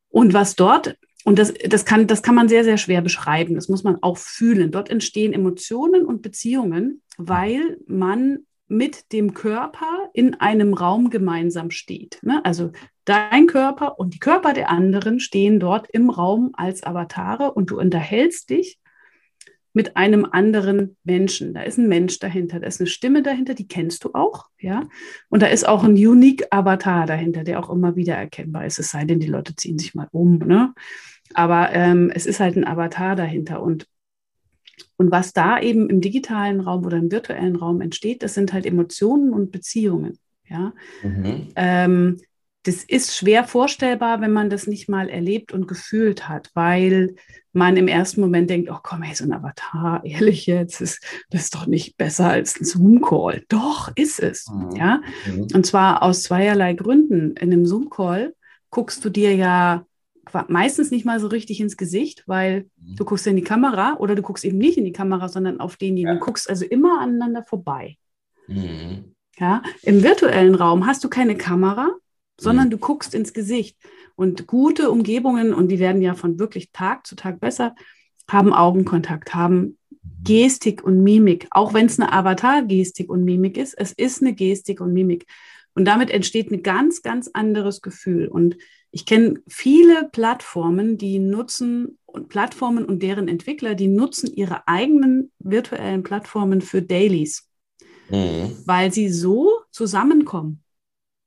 Und 0.08 0.34
was 0.34 0.56
dort, 0.56 0.96
und 1.24 1.38
das, 1.38 1.52
das, 1.68 1.84
kann, 1.84 2.06
das 2.06 2.22
kann 2.22 2.34
man 2.34 2.48
sehr, 2.48 2.64
sehr 2.64 2.78
schwer 2.78 3.02
beschreiben, 3.02 3.54
das 3.54 3.68
muss 3.68 3.84
man 3.84 4.02
auch 4.02 4.16
fühlen. 4.16 4.70
Dort 4.70 4.90
entstehen 4.90 5.32
Emotionen 5.32 6.06
und 6.06 6.22
Beziehungen, 6.22 7.02
weil 7.16 7.78
man 7.86 8.40
mit 8.68 9.12
dem 9.12 9.32
Körper 9.34 10.10
in 10.12 10.34
einem 10.34 10.74
Raum 10.74 11.10
gemeinsam 11.10 11.70
steht. 11.70 12.18
Ne? 12.22 12.44
Also 12.44 12.72
dein 13.04 13.46
Körper 13.46 13.98
und 13.98 14.14
die 14.14 14.18
Körper 14.18 14.52
der 14.52 14.70
anderen 14.70 15.20
stehen 15.20 15.58
dort 15.58 15.88
im 15.90 16.10
Raum 16.10 16.50
als 16.52 16.82
Avatare 16.82 17.52
und 17.52 17.70
du 17.70 17.78
unterhältst 17.78 18.50
dich 18.50 18.78
mit 19.72 19.96
einem 19.96 20.24
anderen 20.24 20.96
Menschen. 21.04 21.54
Da 21.54 21.62
ist 21.62 21.78
ein 21.78 21.88
Mensch 21.88 22.18
dahinter, 22.18 22.60
da 22.60 22.66
ist 22.66 22.80
eine 22.80 22.88
Stimme 22.88 23.22
dahinter, 23.22 23.54
die 23.54 23.68
kennst 23.68 24.04
du 24.04 24.10
auch, 24.14 24.46
ja. 24.58 24.88
Und 25.28 25.42
da 25.42 25.46
ist 25.46 25.68
auch 25.68 25.84
ein 25.84 25.92
Unique 25.92 26.46
Avatar 26.50 27.06
dahinter, 27.06 27.44
der 27.44 27.60
auch 27.60 27.70
immer 27.70 27.96
wieder 27.96 28.14
erkennbar 28.14 28.66
ist. 28.66 28.78
Es 28.78 28.90
sei 28.90 29.04
denn, 29.04 29.20
die 29.20 29.28
Leute 29.28 29.54
ziehen 29.54 29.78
sich 29.78 29.94
mal 29.94 30.08
um, 30.10 30.38
ne? 30.38 30.74
Aber 31.34 31.72
ähm, 31.72 32.10
es 32.14 32.26
ist 32.26 32.40
halt 32.40 32.56
ein 32.56 32.66
Avatar 32.66 33.14
dahinter 33.14 33.62
und 33.62 33.86
und 34.96 35.10
was 35.10 35.32
da 35.32 35.60
eben 35.60 35.88
im 35.88 36.00
digitalen 36.00 36.60
Raum 36.60 36.84
oder 36.84 36.96
im 36.96 37.10
virtuellen 37.10 37.56
Raum 37.56 37.80
entsteht, 37.80 38.22
das 38.22 38.34
sind 38.34 38.52
halt 38.52 38.66
Emotionen 38.66 39.32
und 39.32 39.52
Beziehungen. 39.52 40.18
Ja? 40.48 40.72
Mhm. 41.02 41.48
Ähm, 41.56 42.20
das 42.68 42.84
ist 42.84 43.16
schwer 43.16 43.44
vorstellbar, 43.44 44.20
wenn 44.20 44.32
man 44.32 44.50
das 44.50 44.66
nicht 44.66 44.90
mal 44.90 45.08
erlebt 45.08 45.54
und 45.54 45.66
gefühlt 45.66 46.28
hat, 46.28 46.50
weil 46.52 47.14
man 47.54 47.78
im 47.78 47.88
ersten 47.88 48.20
Moment 48.20 48.50
denkt, 48.50 48.68
oh 48.70 48.76
komm, 48.82 49.00
hey, 49.00 49.14
so 49.14 49.24
ein 49.24 49.32
Avatar, 49.32 50.02
ehrlich 50.04 50.44
jetzt, 50.44 50.82
ist, 50.82 51.02
das 51.30 51.44
ist 51.44 51.54
doch 51.54 51.66
nicht 51.66 51.96
besser 51.96 52.28
als 52.28 52.60
ein 52.60 52.66
Zoom-Call. 52.66 53.44
Doch, 53.48 53.90
ist 53.96 54.20
es. 54.20 54.48
Mhm. 54.48 54.76
Ja? 54.76 55.00
Mhm. 55.26 55.48
Und 55.54 55.64
zwar 55.64 56.02
aus 56.02 56.24
zweierlei 56.24 56.74
Gründen. 56.74 57.36
In 57.36 57.52
einem 57.52 57.64
Zoom-Call 57.64 58.34
guckst 58.68 59.02
du 59.02 59.08
dir 59.08 59.34
ja 59.34 59.86
meistens 60.48 60.90
nicht 60.90 61.06
mal 61.06 61.20
so 61.20 61.28
richtig 61.28 61.60
ins 61.60 61.78
Gesicht, 61.78 62.24
weil 62.26 62.66
mhm. 62.76 62.96
du 62.96 63.06
guckst 63.06 63.26
in 63.26 63.36
die 63.36 63.42
Kamera 63.42 63.96
oder 63.98 64.14
du 64.14 64.20
guckst 64.20 64.44
eben 64.44 64.58
nicht 64.58 64.76
in 64.76 64.84
die 64.84 64.92
Kamera, 64.92 65.30
sondern 65.30 65.58
auf 65.58 65.78
denjenigen. 65.78 66.08
Ja. 66.08 66.18
Du 66.18 66.20
guckst 66.26 66.50
also 66.50 66.66
immer 66.66 67.00
aneinander 67.00 67.42
vorbei. 67.42 67.96
Mhm. 68.46 69.14
Ja, 69.38 69.62
im 69.82 70.02
virtuellen 70.02 70.54
Raum 70.54 70.86
hast 70.86 71.02
du 71.02 71.08
keine 71.08 71.36
Kamera, 71.36 71.92
sondern 72.38 72.66
mhm. 72.66 72.70
du 72.70 72.78
guckst 72.78 73.14
ins 73.14 73.32
Gesicht. 73.32 73.76
Und 74.14 74.46
gute 74.46 74.90
Umgebungen, 74.90 75.54
und 75.54 75.68
die 75.68 75.78
werden 75.78 76.02
ja 76.02 76.14
von 76.14 76.38
wirklich 76.38 76.72
Tag 76.72 77.06
zu 77.06 77.14
Tag 77.14 77.40
besser, 77.40 77.74
haben 78.28 78.52
Augenkontakt, 78.52 79.34
haben 79.34 79.78
Gestik 80.22 80.82
und 80.82 81.02
Mimik, 81.02 81.46
auch 81.50 81.74
wenn 81.74 81.86
es 81.86 81.98
eine 81.98 82.12
Avatar-Gestik 82.12 83.08
und 83.08 83.24
Mimik 83.24 83.56
ist, 83.56 83.74
es 83.74 83.92
ist 83.92 84.22
eine 84.22 84.34
Gestik 84.34 84.80
und 84.80 84.92
Mimik. 84.92 85.26
Und 85.74 85.84
damit 85.84 86.10
entsteht 86.10 86.50
ein 86.50 86.62
ganz, 86.62 87.02
ganz 87.02 87.30
anderes 87.32 87.82
Gefühl. 87.82 88.26
Und 88.26 88.56
ich 88.90 89.06
kenne 89.06 89.34
viele 89.46 90.08
Plattformen, 90.10 90.98
die 90.98 91.18
nutzen 91.18 91.98
und 92.06 92.28
Plattformen 92.28 92.84
und 92.84 93.02
deren 93.02 93.28
Entwickler, 93.28 93.74
die 93.74 93.86
nutzen 93.86 94.32
ihre 94.32 94.66
eigenen 94.66 95.30
virtuellen 95.38 96.02
Plattformen 96.02 96.62
für 96.62 96.82
Dailies, 96.82 97.48
mhm. 98.10 98.56
weil 98.64 98.92
sie 98.92 99.08
so 99.08 99.50
zusammenkommen. 99.70 100.64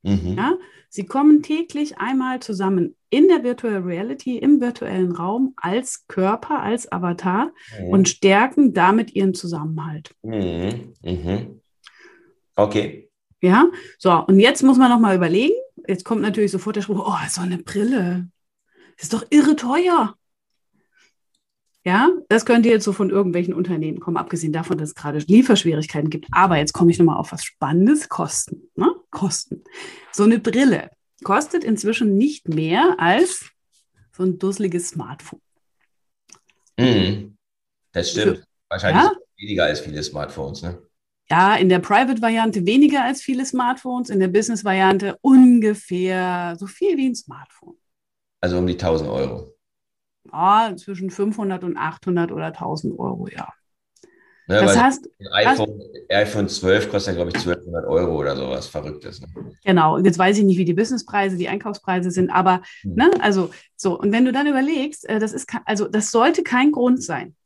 Mhm. 0.02 0.34
Ja? 0.36 0.54
Sie 0.88 1.06
kommen 1.06 1.42
täglich 1.42 1.98
einmal 1.98 2.40
zusammen 2.40 2.96
in 3.08 3.28
der 3.28 3.42
Virtual 3.44 3.78
Reality, 3.78 4.38
im 4.38 4.60
virtuellen 4.60 5.12
Raum 5.12 5.54
als 5.56 6.06
Körper, 6.06 6.60
als 6.60 6.90
Avatar 6.90 7.52
mhm. 7.78 7.88
und 7.88 8.08
stärken 8.08 8.74
damit 8.74 9.14
ihren 9.14 9.34
Zusammenhalt. 9.34 10.14
Mhm. 10.22 10.94
Mhm. 11.02 11.60
Okay. 12.56 13.10
Ja, 13.40 13.66
so, 13.98 14.12
und 14.12 14.38
jetzt 14.38 14.62
muss 14.62 14.78
man 14.78 14.90
nochmal 14.90 15.16
überlegen. 15.16 15.54
Jetzt 15.88 16.04
kommt 16.04 16.22
natürlich 16.22 16.52
sofort 16.52 16.76
der 16.76 16.82
Spruch: 16.82 17.04
Oh, 17.06 17.28
so 17.28 17.40
eine 17.40 17.58
Brille. 17.58 18.28
Das 18.96 19.04
ist 19.04 19.14
doch 19.14 19.24
irre 19.30 19.56
teuer. 19.56 20.16
Ja, 21.84 22.10
das 22.28 22.46
könnte 22.46 22.68
jetzt 22.68 22.84
so 22.84 22.92
von 22.92 23.10
irgendwelchen 23.10 23.54
Unternehmen 23.54 23.98
kommen, 23.98 24.16
abgesehen 24.16 24.52
davon, 24.52 24.78
dass 24.78 24.90
es 24.90 24.94
gerade 24.94 25.18
Lieferschwierigkeiten 25.18 26.10
gibt. 26.10 26.26
Aber 26.30 26.56
jetzt 26.56 26.72
komme 26.72 26.90
ich 26.90 26.98
nochmal 26.98 27.16
auf 27.16 27.32
was 27.32 27.44
Spannendes: 27.44 28.08
Kosten. 28.08 28.70
Ne? 28.76 28.94
kosten. 29.12 29.62
So 30.10 30.24
eine 30.24 30.40
Brille 30.40 30.90
kostet 31.22 31.62
inzwischen 31.62 32.16
nicht 32.16 32.48
mehr 32.48 32.96
als 32.98 33.48
so 34.16 34.24
ein 34.24 34.40
dusseliges 34.40 34.88
Smartphone. 34.88 35.40
Mhm. 36.76 37.36
Das 37.92 38.10
stimmt. 38.10 38.38
Für, 38.38 38.44
Wahrscheinlich 38.68 39.04
ja? 39.04 39.12
weniger 39.36 39.64
als 39.64 39.80
viele 39.80 40.02
Smartphones, 40.02 40.62
ne? 40.62 40.82
Ja, 41.30 41.54
in 41.54 41.68
der 41.68 41.78
Private-Variante 41.78 42.66
weniger 42.66 43.04
als 43.04 43.22
viele 43.22 43.46
Smartphones, 43.46 44.10
in 44.10 44.18
der 44.18 44.28
Business-Variante 44.28 45.16
ungefähr 45.20 46.56
so 46.58 46.66
viel 46.66 46.96
wie 46.96 47.06
ein 47.06 47.14
Smartphone. 47.14 47.76
Also 48.40 48.58
um 48.58 48.66
die 48.66 48.72
1000 48.72 49.08
Euro. 49.08 49.51
Ja, 50.30 50.74
zwischen 50.76 51.10
500 51.10 51.64
und 51.64 51.76
800 51.76 52.32
oder 52.32 52.46
1000 52.46 52.98
Euro, 52.98 53.28
ja. 53.28 53.52
Ne, 54.48 54.60
das 54.60 54.76
heißt, 54.76 55.08
ein 55.20 55.46
iPhone, 55.46 55.80
iPhone 56.08 56.48
12 56.48 56.90
kostet, 56.90 57.14
glaube 57.14 57.30
ich, 57.30 57.36
1200 57.36 57.86
Euro 57.86 58.18
oder 58.18 58.36
sowas 58.36 58.66
Verrücktes. 58.66 59.20
Ne? 59.20 59.28
Genau, 59.64 59.98
jetzt 59.98 60.18
weiß 60.18 60.38
ich 60.38 60.44
nicht, 60.44 60.58
wie 60.58 60.64
die 60.64 60.74
Businesspreise, 60.74 61.36
die 61.36 61.48
Einkaufspreise 61.48 62.10
sind, 62.10 62.30
aber, 62.30 62.62
hm. 62.82 62.94
ne, 62.94 63.10
also, 63.20 63.50
so, 63.76 63.98
und 63.98 64.12
wenn 64.12 64.24
du 64.24 64.32
dann 64.32 64.48
überlegst, 64.48 65.08
äh, 65.08 65.20
das 65.20 65.32
ist, 65.32 65.48
also, 65.64 65.86
das 65.86 66.10
sollte 66.10 66.42
kein 66.42 66.72
Grund 66.72 67.02
sein, 67.02 67.36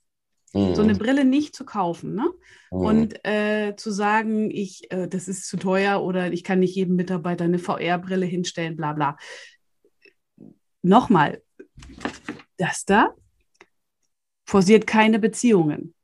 hm. 0.53 0.74
so 0.74 0.83
eine 0.83 0.95
Brille 0.95 1.27
nicht 1.27 1.55
zu 1.55 1.66
kaufen, 1.66 2.14
ne? 2.14 2.31
Hm. 2.70 2.79
Und 2.79 3.27
äh, 3.27 3.74
zu 3.77 3.91
sagen, 3.91 4.51
ich, 4.51 4.91
äh, 4.91 5.07
das 5.07 5.29
ist 5.29 5.47
zu 5.47 5.59
teuer 5.59 6.03
oder 6.03 6.33
ich 6.33 6.45
kann 6.45 6.61
nicht 6.61 6.74
jedem 6.74 6.97
Mitarbeiter 6.97 7.45
eine 7.45 7.59
VR-Brille 7.59 8.27
hinstellen, 8.27 8.77
bla, 8.77 8.95
bla. 8.95 9.16
Nochmal, 10.83 11.43
das 12.57 12.85
da 12.85 13.15
forciert 14.45 14.87
keine 14.87 15.19
Beziehungen 15.19 15.95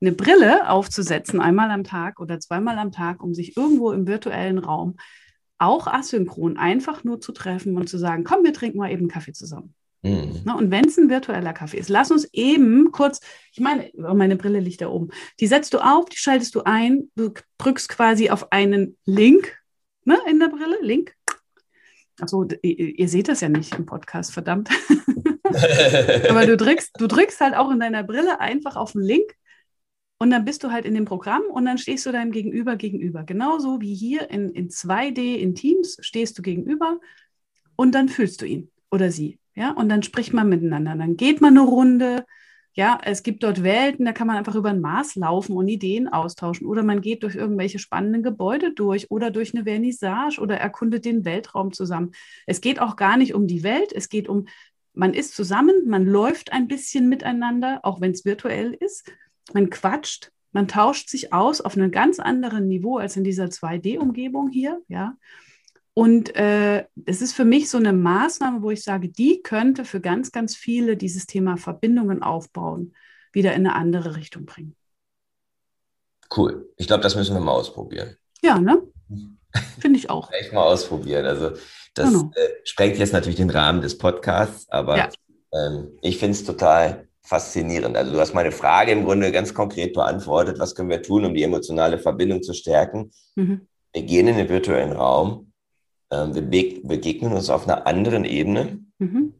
eine 0.00 0.12
Brille 0.12 0.68
aufzusetzen, 0.68 1.40
einmal 1.40 1.70
am 1.70 1.84
Tag 1.84 2.20
oder 2.20 2.38
zweimal 2.38 2.78
am 2.78 2.92
Tag, 2.92 3.22
um 3.22 3.34
sich 3.34 3.56
irgendwo 3.56 3.92
im 3.92 4.06
virtuellen 4.06 4.58
Raum 4.58 4.96
auch 5.58 5.86
asynchron 5.86 6.58
einfach 6.58 7.02
nur 7.02 7.20
zu 7.20 7.32
treffen 7.32 7.76
und 7.76 7.88
zu 7.88 7.96
sagen, 7.98 8.24
komm, 8.24 8.44
wir 8.44 8.52
trinken 8.52 8.78
mal 8.78 8.92
eben 8.92 9.08
Kaffee 9.08 9.32
zusammen. 9.32 9.74
Mhm. 10.02 10.42
Na, 10.44 10.54
und 10.54 10.70
wenn 10.70 10.86
es 10.86 10.98
ein 10.98 11.08
virtueller 11.08 11.54
Kaffee 11.54 11.78
ist, 11.78 11.88
lass 11.88 12.10
uns 12.10 12.28
eben 12.32 12.92
kurz, 12.92 13.20
ich 13.52 13.60
meine, 13.60 13.90
oh, 13.94 14.14
meine 14.14 14.36
Brille 14.36 14.60
liegt 14.60 14.82
da 14.82 14.88
oben, 14.88 15.08
die 15.40 15.46
setzt 15.46 15.72
du 15.72 15.78
auf, 15.78 16.10
die 16.10 16.18
schaltest 16.18 16.54
du 16.54 16.62
ein, 16.64 17.10
du 17.16 17.32
drückst 17.56 17.88
quasi 17.88 18.28
auf 18.28 18.52
einen 18.52 18.98
Link 19.06 19.56
ne, 20.04 20.18
in 20.28 20.38
der 20.38 20.48
Brille, 20.48 20.76
Link. 20.82 21.14
Achso, 22.20 22.46
ihr, 22.62 22.98
ihr 22.98 23.08
seht 23.08 23.28
das 23.28 23.40
ja 23.40 23.48
nicht 23.48 23.74
im 23.74 23.86
Podcast, 23.86 24.32
verdammt. 24.32 24.68
Aber 26.30 26.46
du 26.46 26.56
drückst, 26.56 26.92
du 26.98 27.06
drückst 27.06 27.40
halt 27.40 27.54
auch 27.54 27.70
in 27.70 27.80
deiner 27.80 28.02
Brille 28.02 28.40
einfach 28.40 28.76
auf 28.76 28.92
den 28.92 29.02
Link 29.02 29.34
und 30.18 30.30
dann 30.30 30.44
bist 30.44 30.64
du 30.64 30.70
halt 30.70 30.86
in 30.86 30.94
dem 30.94 31.04
Programm 31.04 31.42
und 31.50 31.66
dann 31.66 31.78
stehst 31.78 32.06
du 32.06 32.12
deinem 32.12 32.32
Gegenüber 32.32 32.76
gegenüber. 32.76 33.24
Genauso 33.24 33.80
wie 33.80 33.94
hier 33.94 34.30
in, 34.30 34.50
in 34.50 34.70
2D 34.70 35.36
in 35.36 35.54
Teams 35.54 35.98
stehst 36.00 36.38
du 36.38 36.42
gegenüber 36.42 36.98
und 37.76 37.94
dann 37.94 38.08
fühlst 38.08 38.40
du 38.40 38.46
ihn 38.46 38.70
oder 38.90 39.10
sie. 39.10 39.38
Ja, 39.54 39.72
und 39.72 39.88
dann 39.88 40.02
spricht 40.02 40.32
man 40.32 40.48
miteinander. 40.48 40.94
Dann 40.96 41.16
geht 41.16 41.40
man 41.40 41.56
eine 41.56 41.66
Runde. 41.66 42.24
Ja, 42.74 42.98
es 43.02 43.22
gibt 43.22 43.42
dort 43.42 43.62
Welten, 43.62 44.04
da 44.04 44.12
kann 44.12 44.26
man 44.26 44.36
einfach 44.36 44.54
über 44.54 44.68
ein 44.68 44.82
Maß 44.82 45.16
laufen 45.16 45.56
und 45.56 45.66
Ideen 45.66 46.08
austauschen. 46.08 46.66
Oder 46.66 46.82
man 46.82 47.00
geht 47.00 47.22
durch 47.22 47.34
irgendwelche 47.34 47.78
spannenden 47.78 48.22
Gebäude 48.22 48.72
durch 48.74 49.10
oder 49.10 49.30
durch 49.30 49.54
eine 49.54 49.64
Vernissage 49.64 50.38
oder 50.40 50.58
erkundet 50.58 51.06
den 51.06 51.24
Weltraum 51.24 51.72
zusammen. 51.72 52.12
Es 52.46 52.60
geht 52.60 52.80
auch 52.80 52.96
gar 52.96 53.16
nicht 53.16 53.34
um 53.34 53.46
die 53.46 53.62
Welt, 53.62 53.92
es 53.94 54.10
geht 54.10 54.28
um, 54.28 54.46
man 54.96 55.14
ist 55.14 55.36
zusammen, 55.36 55.86
man 55.86 56.06
läuft 56.06 56.52
ein 56.52 56.66
bisschen 56.66 57.08
miteinander, 57.08 57.80
auch 57.84 58.00
wenn 58.00 58.10
es 58.10 58.24
virtuell 58.24 58.74
ist 58.74 59.08
man 59.52 59.70
quatscht, 59.70 60.32
man 60.52 60.68
tauscht 60.68 61.08
sich 61.08 61.32
aus 61.32 61.60
auf 61.60 61.76
einem 61.76 61.90
ganz 61.90 62.18
anderen 62.18 62.68
Niveau 62.68 62.98
als 62.98 63.16
in 63.16 63.24
dieser 63.24 63.46
2D-Umgebung 63.46 64.50
hier, 64.50 64.82
ja. 64.88 65.16
Und 65.94 66.36
äh, 66.36 66.84
es 67.06 67.22
ist 67.22 67.32
für 67.32 67.46
mich 67.46 67.70
so 67.70 67.78
eine 67.78 67.94
Maßnahme, 67.94 68.60
wo 68.60 68.70
ich 68.70 68.84
sage, 68.84 69.08
die 69.08 69.40
könnte 69.42 69.86
für 69.86 70.00
ganz, 70.00 70.30
ganz 70.30 70.54
viele 70.54 70.96
dieses 70.96 71.24
Thema 71.24 71.56
Verbindungen 71.56 72.22
aufbauen, 72.22 72.94
wieder 73.32 73.54
in 73.54 73.66
eine 73.66 73.74
andere 73.74 74.14
Richtung 74.14 74.44
bringen. 74.44 74.74
Cool. 76.36 76.68
Ich 76.76 76.86
glaube, 76.86 77.02
das 77.02 77.16
müssen 77.16 77.34
wir 77.34 77.40
mal 77.40 77.52
ausprobieren. 77.52 78.16
Ja, 78.42 78.58
ne? 78.58 78.82
Finde 79.80 79.98
ich 79.98 80.10
auch. 80.10 80.30
Echt 80.32 80.52
mal 80.52 80.62
ausprobieren. 80.62 81.26
Also 81.26 81.50
das 81.94 82.10
genau. 82.10 82.30
äh, 82.34 82.48
sprengt 82.64 82.98
jetzt 82.98 83.12
natürlich 83.12 83.36
den 83.36 83.50
Rahmen 83.50 83.80
des 83.80 83.98
Podcasts, 83.98 84.68
aber 84.68 84.98
ja. 84.98 85.08
ähm, 85.52 85.98
ich 86.02 86.18
finde 86.18 86.32
es 86.32 86.44
total 86.44 87.08
faszinierend. 87.22 87.96
Also 87.96 88.12
du 88.12 88.20
hast 88.20 88.34
meine 88.34 88.52
Frage 88.52 88.92
im 88.92 89.04
Grunde 89.04 89.32
ganz 89.32 89.52
konkret 89.52 89.94
beantwortet. 89.94 90.58
Was 90.58 90.74
können 90.74 90.90
wir 90.90 91.02
tun, 91.02 91.24
um 91.24 91.34
die 91.34 91.42
emotionale 91.42 91.98
Verbindung 91.98 92.42
zu 92.42 92.54
stärken? 92.54 93.10
Mhm. 93.34 93.66
Wir 93.92 94.02
gehen 94.02 94.28
in 94.28 94.36
den 94.36 94.48
virtuellen 94.48 94.92
Raum. 94.92 95.52
Ähm, 96.12 96.34
wir 96.34 96.42
begegnen 96.42 97.32
uns 97.32 97.50
auf 97.50 97.66
einer 97.66 97.86
anderen 97.86 98.24
Ebene. 98.24 98.78
Mhm. 98.98 99.34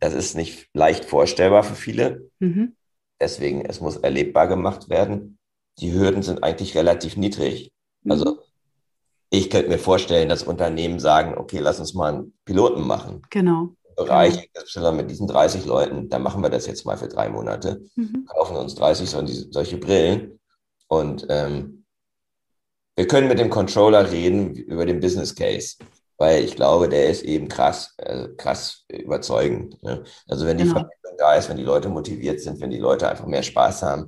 Das 0.00 0.14
ist 0.14 0.34
nicht 0.34 0.68
leicht 0.74 1.04
vorstellbar 1.04 1.62
für 1.62 1.74
viele. 1.74 2.30
Mhm. 2.40 2.74
Deswegen, 3.20 3.64
es 3.64 3.80
muss 3.80 3.96
erlebbar 3.96 4.48
gemacht 4.48 4.88
werden. 4.88 5.38
Die 5.78 5.92
Hürden 5.92 6.22
sind 6.22 6.42
eigentlich 6.42 6.76
relativ 6.76 7.16
niedrig. 7.16 7.70
Mhm. 8.02 8.12
Also 8.12 8.38
ich 9.30 9.50
könnte 9.50 9.68
mir 9.68 9.78
vorstellen, 9.78 10.28
dass 10.28 10.42
Unternehmen 10.42 11.00
sagen, 11.00 11.36
okay, 11.36 11.58
lass 11.58 11.80
uns 11.80 11.94
mal 11.94 12.14
einen 12.14 12.38
Piloten 12.44 12.86
machen. 12.86 13.22
Genau. 13.30 13.70
Bereich 13.96 14.48
genau. 14.72 14.92
mit 14.92 15.10
diesen 15.10 15.26
30 15.26 15.66
Leuten, 15.66 16.08
dann 16.08 16.22
machen 16.22 16.42
wir 16.42 16.50
das 16.50 16.66
jetzt 16.66 16.86
mal 16.86 16.96
für 16.96 17.08
drei 17.08 17.28
Monate, 17.28 17.82
mhm. 17.96 18.26
kaufen 18.26 18.56
uns 18.56 18.76
30 18.76 19.10
so, 19.10 19.26
solche 19.50 19.76
Brillen 19.76 20.38
und 20.86 21.26
ähm, 21.28 21.84
wir 22.98 23.06
können 23.06 23.28
mit 23.28 23.38
dem 23.38 23.50
Controller 23.50 24.10
reden 24.10 24.54
über 24.54 24.84
den 24.84 25.00
Business 25.00 25.34
Case, 25.34 25.76
weil 26.16 26.42
ich 26.42 26.56
glaube, 26.56 26.88
der 26.88 27.08
ist 27.08 27.22
eben 27.22 27.48
krass, 27.48 27.94
äh, 27.98 28.28
krass 28.36 28.84
überzeugend. 28.88 29.80
Ne? 29.82 30.02
Also 30.26 30.46
wenn 30.46 30.58
die 30.58 30.64
genau. 30.64 30.80
Verbindung 30.80 31.16
da 31.16 31.34
ist, 31.34 31.48
wenn 31.48 31.56
die 31.56 31.62
Leute 31.62 31.88
motiviert 31.88 32.40
sind, 32.40 32.60
wenn 32.60 32.70
die 32.70 32.78
Leute 32.78 33.08
einfach 33.08 33.26
mehr 33.26 33.44
Spaß 33.44 33.82
haben, 33.82 34.06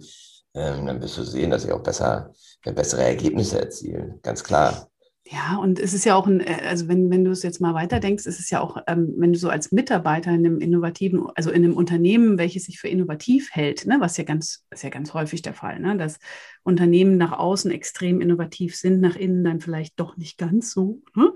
ähm, 0.55 0.87
dann 0.87 1.01
wirst 1.01 1.19
du 1.19 1.23
sehen, 1.23 1.51
dass 1.51 1.63
sie 1.63 1.73
auch 1.73 1.83
besser, 1.83 2.33
bessere 2.65 3.05
Ergebnisse 3.05 3.61
erzielen, 3.61 4.19
ganz 4.23 4.43
klar. 4.43 4.90
Ja, 5.33 5.59
und 5.59 5.79
es 5.79 5.95
ist 5.95 6.05
ja 6.05 6.17
auch 6.17 6.27
ein, 6.27 6.41
äh, 6.41 6.63
also 6.67 6.89
wenn, 6.89 7.09
wenn 7.09 7.25
du 7.25 7.31
es 7.31 7.45
jetzt 7.45 7.61
mal 7.61 7.73
weiterdenkst, 7.73 8.27
ist 8.27 8.41
es 8.41 8.51
ja 8.51 8.61
auch, 8.61 8.79
ähm, 8.89 9.15
wenn 9.17 9.33
du 9.33 9.39
so 9.39 9.49
als 9.49 9.71
Mitarbeiter 9.71 10.33
in 10.33 10.45
einem 10.45 10.59
innovativen, 10.59 11.25
also 11.37 11.51
in 11.51 11.65
einem 11.65 11.77
Unternehmen, 11.77 12.37
welches 12.37 12.65
sich 12.65 12.81
für 12.81 12.89
innovativ 12.89 13.51
hält, 13.53 13.87
ne, 13.87 13.99
was 14.01 14.17
ja 14.17 14.25
ganz, 14.25 14.65
ist 14.71 14.83
ja 14.83 14.91
ganz 14.91 15.15
häufig 15.15 15.41
der 15.43 15.55
Fall, 15.55 15.79
ne, 15.79 15.97
dass 15.97 16.19
Unternehmen 16.65 17.17
nach 17.17 17.31
außen 17.31 17.71
extrem 17.71 18.21
innovativ 18.21 18.75
sind, 18.75 19.01
nach 19.01 19.15
innen 19.15 19.45
dann 19.45 19.61
vielleicht 19.61 20.01
doch 20.01 20.17
nicht 20.17 20.37
ganz 20.37 20.73
so. 20.73 21.01
Ne? 21.15 21.33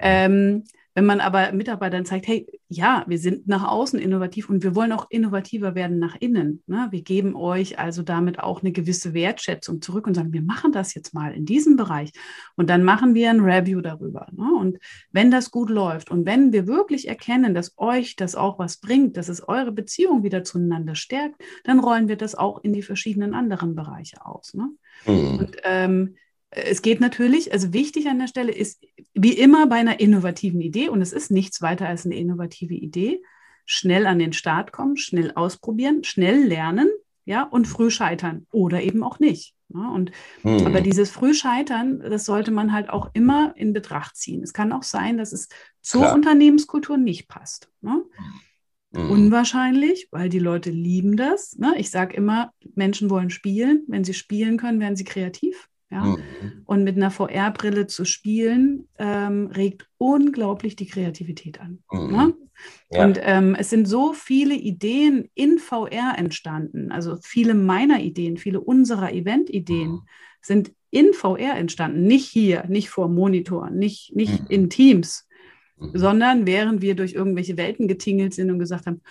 Ähm, 0.00 0.64
wenn 0.94 1.06
man 1.06 1.20
aber 1.20 1.52
Mitarbeitern 1.52 2.04
zeigt, 2.04 2.26
hey, 2.26 2.46
ja, 2.68 3.04
wir 3.06 3.18
sind 3.18 3.46
nach 3.46 3.64
außen 3.66 3.98
innovativ 3.98 4.50
und 4.50 4.62
wir 4.62 4.74
wollen 4.74 4.92
auch 4.92 5.06
innovativer 5.10 5.74
werden 5.74 5.98
nach 5.98 6.16
innen. 6.18 6.62
Ne? 6.66 6.88
Wir 6.90 7.02
geben 7.02 7.36
euch 7.36 7.78
also 7.78 8.02
damit 8.02 8.40
auch 8.40 8.62
eine 8.62 8.72
gewisse 8.72 9.14
Wertschätzung 9.14 9.80
zurück 9.80 10.06
und 10.06 10.14
sagen, 10.14 10.32
wir 10.32 10.42
machen 10.42 10.72
das 10.72 10.94
jetzt 10.94 11.14
mal 11.14 11.32
in 11.32 11.46
diesem 11.46 11.76
Bereich 11.76 12.10
und 12.56 12.70
dann 12.70 12.82
machen 12.82 13.14
wir 13.14 13.30
ein 13.30 13.40
Review 13.40 13.80
darüber. 13.80 14.26
Ne? 14.32 14.48
Und 14.58 14.78
wenn 15.12 15.30
das 15.30 15.50
gut 15.50 15.70
läuft 15.70 16.10
und 16.10 16.26
wenn 16.26 16.52
wir 16.52 16.66
wirklich 16.66 17.08
erkennen, 17.08 17.54
dass 17.54 17.74
euch 17.76 18.16
das 18.16 18.34
auch 18.34 18.58
was 18.58 18.78
bringt, 18.78 19.16
dass 19.16 19.28
es 19.28 19.46
eure 19.46 19.72
Beziehung 19.72 20.24
wieder 20.24 20.42
zueinander 20.42 20.96
stärkt, 20.96 21.40
dann 21.64 21.78
rollen 21.78 22.08
wir 22.08 22.16
das 22.16 22.34
auch 22.34 22.62
in 22.64 22.72
die 22.72 22.82
verschiedenen 22.82 23.34
anderen 23.34 23.74
Bereiche 23.74 24.26
aus. 24.26 24.54
Ne? 24.54 24.70
Mhm. 25.06 25.38
Und 25.38 25.56
ähm, 25.64 26.16
es 26.50 26.82
geht 26.82 27.00
natürlich, 27.00 27.52
also 27.52 27.72
wichtig 27.72 28.08
an 28.08 28.18
der 28.18 28.26
Stelle 28.26 28.52
ist, 28.52 28.82
wie 29.14 29.32
immer 29.32 29.66
bei 29.66 29.76
einer 29.76 30.00
innovativen 30.00 30.60
Idee, 30.60 30.88
und 30.88 31.00
es 31.00 31.12
ist 31.12 31.30
nichts 31.30 31.62
weiter 31.62 31.88
als 31.88 32.04
eine 32.04 32.16
innovative 32.16 32.74
Idee, 32.74 33.22
schnell 33.64 34.06
an 34.06 34.18
den 34.18 34.32
Start 34.32 34.72
kommen, 34.72 34.96
schnell 34.96 35.32
ausprobieren, 35.34 36.02
schnell 36.02 36.44
lernen, 36.44 36.90
ja, 37.24 37.44
und 37.44 37.68
früh 37.68 37.90
scheitern 37.90 38.46
oder 38.50 38.82
eben 38.82 39.04
auch 39.04 39.20
nicht. 39.20 39.54
Ja, 39.72 39.80
ne? 39.80 39.90
und, 39.92 40.12
hm. 40.42 40.66
Aber 40.66 40.80
dieses 40.80 41.10
Frühscheitern, 41.10 42.00
das 42.00 42.24
sollte 42.24 42.50
man 42.50 42.72
halt 42.72 42.90
auch 42.90 43.10
immer 43.12 43.54
in 43.56 43.72
Betracht 43.72 44.16
ziehen. 44.16 44.42
Es 44.42 44.52
kann 44.52 44.72
auch 44.72 44.82
sein, 44.82 45.18
dass 45.18 45.32
es 45.32 45.48
zur 45.80 46.02
Klar. 46.02 46.14
Unternehmenskultur 46.14 46.96
nicht 46.96 47.28
passt. 47.28 47.70
Ne? 47.80 48.02
Hm. 48.92 49.10
Unwahrscheinlich, 49.10 50.08
weil 50.10 50.28
die 50.28 50.40
Leute 50.40 50.70
lieben 50.70 51.16
das. 51.16 51.56
Ne? 51.56 51.74
Ich 51.76 51.90
sage 51.90 52.16
immer, 52.16 52.52
Menschen 52.74 53.10
wollen 53.10 53.30
spielen. 53.30 53.84
Wenn 53.86 54.02
sie 54.02 54.14
spielen 54.14 54.56
können, 54.56 54.80
werden 54.80 54.96
sie 54.96 55.04
kreativ. 55.04 55.68
Ja? 55.90 56.04
Mhm. 56.04 56.62
Und 56.66 56.84
mit 56.84 56.96
einer 56.96 57.10
VR-Brille 57.10 57.86
zu 57.86 58.04
spielen, 58.04 58.88
ähm, 58.98 59.48
regt 59.48 59.88
unglaublich 59.98 60.76
die 60.76 60.86
Kreativität 60.86 61.60
an. 61.60 61.82
Mhm. 61.90 62.10
Ne? 62.10 62.34
Ja. 62.90 63.04
Und 63.04 63.18
ähm, 63.22 63.56
es 63.58 63.70
sind 63.70 63.86
so 63.86 64.12
viele 64.12 64.54
Ideen 64.54 65.30
in 65.34 65.58
VR 65.58 66.14
entstanden. 66.16 66.92
Also 66.92 67.16
viele 67.22 67.54
meiner 67.54 68.00
Ideen, 68.00 68.36
viele 68.36 68.60
unserer 68.60 69.12
Event-Ideen 69.12 69.90
mhm. 69.90 70.02
sind 70.42 70.72
in 70.90 71.12
VR 71.12 71.56
entstanden. 71.56 72.04
Nicht 72.04 72.28
hier, 72.28 72.66
nicht 72.68 72.90
vor 72.90 73.08
Monitoren, 73.08 73.76
nicht, 73.76 74.14
nicht 74.14 74.42
mhm. 74.42 74.46
in 74.48 74.70
Teams, 74.70 75.28
mhm. 75.76 75.90
sondern 75.94 76.46
während 76.46 76.82
wir 76.82 76.94
durch 76.94 77.14
irgendwelche 77.14 77.56
Welten 77.56 77.88
getingelt 77.88 78.34
sind 78.34 78.50
und 78.50 78.58
gesagt 78.58 78.86
haben, 78.86 79.02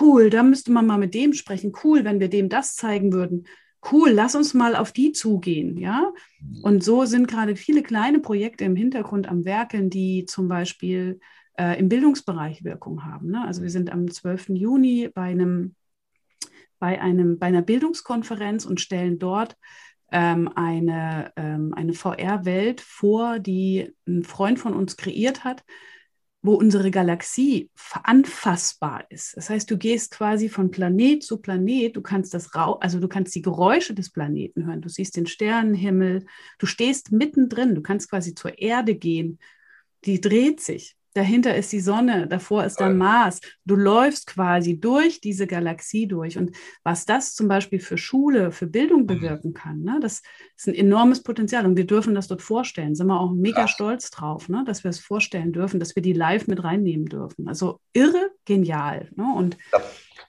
cool, 0.00 0.28
da 0.28 0.42
müsste 0.42 0.72
man 0.72 0.86
mal 0.86 0.98
mit 0.98 1.14
dem 1.14 1.32
sprechen, 1.32 1.72
cool, 1.84 2.04
wenn 2.04 2.20
wir 2.20 2.28
dem 2.28 2.48
das 2.50 2.74
zeigen 2.74 3.12
würden 3.12 3.46
cool, 3.92 4.10
lass 4.10 4.34
uns 4.34 4.54
mal 4.54 4.76
auf 4.76 4.92
die 4.92 5.12
zugehen, 5.12 5.76
ja. 5.76 6.12
Und 6.62 6.82
so 6.82 7.04
sind 7.04 7.28
gerade 7.28 7.56
viele 7.56 7.82
kleine 7.82 8.20
Projekte 8.20 8.64
im 8.64 8.76
Hintergrund 8.76 9.28
am 9.28 9.44
Werkeln, 9.44 9.90
die 9.90 10.24
zum 10.26 10.48
Beispiel 10.48 11.20
äh, 11.58 11.78
im 11.78 11.88
Bildungsbereich 11.88 12.64
Wirkung 12.64 13.04
haben. 13.04 13.30
Ne? 13.30 13.44
Also 13.44 13.62
wir 13.62 13.70
sind 13.70 13.90
am 13.90 14.10
12. 14.10 14.50
Juni 14.50 15.10
bei 15.12 15.22
einem, 15.22 15.74
bei 16.78 17.00
einem, 17.00 17.38
bei 17.38 17.46
einer 17.46 17.62
Bildungskonferenz 17.62 18.64
und 18.66 18.80
stellen 18.80 19.18
dort 19.18 19.56
ähm, 20.12 20.50
eine, 20.54 21.32
ähm, 21.36 21.74
eine 21.74 21.94
VR-Welt 21.94 22.80
vor, 22.80 23.38
die 23.38 23.92
ein 24.06 24.22
Freund 24.22 24.58
von 24.58 24.74
uns 24.74 24.96
kreiert 24.96 25.44
hat, 25.44 25.64
wo 26.46 26.54
unsere 26.54 26.90
Galaxie 26.90 27.70
anfassbar 28.02 29.04
ist. 29.10 29.36
Das 29.36 29.50
heißt, 29.50 29.70
du 29.70 29.76
gehst 29.76 30.12
quasi 30.12 30.48
von 30.48 30.70
Planet 30.70 31.22
zu 31.22 31.38
Planet, 31.38 31.96
du 31.96 32.02
kannst 32.02 32.32
das 32.34 32.54
Rau 32.54 32.78
also 32.78 33.00
du 33.00 33.08
kannst 33.08 33.34
die 33.34 33.42
Geräusche 33.42 33.94
des 33.94 34.10
Planeten 34.10 34.66
hören, 34.66 34.80
du 34.80 34.88
siehst 34.88 35.16
den 35.16 35.26
Sternenhimmel, 35.26 36.24
du 36.58 36.66
stehst 36.66 37.12
mittendrin, 37.12 37.74
du 37.74 37.82
kannst 37.82 38.08
quasi 38.08 38.34
zur 38.34 38.58
Erde 38.58 38.94
gehen, 38.94 39.38
die 40.04 40.20
dreht 40.20 40.60
sich 40.60 40.96
dahinter 41.16 41.56
ist 41.56 41.72
die 41.72 41.80
Sonne, 41.80 42.26
davor 42.26 42.64
ist 42.64 42.78
der 42.78 42.90
Mars. 42.90 43.40
Du 43.64 43.74
läufst 43.74 44.26
quasi 44.26 44.78
durch 44.78 45.20
diese 45.20 45.46
Galaxie 45.46 46.06
durch. 46.06 46.36
Und 46.36 46.54
was 46.84 47.06
das 47.06 47.34
zum 47.34 47.48
Beispiel 47.48 47.80
für 47.80 47.96
Schule, 47.96 48.52
für 48.52 48.66
Bildung 48.66 49.02
mhm. 49.02 49.06
bewirken 49.06 49.54
kann, 49.54 49.82
ne, 49.82 49.98
das 50.00 50.22
ist 50.56 50.68
ein 50.68 50.74
enormes 50.74 51.22
Potenzial. 51.22 51.64
Und 51.64 51.76
wir 51.76 51.86
dürfen 51.86 52.14
das 52.14 52.28
dort 52.28 52.42
vorstellen. 52.42 52.94
Sind 52.94 53.06
wir 53.06 53.18
auch 53.18 53.32
mega 53.32 53.62
Krass. 53.62 53.70
stolz 53.70 54.10
drauf, 54.10 54.48
ne, 54.48 54.64
dass 54.66 54.84
wir 54.84 54.90
es 54.90 55.00
vorstellen 55.00 55.52
dürfen, 55.52 55.80
dass 55.80 55.96
wir 55.96 56.02
die 56.02 56.12
live 56.12 56.46
mit 56.46 56.62
reinnehmen 56.62 57.06
dürfen. 57.06 57.48
Also 57.48 57.80
irre 57.92 58.30
genial. 58.44 59.08
Ne? 59.16 59.26
Und 59.34 59.56
ja 59.72 59.80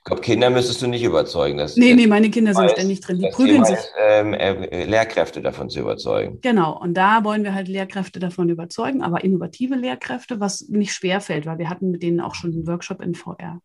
glaube, 0.08 0.22
Kinder 0.22 0.50
müsstest 0.50 0.82
du 0.82 0.86
nicht 0.86 1.02
überzeugen. 1.02 1.58
Dass, 1.58 1.76
nee, 1.76 1.94
nee, 1.94 2.06
meine 2.06 2.30
Kinder 2.30 2.54
sind 2.54 2.70
ständig 2.70 3.00
drin. 3.00 3.18
Die 3.18 3.28
prügeln 3.30 3.64
sich. 3.64 3.78
Ähm, 3.98 4.34
äh, 4.34 4.84
Lehrkräfte 4.84 5.40
davon 5.40 5.70
zu 5.70 5.80
überzeugen. 5.80 6.40
Genau, 6.40 6.78
und 6.78 6.94
da 6.94 7.24
wollen 7.24 7.44
wir 7.44 7.54
halt 7.54 7.68
Lehrkräfte 7.68 8.18
davon 8.18 8.48
überzeugen, 8.48 9.02
aber 9.02 9.22
innovative 9.22 9.76
Lehrkräfte, 9.76 10.40
was 10.40 10.68
nicht 10.68 10.92
schwer 10.92 11.20
fällt, 11.20 11.46
weil 11.46 11.58
wir 11.58 11.70
hatten 11.70 11.90
mit 11.90 12.02
denen 12.02 12.20
auch 12.20 12.34
schon 12.34 12.52
einen 12.52 12.66
Workshop 12.66 13.00
in 13.02 13.14
VR. 13.14 13.60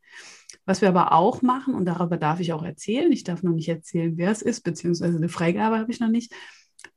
Was 0.65 0.81
wir 0.81 0.89
aber 0.89 1.13
auch 1.13 1.41
machen, 1.41 1.73
und 1.73 1.85
darüber 1.85 2.17
darf 2.17 2.39
ich 2.39 2.53
auch 2.53 2.63
erzählen, 2.63 3.11
ich 3.11 3.23
darf 3.23 3.43
noch 3.43 3.53
nicht 3.53 3.69
erzählen, 3.69 4.17
wer 4.17 4.31
es 4.31 4.41
ist, 4.41 4.61
beziehungsweise 4.61 5.17
eine 5.17 5.29
Freigabe 5.29 5.79
habe 5.79 5.91
ich 5.91 5.99
noch 5.99 6.09
nicht. 6.09 6.33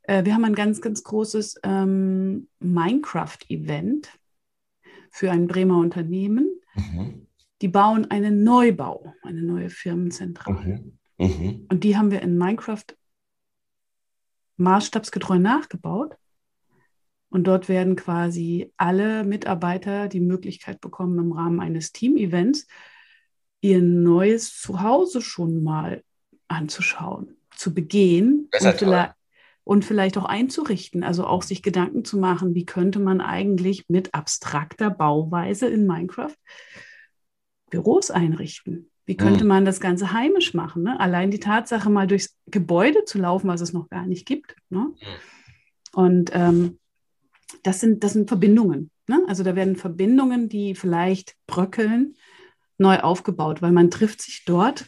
Äh, 0.03 0.25
wir 0.25 0.33
haben 0.33 0.45
ein 0.45 0.55
ganz, 0.55 0.81
ganz 0.81 1.03
großes 1.03 1.61
ähm, 1.63 2.47
Minecraft-Event 2.59 4.09
für 5.09 5.31
ein 5.31 5.47
Bremer 5.47 5.77
Unternehmen. 5.77 6.49
Mhm 6.75 7.26
die 7.61 7.67
bauen 7.67 8.09
einen 8.11 8.43
Neubau, 8.43 9.13
eine 9.23 9.41
neue 9.41 9.69
Firmenzentrale. 9.69 10.59
Mhm. 10.59 10.97
Mhm. 11.17 11.65
Und 11.69 11.83
die 11.83 11.97
haben 11.97 12.11
wir 12.11 12.21
in 12.21 12.37
Minecraft 12.37 12.85
maßstabsgetreu 14.57 15.39
nachgebaut. 15.39 16.15
Und 17.29 17.45
dort 17.45 17.67
werden 17.67 17.95
quasi 17.95 18.71
alle 18.77 19.23
Mitarbeiter 19.23 20.07
die 20.07 20.21
Möglichkeit 20.21 20.79
bekommen, 20.79 21.19
im 21.19 21.31
Rahmen 21.31 21.59
eines 21.59 21.91
Team-Events 21.91 22.67
ihr 23.61 23.81
neues 23.81 24.55
Zuhause 24.59 25.21
schon 25.21 25.63
mal 25.63 26.03
anzuschauen, 26.47 27.35
zu 27.51 27.73
begehen 27.73 28.49
und 28.53 28.75
vielleicht, 28.75 29.15
und 29.63 29.83
vielleicht, 29.83 30.17
auch 30.17 30.25
einzurichten. 30.25 31.03
Also 31.03 31.25
auch 31.25 31.43
sich 31.43 31.63
Gedanken 31.63 32.05
zu 32.05 32.17
machen, 32.17 32.55
wie 32.55 32.65
könnte 32.65 32.99
man 32.99 33.19
eigentlich 33.19 33.89
mit 33.89 34.13
abstrakter 34.13 34.89
Bauweise 34.89 35.67
in 35.67 35.85
Minecraft 35.85 36.35
Büros 37.69 38.11
einrichten? 38.11 38.89
Wie 39.05 39.15
könnte 39.15 39.45
mhm. 39.45 39.49
man 39.49 39.65
das 39.65 39.79
Ganze 39.79 40.11
heimisch 40.11 40.53
machen? 40.53 40.83
Ne? 40.83 40.99
Allein 40.99 41.31
die 41.31 41.39
Tatsache, 41.39 41.89
mal 41.89 42.07
durchs 42.07 42.35
Gebäude 42.45 43.05
zu 43.05 43.17
laufen, 43.17 43.47
was 43.47 43.61
es 43.61 43.71
noch 43.71 43.89
gar 43.89 44.05
nicht 44.05 44.25
gibt. 44.25 44.55
Ne? 44.69 44.79
Mhm. 44.79 44.95
Und 45.93 46.31
ähm, 46.33 46.79
das, 47.63 47.79
sind, 47.79 48.03
das 48.03 48.13
sind 48.13 48.27
Verbindungen. 48.27 48.91
Ne? 49.07 49.23
Also 49.27 49.43
da 49.43 49.55
werden 49.55 49.77
Verbindungen, 49.77 50.49
die 50.49 50.75
vielleicht 50.75 51.35
bröckeln, 51.47 52.15
neu 52.77 52.99
aufgebaut, 52.99 53.61
weil 53.61 53.71
man 53.71 53.89
trifft 53.89 54.21
sich 54.21 54.43
dort 54.45 54.85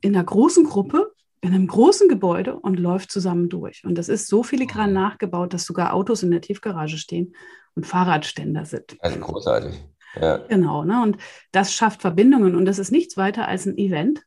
in 0.00 0.14
einer 0.14 0.24
großen 0.24 0.64
Gruppe, 0.64 1.12
in 1.40 1.54
einem 1.54 1.68
großen 1.68 2.08
Gebäude 2.08 2.58
und 2.58 2.80
läuft 2.80 3.12
zusammen 3.12 3.48
durch. 3.48 3.84
Und 3.84 3.96
das 3.96 4.08
ist 4.08 4.26
so 4.26 4.42
filigran 4.42 4.90
mhm. 4.90 4.94
nachgebaut, 4.94 5.54
dass 5.54 5.64
sogar 5.64 5.94
Autos 5.94 6.24
in 6.24 6.32
der 6.32 6.40
Tiefgarage 6.40 6.98
stehen 6.98 7.34
und 7.76 7.86
Fahrradständer 7.86 8.64
sind. 8.64 8.96
Also 9.00 9.20
großartig. 9.20 9.74
Ja. 10.20 10.38
Genau, 10.48 10.84
ne? 10.84 11.02
und 11.02 11.18
das 11.52 11.72
schafft 11.72 12.00
Verbindungen 12.00 12.54
und 12.54 12.64
das 12.64 12.78
ist 12.78 12.90
nichts 12.90 13.16
weiter 13.16 13.48
als 13.48 13.66
ein 13.66 13.76
Event. 13.78 14.22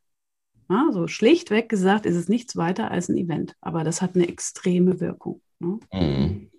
Ja, 0.69 0.89
so 0.91 1.07
schlichtweg 1.07 1.67
gesagt 1.67 2.05
ist 2.05 2.15
es 2.15 2.29
nichts 2.29 2.55
weiter 2.55 2.91
als 2.91 3.09
ein 3.09 3.17
Event, 3.17 3.55
aber 3.59 3.83
das 3.83 4.01
hat 4.01 4.15
eine 4.15 4.27
extreme 4.27 4.99
Wirkung. 4.99 5.41
Ne? 5.59 5.79
Mhm. 5.91 6.51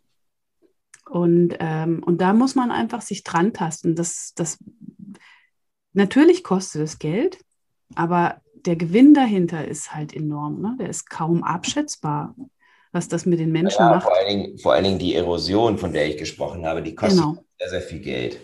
Und, 1.08 1.56
ähm, 1.58 2.02
und 2.04 2.20
da 2.20 2.32
muss 2.32 2.54
man 2.54 2.70
einfach 2.70 3.02
sich 3.02 3.24
dran 3.24 3.52
tasten. 3.52 3.96
Das, 3.96 4.32
das, 4.34 4.58
natürlich 5.92 6.44
kostet 6.44 6.82
es 6.82 6.98
Geld, 6.98 7.38
aber 7.94 8.40
der 8.54 8.76
Gewinn 8.76 9.14
dahinter 9.14 9.66
ist 9.66 9.94
halt 9.94 10.14
enorm. 10.14 10.60
Ne? 10.60 10.76
Der 10.78 10.88
ist 10.88 11.08
kaum 11.08 11.42
abschätzbar, 11.42 12.34
was 12.92 13.08
das 13.08 13.26
mit 13.26 13.38
den 13.38 13.52
Menschen 13.52 13.80
ja, 13.80 13.90
macht. 13.90 14.04
Vor 14.04 14.16
allen, 14.16 14.28
Dingen, 14.28 14.58
vor 14.58 14.72
allen 14.72 14.84
Dingen 14.84 14.98
die 14.98 15.14
Erosion, 15.14 15.78
von 15.78 15.92
der 15.92 16.08
ich 16.08 16.16
gesprochen 16.16 16.64
habe, 16.66 16.82
die 16.82 16.94
kostet 16.94 17.20
genau. 17.20 17.44
sehr, 17.58 17.70
sehr 17.70 17.82
viel 17.82 18.00
Geld. 18.00 18.40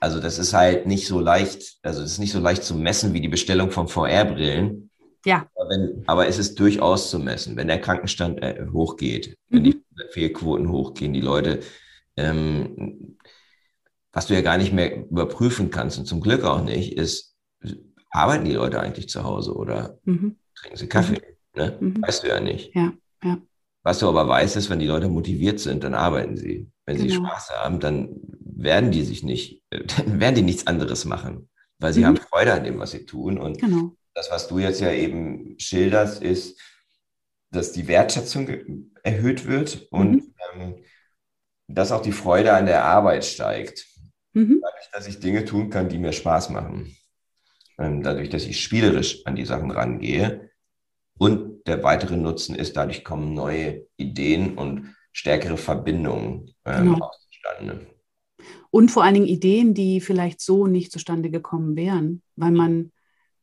Also 0.00 0.20
das 0.20 0.38
ist 0.38 0.54
halt 0.54 0.86
nicht 0.86 1.06
so 1.06 1.20
leicht, 1.20 1.78
also 1.82 2.02
es 2.02 2.12
ist 2.12 2.18
nicht 2.18 2.32
so 2.32 2.40
leicht 2.40 2.62
zu 2.62 2.74
messen 2.74 3.12
wie 3.14 3.20
die 3.20 3.28
Bestellung 3.28 3.70
von 3.70 3.88
VR-Brillen. 3.88 4.90
Ja. 5.24 5.46
Aber, 5.54 5.70
wenn, 5.70 6.04
aber, 6.06 6.28
es 6.28 6.38
ist 6.38 6.58
durchaus 6.60 7.10
zu 7.10 7.18
messen, 7.18 7.56
wenn 7.56 7.66
der 7.66 7.80
Krankenstand 7.80 8.40
äh, 8.42 8.66
hochgeht, 8.72 9.36
wenn 9.48 9.64
die 9.64 9.74
mhm. 9.74 9.82
Fehlquoten 10.10 10.70
hochgehen, 10.70 11.12
die 11.12 11.20
Leute, 11.20 11.60
ähm, 12.16 13.18
was 14.12 14.26
du 14.26 14.34
ja 14.34 14.40
gar 14.40 14.58
nicht 14.58 14.72
mehr 14.72 14.96
überprüfen 14.96 15.70
kannst 15.70 15.98
und 15.98 16.06
zum 16.06 16.20
Glück 16.20 16.44
auch 16.44 16.62
nicht, 16.62 16.92
ist, 16.92 17.34
arbeiten 18.10 18.44
die 18.44 18.52
Leute 18.52 18.80
eigentlich 18.80 19.08
zu 19.08 19.24
Hause 19.24 19.54
oder 19.54 19.98
mhm. 20.04 20.36
trinken 20.54 20.76
sie 20.76 20.88
Kaffee? 20.88 21.20
Mhm. 21.54 21.60
Ne? 21.60 21.76
Mhm. 21.80 22.02
Weißt 22.02 22.22
du 22.22 22.28
ja 22.28 22.40
nicht. 22.40 22.74
Ja, 22.74 22.92
ja. 23.22 23.38
Was 23.88 24.00
du 24.00 24.08
aber 24.10 24.28
weißt, 24.28 24.54
ist, 24.56 24.68
wenn 24.68 24.80
die 24.80 24.86
Leute 24.86 25.08
motiviert 25.08 25.60
sind, 25.60 25.82
dann 25.82 25.94
arbeiten 25.94 26.36
sie. 26.36 26.70
Wenn 26.84 26.98
genau. 26.98 27.08
sie 27.08 27.16
Spaß 27.16 27.50
haben, 27.52 27.80
dann 27.80 28.20
werden 28.20 28.90
die 28.90 29.02
sich 29.02 29.22
nicht, 29.22 29.62
dann 29.70 30.20
werden 30.20 30.34
die 30.34 30.42
nichts 30.42 30.66
anderes 30.66 31.06
machen, 31.06 31.48
weil 31.78 31.94
sie 31.94 32.00
mhm. 32.00 32.04
haben 32.04 32.16
Freude 32.18 32.52
an 32.52 32.64
dem, 32.64 32.78
was 32.78 32.90
sie 32.90 33.06
tun. 33.06 33.38
Und 33.38 33.58
genau. 33.58 33.96
das, 34.12 34.30
was 34.30 34.46
du 34.46 34.58
jetzt 34.58 34.82
ja 34.82 34.92
eben 34.92 35.58
schilderst, 35.58 36.22
ist, 36.22 36.60
dass 37.50 37.72
die 37.72 37.88
Wertschätzung 37.88 38.90
erhöht 39.02 39.46
wird 39.46 39.88
und 39.90 40.16
mhm. 40.16 40.34
ähm, 40.52 40.74
dass 41.66 41.90
auch 41.90 42.02
die 42.02 42.12
Freude 42.12 42.52
an 42.52 42.66
der 42.66 42.84
Arbeit 42.84 43.24
steigt. 43.24 43.86
Mhm. 44.34 44.60
Dadurch, 44.60 44.90
dass 44.92 45.06
ich 45.08 45.18
Dinge 45.18 45.46
tun 45.46 45.70
kann, 45.70 45.88
die 45.88 45.96
mir 45.96 46.12
Spaß 46.12 46.50
machen. 46.50 46.94
Ähm, 47.78 48.02
dadurch, 48.02 48.28
dass 48.28 48.44
ich 48.44 48.60
spielerisch 48.60 49.24
an 49.24 49.34
die 49.34 49.46
Sachen 49.46 49.70
rangehe. 49.70 50.50
Und 51.16 51.57
der 51.68 51.82
weitere 51.82 52.16
Nutzen 52.16 52.54
ist, 52.54 52.76
dadurch 52.76 53.04
kommen 53.04 53.34
neue 53.34 53.86
Ideen 53.96 54.56
und 54.56 54.94
stärkere 55.12 55.56
Verbindungen 55.56 56.54
ähm, 56.64 56.94
genau. 56.94 57.10
zustande. 57.30 57.86
Und 58.70 58.90
vor 58.90 59.04
allen 59.04 59.14
Dingen 59.14 59.26
Ideen, 59.26 59.74
die 59.74 60.00
vielleicht 60.00 60.40
so 60.40 60.66
nicht 60.66 60.92
zustande 60.92 61.30
gekommen 61.30 61.76
wären, 61.76 62.22
weil 62.36 62.52
man, 62.52 62.92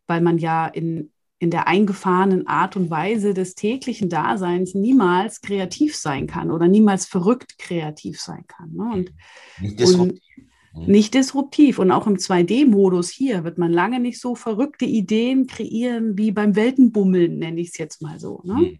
weil 0.07 0.21
man 0.21 0.38
ja 0.38 0.67
in, 0.67 1.11
in 1.39 1.49
der 1.49 1.67
eingefahrenen 1.67 2.47
Art 2.47 2.76
und 2.76 2.89
Weise 2.89 3.34
des 3.34 3.55
täglichen 3.55 4.09
Daseins 4.09 4.73
niemals 4.73 5.41
kreativ 5.41 5.95
sein 5.95 6.28
kann 6.28 6.51
oder 6.51 6.67
niemals 6.67 7.05
verrückt 7.05 7.57
kreativ 7.57 8.21
sein 8.21 8.45
kann. 8.47 8.73
Ne? 8.73 8.91
Und, 8.93 9.13
nicht 9.59 9.80
disruptiv. 9.80 10.21
Und 10.38 10.49
nicht 10.76 11.13
disruptiv. 11.13 11.80
Und 11.80 11.91
auch 11.91 12.07
im 12.07 12.15
2D-Modus 12.15 13.09
hier 13.09 13.43
wird 13.43 13.57
man 13.57 13.71
lange 13.71 13.99
nicht 13.99 14.19
so 14.19 14.36
verrückte 14.36 14.86
Ideen 14.86 15.47
kreieren 15.47 16.17
wie 16.17 16.32
beim 16.32 16.55
Weltenbummeln, 16.55 17.38
nenne 17.38 17.61
ich 17.61 17.69
es 17.69 17.78
jetzt 17.78 18.01
mal 18.01 18.19
so. 18.19 18.41
Ne? 18.43 18.53
Mhm. 18.53 18.80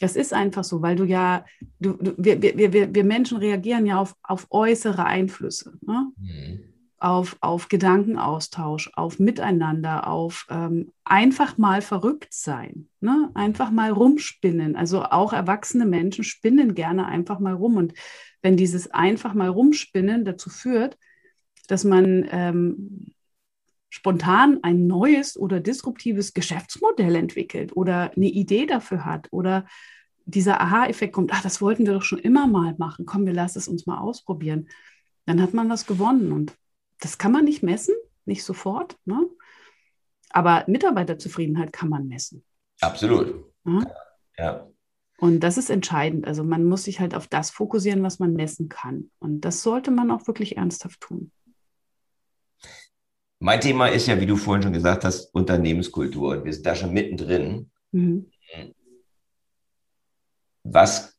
Das 0.00 0.16
ist 0.16 0.32
einfach 0.32 0.64
so, 0.64 0.82
weil 0.82 0.96
du 0.96 1.04
ja, 1.04 1.44
du, 1.78 1.92
du, 1.92 2.14
wir, 2.16 2.42
wir, 2.42 2.72
wir, 2.72 2.94
wir 2.94 3.04
Menschen 3.04 3.38
reagieren 3.38 3.86
ja 3.86 4.00
auf, 4.00 4.16
auf 4.22 4.48
äußere 4.50 5.04
Einflüsse, 5.04 5.78
ne? 5.82 6.08
Mhm. 6.18 6.60
auf, 6.98 7.36
auf 7.40 7.68
Gedankenaustausch, 7.68 8.90
auf 8.94 9.20
Miteinander, 9.20 10.08
auf 10.08 10.46
ähm, 10.50 10.92
einfach 11.04 11.58
mal 11.58 11.80
verrückt 11.80 12.34
sein, 12.34 12.88
ne? 13.00 13.30
einfach 13.34 13.70
mal 13.70 13.92
rumspinnen. 13.92 14.74
Also 14.74 15.04
auch 15.04 15.32
erwachsene 15.32 15.86
Menschen 15.86 16.24
spinnen 16.24 16.74
gerne 16.74 17.06
einfach 17.06 17.38
mal 17.38 17.54
rum. 17.54 17.76
Und 17.76 17.94
wenn 18.42 18.56
dieses 18.56 18.90
einfach 18.90 19.32
mal 19.32 19.48
rumspinnen 19.48 20.24
dazu 20.24 20.50
führt, 20.50 20.98
dass 21.68 21.84
man 21.84 22.26
ähm, 22.30 23.14
spontan 23.90 24.58
ein 24.62 24.86
neues 24.86 25.36
oder 25.36 25.60
disruptives 25.60 26.34
Geschäftsmodell 26.34 27.14
entwickelt 27.14 27.76
oder 27.76 28.12
eine 28.16 28.26
Idee 28.26 28.66
dafür 28.66 29.04
hat 29.04 29.28
oder 29.30 29.66
dieser 30.26 30.60
Aha-Effekt 30.60 31.12
kommt, 31.12 31.32
ach, 31.32 31.42
das 31.42 31.60
wollten 31.60 31.86
wir 31.86 31.92
doch 31.92 32.02
schon 32.02 32.18
immer 32.18 32.46
mal 32.46 32.74
machen, 32.78 33.06
komm, 33.06 33.26
wir 33.26 33.32
lassen 33.32 33.58
es 33.58 33.68
uns 33.68 33.86
mal 33.86 33.98
ausprobieren, 33.98 34.68
dann 35.26 35.40
hat 35.40 35.54
man 35.54 35.68
was 35.68 35.86
gewonnen. 35.86 36.32
Und 36.32 36.56
das 37.00 37.18
kann 37.18 37.32
man 37.32 37.44
nicht 37.44 37.62
messen, 37.62 37.94
nicht 38.24 38.44
sofort, 38.44 38.96
ne? 39.04 39.28
aber 40.30 40.64
Mitarbeiterzufriedenheit 40.66 41.72
kann 41.72 41.88
man 41.88 42.08
messen. 42.08 42.44
Absolut. 42.80 43.44
Ja? 43.64 43.82
Ja. 44.38 44.70
Und 45.18 45.40
das 45.40 45.56
ist 45.56 45.70
entscheidend. 45.70 46.26
Also 46.26 46.42
man 46.42 46.64
muss 46.64 46.84
sich 46.84 46.98
halt 47.00 47.14
auf 47.14 47.28
das 47.28 47.50
fokussieren, 47.50 48.02
was 48.02 48.18
man 48.18 48.34
messen 48.34 48.68
kann. 48.68 49.10
Und 49.20 49.42
das 49.42 49.62
sollte 49.62 49.90
man 49.90 50.10
auch 50.10 50.26
wirklich 50.26 50.56
ernsthaft 50.56 51.00
tun. 51.00 51.30
Mein 53.40 53.60
Thema 53.60 53.88
ist 53.88 54.06
ja, 54.06 54.20
wie 54.20 54.26
du 54.26 54.36
vorhin 54.36 54.62
schon 54.62 54.72
gesagt 54.72 55.04
hast, 55.04 55.34
Unternehmenskultur. 55.34 56.36
Und 56.36 56.44
wir 56.44 56.52
sind 56.52 56.66
da 56.66 56.74
schon 56.74 56.92
mittendrin. 56.92 57.70
Mhm. 57.92 58.30
Was 60.62 61.14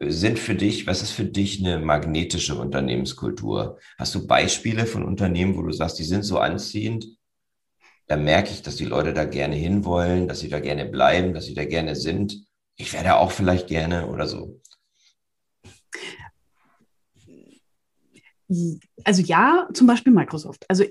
sind 0.00 0.38
für 0.38 0.54
dich, 0.54 0.86
was 0.86 1.02
ist 1.02 1.12
für 1.12 1.24
dich 1.24 1.64
eine 1.64 1.78
magnetische 1.78 2.54
Unternehmenskultur? 2.54 3.78
Hast 3.98 4.14
du 4.14 4.26
Beispiele 4.26 4.86
von 4.86 5.04
Unternehmen, 5.04 5.56
wo 5.56 5.62
du 5.62 5.72
sagst, 5.72 5.98
die 5.98 6.04
sind 6.04 6.22
so 6.22 6.38
anziehend? 6.38 7.06
Da 8.06 8.16
merke 8.16 8.50
ich, 8.50 8.62
dass 8.62 8.76
die 8.76 8.84
Leute 8.84 9.12
da 9.12 9.24
gerne 9.24 9.54
hinwollen, 9.54 10.28
dass 10.28 10.40
sie 10.40 10.48
da 10.48 10.60
gerne 10.60 10.86
bleiben, 10.86 11.32
dass 11.32 11.46
sie 11.46 11.54
da 11.54 11.64
gerne 11.64 11.96
sind. 11.96 12.44
Ich 12.76 12.92
wäre 12.92 13.04
da 13.04 13.16
auch 13.16 13.30
vielleicht 13.30 13.68
gerne 13.68 14.08
oder 14.08 14.26
so. 14.26 14.60
Also 19.04 19.22
ja, 19.22 19.68
zum 19.72 19.86
Beispiel 19.86 20.12
Microsoft. 20.12 20.64
Also 20.68 20.84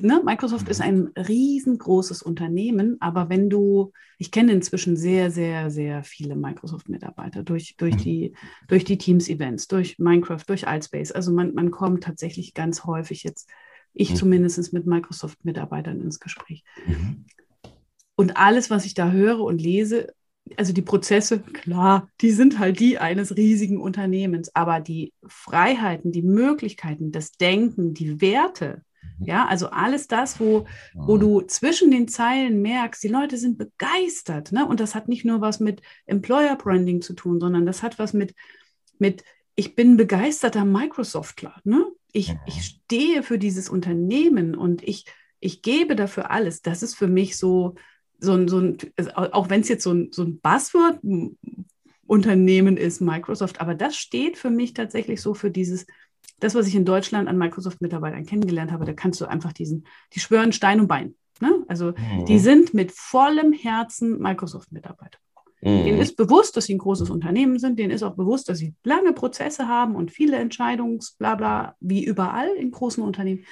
ne, 0.00 0.20
Microsoft 0.24 0.68
ist 0.68 0.80
ein 0.80 1.12
riesengroßes 1.16 2.22
Unternehmen, 2.22 2.96
aber 3.00 3.28
wenn 3.28 3.48
du, 3.48 3.92
ich 4.18 4.32
kenne 4.32 4.52
inzwischen 4.52 4.96
sehr, 4.96 5.30
sehr, 5.30 5.70
sehr 5.70 6.02
viele 6.02 6.34
Microsoft-Mitarbeiter 6.34 7.44
durch, 7.44 7.76
durch, 7.76 7.94
mhm. 7.94 7.98
die, 7.98 8.34
durch 8.66 8.84
die 8.84 8.98
Teams-Events, 8.98 9.68
durch 9.68 9.98
Minecraft, 9.98 10.42
durch 10.46 10.66
Altspace. 10.66 11.12
Also 11.12 11.32
man, 11.32 11.54
man 11.54 11.70
kommt 11.70 12.02
tatsächlich 12.02 12.52
ganz 12.52 12.84
häufig 12.84 13.22
jetzt, 13.22 13.48
ich 13.92 14.10
mhm. 14.10 14.16
zumindest 14.16 14.72
mit 14.72 14.86
Microsoft-Mitarbeitern 14.86 16.00
ins 16.00 16.18
Gespräch. 16.18 16.64
Mhm. 16.84 17.26
Und 18.16 18.36
alles, 18.36 18.70
was 18.70 18.86
ich 18.86 18.94
da 18.94 19.12
höre 19.12 19.40
und 19.40 19.60
lese, 19.60 20.12
also 20.56 20.72
die 20.72 20.82
Prozesse, 20.82 21.40
klar, 21.40 22.08
die 22.20 22.30
sind 22.30 22.58
halt 22.58 22.78
die 22.78 22.98
eines 22.98 23.36
riesigen 23.36 23.80
Unternehmens, 23.80 24.54
aber 24.54 24.80
die 24.80 25.12
Freiheiten, 25.26 26.12
die 26.12 26.22
Möglichkeiten, 26.22 27.12
das 27.12 27.32
Denken, 27.32 27.94
die 27.94 28.20
Werte, 28.20 28.82
mhm. 29.18 29.26
ja, 29.26 29.46
also 29.46 29.70
alles 29.70 30.06
das, 30.06 30.38
wo, 30.40 30.66
wo 30.94 31.16
du 31.16 31.40
zwischen 31.42 31.90
den 31.90 32.08
Zeilen 32.08 32.60
merkst, 32.60 33.02
die 33.02 33.08
Leute 33.08 33.38
sind 33.38 33.56
begeistert, 33.56 34.52
ne? 34.52 34.66
Und 34.66 34.80
das 34.80 34.94
hat 34.94 35.08
nicht 35.08 35.24
nur 35.24 35.40
was 35.40 35.60
mit 35.60 35.80
Employer 36.06 36.56
Branding 36.56 37.00
zu 37.00 37.14
tun, 37.14 37.40
sondern 37.40 37.64
das 37.64 37.82
hat 37.82 37.98
was 37.98 38.12
mit, 38.12 38.34
mit 38.98 39.24
ich 39.56 39.74
bin 39.74 39.96
begeisterter 39.96 40.64
Microsoftler, 40.64 41.54
ne? 41.64 41.86
Ich, 42.12 42.36
ich 42.46 42.64
stehe 42.64 43.22
für 43.22 43.38
dieses 43.38 43.68
Unternehmen 43.68 44.54
und 44.54 44.82
ich, 44.86 45.06
ich 45.40 45.62
gebe 45.62 45.96
dafür 45.96 46.30
alles. 46.30 46.62
Das 46.62 46.82
ist 46.82 46.94
für 46.94 47.08
mich 47.08 47.36
so, 47.36 47.74
so 48.24 48.32
ein, 48.32 48.48
so 48.48 48.58
ein 48.58 48.78
auch 49.14 49.50
wenn 49.50 49.60
es 49.60 49.68
jetzt 49.68 49.84
so 49.84 49.92
ein, 49.92 50.08
so 50.12 50.22
ein 50.22 50.40
Buzzword-Unternehmen 50.40 52.76
ist, 52.76 53.00
Microsoft, 53.00 53.60
aber 53.60 53.74
das 53.74 53.96
steht 53.96 54.38
für 54.38 54.50
mich 54.50 54.74
tatsächlich 54.74 55.20
so 55.20 55.34
für 55.34 55.50
dieses, 55.50 55.86
das, 56.40 56.54
was 56.54 56.66
ich 56.66 56.74
in 56.74 56.84
Deutschland 56.84 57.28
an 57.28 57.38
Microsoft-Mitarbeitern 57.38 58.26
kennengelernt 58.26 58.72
habe, 58.72 58.84
da 58.84 58.92
kannst 58.92 59.20
du 59.20 59.26
einfach 59.26 59.52
diesen, 59.52 59.86
die 60.14 60.20
schwören 60.20 60.52
Stein 60.52 60.80
und 60.80 60.88
Bein. 60.88 61.14
Ne? 61.40 61.64
Also 61.68 61.92
mhm. 61.92 62.26
die 62.26 62.38
sind 62.38 62.74
mit 62.74 62.92
vollem 62.92 63.52
Herzen 63.52 64.18
Microsoft-Mitarbeiter. 64.18 65.18
Mhm. 65.60 65.84
Denen 65.84 66.00
ist 66.00 66.16
bewusst, 66.16 66.56
dass 66.56 66.66
sie 66.66 66.74
ein 66.74 66.78
großes 66.78 67.10
Unternehmen 67.10 67.58
sind, 67.58 67.78
denen 67.78 67.90
ist 67.90 68.02
auch 68.02 68.14
bewusst, 68.14 68.48
dass 68.48 68.58
sie 68.58 68.74
lange 68.84 69.12
Prozesse 69.12 69.66
haben 69.66 69.96
und 69.96 70.10
viele 70.10 70.36
Entscheidungsblabla, 70.36 71.76
wie 71.80 72.04
überall 72.04 72.48
in 72.56 72.70
großen 72.70 73.02
Unternehmen. 73.02 73.44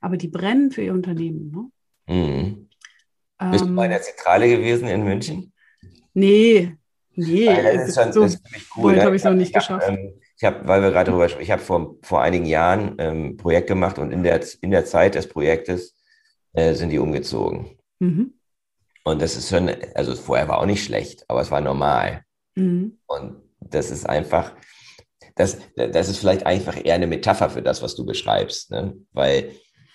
Aber 0.00 0.16
die 0.16 0.28
brennen 0.28 0.70
für 0.70 0.82
ihr 0.82 0.94
Unternehmen. 0.94 1.72
Ne? 2.06 2.14
Mhm. 2.14 2.59
Bist 3.50 3.64
du 3.64 3.68
mal 3.68 3.84
in 3.84 3.90
der 3.90 4.00
ähm. 4.00 4.04
Zentrale 4.04 4.48
gewesen 4.48 4.88
in 4.88 5.04
München? 5.04 5.52
Nee, 6.12 6.76
nee. 7.14 7.46
das 7.46 7.88
ist 7.88 7.94
schon 8.00 8.12
so 8.12 8.22
das 8.22 8.34
ist 8.34 8.42
cool. 8.76 8.96
Ne? 8.96 9.02
habe 9.02 9.16
ich 9.16 9.22
es 9.22 9.24
noch 9.24 9.32
nicht 9.32 9.48
ich 9.48 9.54
geschafft. 9.54 9.86
Hab, 9.86 9.92
ähm, 9.92 10.20
ich 10.36 10.44
habe, 10.44 10.66
weil 10.66 10.82
wir 10.82 10.90
gerade 10.90 11.10
darüber 11.10 11.28
sprechen, 11.28 11.44
ich 11.44 11.50
habe 11.50 11.62
vor, 11.62 11.96
vor 12.02 12.22
einigen 12.22 12.46
Jahren 12.46 12.96
ähm, 12.98 13.24
ein 13.24 13.36
Projekt 13.36 13.68
gemacht 13.68 13.98
und 13.98 14.10
in 14.10 14.22
der, 14.22 14.40
in 14.60 14.70
der 14.70 14.84
Zeit 14.84 15.14
des 15.14 15.28
Projektes 15.28 15.94
äh, 16.52 16.74
sind 16.74 16.90
die 16.90 16.98
umgezogen. 16.98 17.78
Mhm. 17.98 18.34
Und 19.04 19.22
das 19.22 19.36
ist 19.36 19.48
schon, 19.48 19.70
also 19.94 20.14
vorher 20.14 20.48
war 20.48 20.58
auch 20.58 20.66
nicht 20.66 20.84
schlecht, 20.84 21.24
aber 21.28 21.40
es 21.40 21.50
war 21.50 21.60
normal. 21.60 22.24
Mhm. 22.54 22.98
Und 23.06 23.36
das 23.60 23.90
ist 23.90 24.08
einfach, 24.08 24.52
das, 25.34 25.58
das 25.76 26.08
ist 26.08 26.18
vielleicht 26.18 26.46
einfach 26.46 26.76
eher 26.82 26.94
eine 26.94 27.06
Metapher 27.06 27.50
für 27.50 27.62
das, 27.62 27.82
was 27.82 27.94
du 27.94 28.04
beschreibst. 28.04 28.70
Ne? 28.70 28.94
Weil 29.12 29.52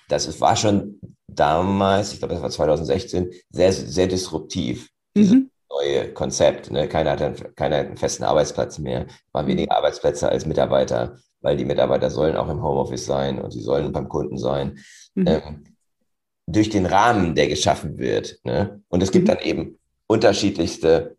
das 0.07 0.39
war 0.39 0.55
schon 0.55 0.99
damals, 1.27 2.13
ich 2.13 2.19
glaube, 2.19 2.33
das 2.33 2.43
war 2.43 2.49
2016, 2.49 3.31
sehr, 3.49 3.73
sehr 3.73 4.07
disruptiv, 4.07 4.89
mhm. 5.15 5.49
neue 5.69 6.13
Konzept. 6.13 6.71
Ne? 6.71 6.87
Keiner, 6.87 7.11
hat 7.11 7.21
einen, 7.21 7.55
keiner 7.55 7.77
hat 7.77 7.87
einen 7.87 7.97
festen 7.97 8.23
Arbeitsplatz 8.23 8.79
mehr, 8.79 9.07
waren 9.31 9.47
weniger 9.47 9.75
Arbeitsplätze 9.75 10.29
als 10.29 10.45
Mitarbeiter, 10.45 11.17
weil 11.41 11.57
die 11.57 11.65
Mitarbeiter 11.65 12.09
sollen 12.09 12.35
auch 12.35 12.49
im 12.49 12.61
Homeoffice 12.61 13.05
sein 13.05 13.39
und 13.41 13.51
sie 13.51 13.61
sollen 13.61 13.91
beim 13.91 14.09
Kunden 14.09 14.37
sein. 14.37 14.79
Mhm. 15.15 15.27
Ähm, 15.27 15.63
durch 16.47 16.69
den 16.69 16.85
Rahmen, 16.85 17.33
der 17.33 17.47
geschaffen 17.47 17.97
wird. 17.97 18.37
Ne? 18.43 18.81
Und 18.87 19.01
es 19.01 19.11
gibt 19.11 19.27
mhm. 19.27 19.31
dann 19.31 19.39
eben 19.39 19.79
unterschiedlichste 20.07 21.17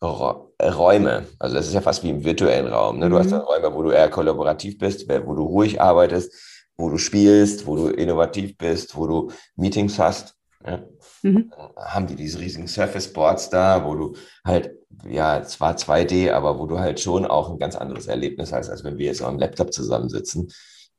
Räume. 0.00 1.26
Also 1.40 1.56
das 1.56 1.66
ist 1.66 1.74
ja 1.74 1.80
fast 1.80 2.04
wie 2.04 2.10
im 2.10 2.24
virtuellen 2.24 2.68
Raum. 2.68 3.00
Ne? 3.00 3.10
Du 3.10 3.18
hast 3.18 3.26
mhm. 3.26 3.30
dann 3.32 3.40
Räume, 3.40 3.74
wo 3.74 3.82
du 3.82 3.90
eher 3.90 4.08
kollaborativ 4.08 4.78
bist, 4.78 5.08
wo 5.08 5.34
du 5.34 5.42
ruhig 5.42 5.80
arbeitest 5.80 6.32
wo 6.78 6.88
du 6.88 6.96
spielst, 6.96 7.66
wo 7.66 7.76
du 7.76 7.88
innovativ 7.88 8.56
bist, 8.56 8.96
wo 8.96 9.06
du 9.06 9.30
Meetings 9.56 9.98
hast. 9.98 10.36
Ja? 10.64 10.82
Mhm. 11.22 11.52
haben 11.76 12.06
die 12.06 12.16
diese 12.16 12.40
riesigen 12.40 12.68
Surface 12.68 13.12
Boards 13.12 13.50
da, 13.50 13.84
wo 13.84 13.94
du 13.94 14.14
halt, 14.44 14.72
ja, 15.08 15.42
zwar 15.42 15.76
2D, 15.76 16.32
aber 16.32 16.58
wo 16.58 16.66
du 16.66 16.78
halt 16.78 17.00
schon 17.00 17.26
auch 17.26 17.50
ein 17.50 17.58
ganz 17.58 17.76
anderes 17.76 18.06
Erlebnis 18.06 18.52
hast, 18.52 18.68
als 18.68 18.84
wenn 18.84 18.98
wir 18.98 19.06
jetzt 19.06 19.22
am 19.22 19.38
Laptop 19.38 19.72
zusammensitzen, 19.72 20.48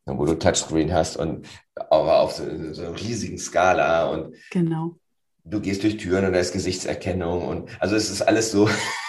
wo 0.05 0.25
du 0.25 0.35
Touchscreen 0.35 0.93
hast 0.93 1.17
und 1.17 1.45
aber 1.75 2.19
auf 2.19 2.33
so, 2.33 2.43
so 2.73 2.81
einer 2.83 2.99
riesigen 2.99 3.37
Skala 3.37 4.09
und 4.09 4.35
genau. 4.51 4.95
du 5.43 5.59
gehst 5.59 5.83
durch 5.83 5.97
Türen 5.97 6.25
und 6.25 6.33
da 6.33 6.39
ist 6.39 6.53
Gesichtserkennung 6.53 7.47
und 7.47 7.69
also 7.81 7.95
es 7.95 8.09
ist 8.09 8.21
alles 8.21 8.51
so 8.51 8.69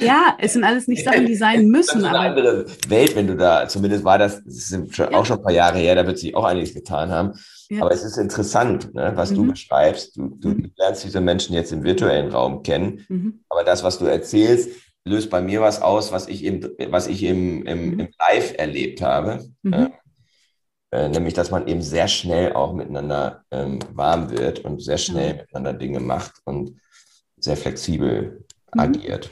ja, 0.00 0.36
es 0.38 0.52
sind 0.52 0.64
alles 0.64 0.88
nicht 0.88 1.04
Sachen, 1.04 1.26
die 1.26 1.34
sein 1.34 1.68
müssen. 1.68 1.74
Das 2.02 2.02
ist 2.02 2.04
eine 2.04 2.18
aber 2.18 2.28
andere 2.28 2.66
Welt, 2.88 3.16
wenn 3.16 3.26
du 3.26 3.36
da, 3.36 3.68
zumindest 3.68 4.04
war 4.04 4.18
das, 4.18 4.42
das 4.44 4.68
sind 4.68 4.94
schon, 4.94 5.10
ja. 5.10 5.18
auch 5.18 5.24
schon 5.24 5.38
ein 5.38 5.42
paar 5.42 5.52
Jahre 5.52 5.78
her, 5.78 5.94
da 5.94 6.06
wird 6.06 6.18
sich 6.18 6.34
auch 6.34 6.44
einiges 6.44 6.74
getan 6.74 7.10
haben. 7.10 7.32
Ja. 7.70 7.82
Aber 7.82 7.92
es 7.92 8.02
ist 8.02 8.16
interessant, 8.16 8.94
ne, 8.94 9.12
was 9.14 9.30
mhm. 9.30 9.36
du 9.36 9.46
beschreibst. 9.52 10.16
Du, 10.16 10.36
du, 10.38 10.48
mhm. 10.48 10.72
lernst 10.76 11.04
diese 11.04 11.20
Menschen 11.20 11.54
jetzt 11.54 11.72
im 11.72 11.82
virtuellen 11.82 12.30
Raum 12.30 12.62
kennen, 12.62 13.04
mhm. 13.08 13.44
aber 13.48 13.64
das, 13.64 13.82
was 13.82 13.98
du 13.98 14.06
erzählst, 14.06 14.70
löst 15.04 15.30
bei 15.30 15.40
mir 15.40 15.60
was 15.60 15.82
aus, 15.82 16.12
was 16.12 16.28
ich 16.28 16.44
im, 16.44 16.66
was 16.88 17.06
ich 17.06 17.22
im, 17.22 17.64
im, 17.66 17.90
mhm. 17.90 18.00
im 18.00 18.08
Live 18.18 18.54
erlebt 18.56 19.02
habe. 19.02 19.44
Äh, 20.94 21.08
nämlich, 21.08 21.34
dass 21.34 21.50
man 21.50 21.66
eben 21.66 21.82
sehr 21.82 22.06
schnell 22.06 22.52
auch 22.52 22.72
miteinander 22.72 23.42
ähm, 23.50 23.80
warm 23.92 24.30
wird 24.30 24.60
und 24.60 24.80
sehr 24.80 24.96
schnell 24.96 25.34
miteinander 25.34 25.72
Dinge 25.72 25.98
macht 25.98 26.34
und 26.44 26.80
sehr 27.36 27.56
flexibel 27.56 28.44
mhm. 28.72 28.80
agiert. 28.80 29.28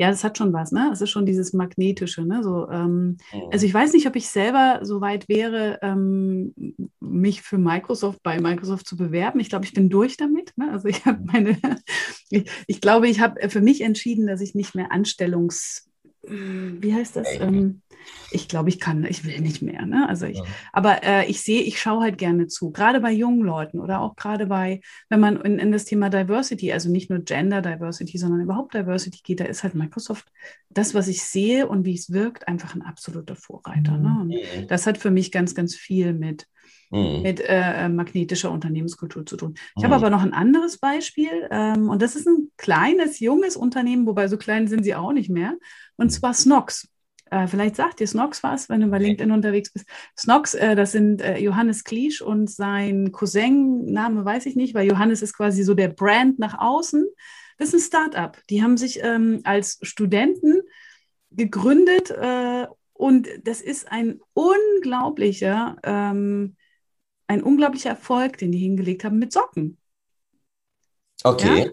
Ja, 0.00 0.08
das 0.08 0.24
hat 0.24 0.38
schon 0.38 0.54
was, 0.54 0.72
ne? 0.72 0.88
Es 0.90 1.02
ist 1.02 1.10
schon 1.10 1.26
dieses 1.26 1.52
Magnetische, 1.52 2.24
ne? 2.24 2.42
So, 2.42 2.70
ähm, 2.70 3.18
mhm. 3.34 3.42
Also 3.52 3.66
ich 3.66 3.74
weiß 3.74 3.92
nicht, 3.92 4.06
ob 4.06 4.16
ich 4.16 4.30
selber 4.30 4.80
so 4.80 5.02
weit 5.02 5.28
wäre, 5.28 5.78
ähm, 5.82 6.54
mich 7.00 7.42
für 7.42 7.58
Microsoft 7.58 8.22
bei 8.22 8.40
Microsoft 8.40 8.86
zu 8.86 8.96
bewerben. 8.96 9.40
Ich 9.40 9.50
glaube, 9.50 9.66
ich 9.66 9.74
bin 9.74 9.90
durch 9.90 10.16
damit. 10.16 10.56
Ne? 10.56 10.70
Also 10.72 10.88
ich 10.88 11.04
habe 11.04 11.18
mhm. 11.18 11.26
meine, 11.26 11.58
ich, 12.30 12.50
ich, 12.66 12.80
glaube, 12.80 13.08
ich 13.10 13.20
habe 13.20 13.50
für 13.50 13.60
mich 13.60 13.82
entschieden, 13.82 14.26
dass 14.26 14.40
ich 14.40 14.54
nicht 14.54 14.74
mehr 14.74 14.90
Anstellungs, 14.90 15.90
wie 16.22 16.94
heißt 16.94 17.16
das? 17.16 17.28
Ähm, 17.38 17.82
ich 18.30 18.48
glaube, 18.48 18.68
ich 18.68 18.80
kann, 18.80 19.04
ich 19.04 19.24
will 19.24 19.40
nicht 19.40 19.62
mehr. 19.62 19.86
Ne? 19.86 20.08
Also 20.08 20.26
ich, 20.26 20.38
ja. 20.38 20.44
Aber 20.72 21.02
äh, 21.02 21.26
ich 21.26 21.42
sehe, 21.42 21.62
ich 21.62 21.80
schaue 21.80 22.02
halt 22.02 22.18
gerne 22.18 22.46
zu, 22.46 22.70
gerade 22.70 23.00
bei 23.00 23.12
jungen 23.12 23.42
Leuten 23.42 23.80
oder 23.80 24.00
auch 24.00 24.16
gerade 24.16 24.46
bei, 24.46 24.80
wenn 25.08 25.20
man 25.20 25.40
in, 25.40 25.58
in, 25.58 25.72
das 25.72 25.84
Thema 25.84 26.10
Diversity, 26.10 26.72
also 26.72 26.90
nicht 26.90 27.10
nur 27.10 27.20
Gender 27.20 27.62
Diversity, 27.62 28.18
sondern 28.18 28.40
überhaupt 28.40 28.74
Diversity 28.74 29.20
geht, 29.22 29.40
da 29.40 29.44
ist 29.44 29.62
halt 29.62 29.74
Microsoft 29.74 30.30
das, 30.68 30.94
was 30.94 31.08
ich 31.08 31.22
sehe 31.22 31.66
und 31.66 31.84
wie 31.84 31.94
es 31.94 32.12
wirkt, 32.12 32.46
einfach 32.48 32.74
ein 32.74 32.82
absoluter 32.82 33.36
Vorreiter. 33.36 33.96
Ne? 33.98 34.16
Und 34.20 34.28
mhm. 34.28 34.68
das 34.68 34.86
hat 34.86 34.98
für 34.98 35.10
mich 35.10 35.32
ganz, 35.32 35.54
ganz 35.54 35.74
viel 35.74 36.12
mit, 36.12 36.46
mhm. 36.90 37.22
mit 37.22 37.42
äh, 37.44 37.88
magnetischer 37.88 38.50
Unternehmenskultur 38.50 39.26
zu 39.26 39.36
tun. 39.36 39.54
Ich 39.76 39.82
mhm. 39.82 39.86
habe 39.86 39.96
aber 39.96 40.10
noch 40.10 40.22
ein 40.22 40.34
anderes 40.34 40.78
Beispiel 40.78 41.48
ähm, 41.50 41.88
und 41.88 42.02
das 42.02 42.16
ist 42.16 42.26
ein 42.26 42.50
kleines, 42.56 43.20
junges 43.20 43.56
Unternehmen, 43.56 44.06
wobei 44.06 44.28
so 44.28 44.36
klein 44.36 44.68
sind 44.68 44.84
sie 44.84 44.94
auch 44.94 45.12
nicht 45.12 45.30
mehr, 45.30 45.56
und 45.96 46.06
mhm. 46.06 46.10
zwar 46.10 46.34
Snox. 46.34 46.88
Äh, 47.30 47.46
vielleicht 47.46 47.76
sagt 47.76 48.00
dir 48.00 48.06
Snox 48.06 48.42
was, 48.42 48.68
wenn 48.68 48.80
du 48.80 48.88
bei 48.88 48.98
LinkedIn 48.98 49.30
unterwegs 49.30 49.72
bist. 49.72 49.86
Snox, 50.18 50.54
äh, 50.54 50.74
das 50.74 50.92
sind 50.92 51.22
äh, 51.22 51.38
Johannes 51.38 51.84
Kliesch 51.84 52.20
und 52.20 52.50
sein 52.50 53.12
Cousin, 53.12 53.86
Name 53.86 54.24
weiß 54.24 54.46
ich 54.46 54.56
nicht, 54.56 54.74
weil 54.74 54.88
Johannes 54.88 55.22
ist 55.22 55.36
quasi 55.36 55.62
so 55.62 55.74
der 55.74 55.88
Brand 55.88 56.38
nach 56.38 56.58
außen. 56.58 57.06
Das 57.58 57.72
ist 57.72 57.74
ein 57.74 57.86
Startup. 57.86 58.36
Die 58.48 58.62
haben 58.62 58.76
sich 58.76 59.00
ähm, 59.02 59.40
als 59.44 59.78
Studenten 59.82 60.62
gegründet 61.30 62.10
äh, 62.10 62.66
und 62.94 63.28
das 63.44 63.60
ist 63.60 63.90
ein 63.90 64.20
unglaublicher, 64.34 65.76
ähm, 65.84 66.56
ein 67.28 67.42
unglaublicher 67.42 67.90
Erfolg, 67.90 68.38
den 68.38 68.50
die 68.50 68.58
hingelegt 68.58 69.04
haben 69.04 69.18
mit 69.18 69.32
Socken. 69.32 69.78
Okay. 71.22 71.66
Ja? 71.66 71.70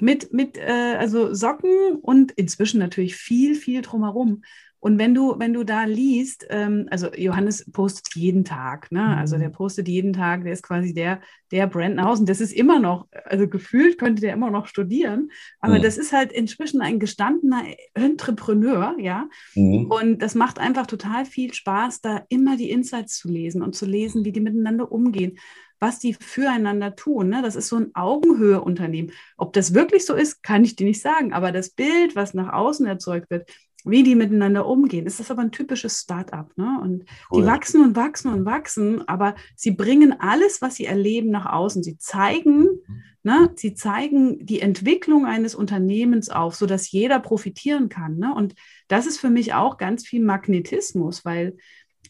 mit, 0.00 0.32
mit 0.32 0.56
äh, 0.56 0.96
also 0.98 1.34
Socken 1.34 1.96
und 1.96 2.32
inzwischen 2.32 2.78
natürlich 2.78 3.16
viel, 3.16 3.54
viel 3.54 3.82
drumherum. 3.82 4.42
Und 4.80 4.98
wenn 4.98 5.14
du, 5.14 5.38
wenn 5.38 5.52
du 5.52 5.62
da 5.62 5.84
liest, 5.84 6.46
ähm, 6.48 6.88
also 6.90 7.12
Johannes 7.14 7.70
postet 7.70 8.14
jeden 8.14 8.44
Tag, 8.44 8.90
ne? 8.90 9.16
Also 9.16 9.36
der 9.36 9.48
mhm. 9.48 9.52
postet 9.52 9.88
jeden 9.88 10.14
Tag, 10.14 10.42
der 10.44 10.54
ist 10.54 10.62
quasi 10.62 10.94
der, 10.94 11.20
der 11.52 11.66
Brand 11.66 11.96
nach 11.96 12.06
außen. 12.06 12.24
Das 12.24 12.40
ist 12.40 12.52
immer 12.52 12.80
noch, 12.80 13.06
also 13.26 13.46
gefühlt 13.46 13.98
könnte 13.98 14.22
der 14.22 14.32
immer 14.32 14.50
noch 14.50 14.66
studieren, 14.66 15.30
aber 15.60 15.78
mhm. 15.78 15.82
das 15.82 15.98
ist 15.98 16.12
halt 16.12 16.32
inzwischen 16.32 16.80
ein 16.80 16.98
gestandener 16.98 17.64
Entrepreneur, 17.92 18.96
ja. 18.98 19.28
Mhm. 19.54 19.86
Und 19.90 20.22
das 20.22 20.34
macht 20.34 20.58
einfach 20.58 20.86
total 20.86 21.26
viel 21.26 21.52
Spaß, 21.52 22.00
da 22.00 22.24
immer 22.30 22.56
die 22.56 22.70
Insights 22.70 23.18
zu 23.18 23.28
lesen 23.28 23.62
und 23.62 23.76
zu 23.76 23.84
lesen, 23.84 24.24
wie 24.24 24.32
die 24.32 24.40
miteinander 24.40 24.90
umgehen 24.90 25.38
was 25.82 25.98
die 25.98 26.12
füreinander 26.12 26.94
tun. 26.94 27.30
Ne? 27.30 27.40
Das 27.42 27.56
ist 27.56 27.68
so 27.68 27.76
ein 27.76 27.94
Augenhöhe-Unternehmen. 27.94 29.12
Ob 29.38 29.54
das 29.54 29.72
wirklich 29.72 30.04
so 30.04 30.14
ist, 30.14 30.42
kann 30.42 30.62
ich 30.62 30.76
dir 30.76 30.86
nicht 30.86 31.00
sagen. 31.00 31.32
Aber 31.32 31.52
das 31.52 31.70
Bild, 31.70 32.14
was 32.14 32.34
nach 32.34 32.52
außen 32.52 32.86
erzeugt 32.86 33.30
wird, 33.30 33.50
wie 33.84 34.02
die 34.02 34.14
miteinander 34.14 34.66
umgehen. 34.66 35.06
ist 35.06 35.20
Das 35.20 35.30
aber 35.30 35.42
ein 35.42 35.52
typisches 35.52 35.98
Start-up. 35.98 36.56
Ne? 36.56 36.78
Und 36.82 37.04
cool. 37.30 37.42
die 37.42 37.46
wachsen 37.46 37.82
und 37.82 37.96
wachsen 37.96 38.32
und 38.32 38.44
wachsen, 38.44 39.06
aber 39.08 39.34
sie 39.56 39.70
bringen 39.70 40.14
alles, 40.18 40.60
was 40.60 40.76
sie 40.76 40.84
erleben, 40.84 41.30
nach 41.30 41.46
außen. 41.46 41.82
Sie 41.82 41.96
zeigen, 41.98 42.62
mhm. 42.62 43.02
ne? 43.22 43.50
sie 43.56 43.74
zeigen 43.74 44.44
die 44.44 44.60
Entwicklung 44.60 45.26
eines 45.26 45.54
Unternehmens 45.54 46.28
auf, 46.28 46.54
sodass 46.54 46.90
jeder 46.90 47.20
profitieren 47.20 47.88
kann. 47.88 48.18
Ne? 48.18 48.34
Und 48.34 48.54
das 48.88 49.06
ist 49.06 49.18
für 49.18 49.30
mich 49.30 49.54
auch 49.54 49.78
ganz 49.78 50.06
viel 50.06 50.22
Magnetismus, 50.22 51.24
weil 51.24 51.56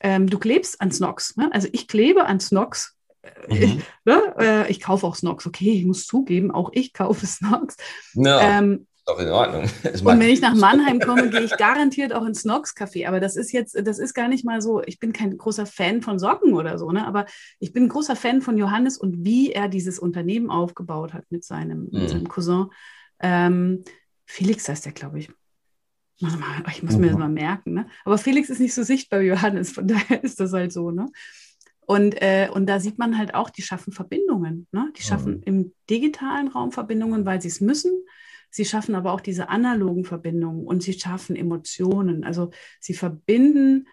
ähm, 0.00 0.28
du 0.28 0.38
klebst 0.38 0.80
an 0.80 0.90
Snox. 0.90 1.36
Ne? 1.36 1.50
Also 1.52 1.68
ich 1.72 1.88
klebe 1.88 2.26
an 2.26 2.40
Snox. 2.40 2.96
Mhm. 3.48 3.56
Ich, 3.56 3.78
ne? 4.04 4.34
äh, 4.38 4.70
ich 4.70 4.80
kaufe 4.80 5.06
auch 5.06 5.14
Snox. 5.14 5.46
Okay, 5.46 5.72
ich 5.72 5.84
muss 5.84 6.06
zugeben, 6.06 6.50
auch 6.50 6.70
ich 6.72 6.92
kaufe 6.92 7.26
Snox. 7.28 7.76
No. 8.14 8.38
Ähm, 8.40 8.86
doch 9.10 9.18
in 9.20 9.28
Ordnung. 9.28 9.62
und 9.84 10.20
wenn 10.20 10.28
ich 10.28 10.40
nach 10.40 10.54
Mannheim 10.54 11.00
komme, 11.04 11.30
gehe 11.30 11.42
ich 11.42 11.56
garantiert 11.56 12.12
auch 12.12 12.24
ins 12.24 12.40
Snox 12.40 12.74
Café. 12.76 13.06
Aber 13.06 13.20
das 13.20 13.36
ist 13.36 13.52
jetzt, 13.52 13.76
das 13.86 13.98
ist 13.98 14.14
gar 14.14 14.28
nicht 14.28 14.44
mal 14.44 14.62
so, 14.62 14.82
ich 14.82 14.98
bin 14.98 15.12
kein 15.12 15.36
großer 15.36 15.66
Fan 15.66 16.02
von 16.02 16.18
Socken 16.18 16.54
oder 16.54 16.78
so, 16.78 16.90
ne? 16.90 17.06
aber 17.06 17.26
ich 17.58 17.72
bin 17.72 17.84
ein 17.84 17.88
großer 17.88 18.16
Fan 18.16 18.42
von 18.42 18.56
Johannes 18.56 18.96
und 18.96 19.24
wie 19.24 19.52
er 19.52 19.68
dieses 19.68 19.98
Unternehmen 19.98 20.50
aufgebaut 20.50 21.12
hat 21.14 21.24
mit 21.30 21.44
seinem, 21.44 21.88
mhm. 21.90 22.00
mit 22.00 22.10
seinem 22.10 22.28
Cousin. 22.28 22.66
Ähm, 23.20 23.84
Felix 24.26 24.68
heißt 24.68 24.86
der, 24.86 24.92
glaube 24.92 25.18
ich. 25.18 25.30
Ich 26.16 26.82
muss 26.82 26.96
mir 26.96 27.06
das 27.06 27.14
mhm. 27.14 27.20
mal 27.20 27.28
merken. 27.28 27.72
Ne? 27.72 27.86
Aber 28.04 28.18
Felix 28.18 28.50
ist 28.50 28.60
nicht 28.60 28.74
so 28.74 28.82
sichtbar 28.82 29.20
wie 29.20 29.28
Johannes, 29.28 29.72
von 29.72 29.88
daher 29.88 30.22
ist 30.22 30.38
das 30.38 30.52
halt 30.52 30.72
so. 30.72 30.90
Ne? 30.90 31.06
Und, 31.80 32.20
äh, 32.22 32.48
und 32.52 32.66
da 32.66 32.78
sieht 32.78 32.98
man 32.98 33.18
halt 33.18 33.34
auch, 33.34 33.50
die 33.50 33.62
schaffen 33.62 33.92
Verbindungen. 33.92 34.66
Ne? 34.70 34.92
Die 34.96 35.02
schaffen 35.02 35.38
mhm. 35.38 35.42
im 35.44 35.72
digitalen 35.88 36.48
Raum 36.48 36.72
Verbindungen, 36.72 37.24
weil 37.24 37.40
sie 37.40 37.48
es 37.48 37.60
müssen. 37.60 37.92
Sie 38.50 38.64
schaffen 38.64 38.94
aber 38.94 39.12
auch 39.12 39.20
diese 39.20 39.48
analogen 39.48 40.04
Verbindungen 40.04 40.66
und 40.66 40.82
sie 40.82 40.92
schaffen 40.92 41.36
Emotionen. 41.36 42.24
Also 42.24 42.50
sie 42.80 42.94
verbinden 42.94 43.86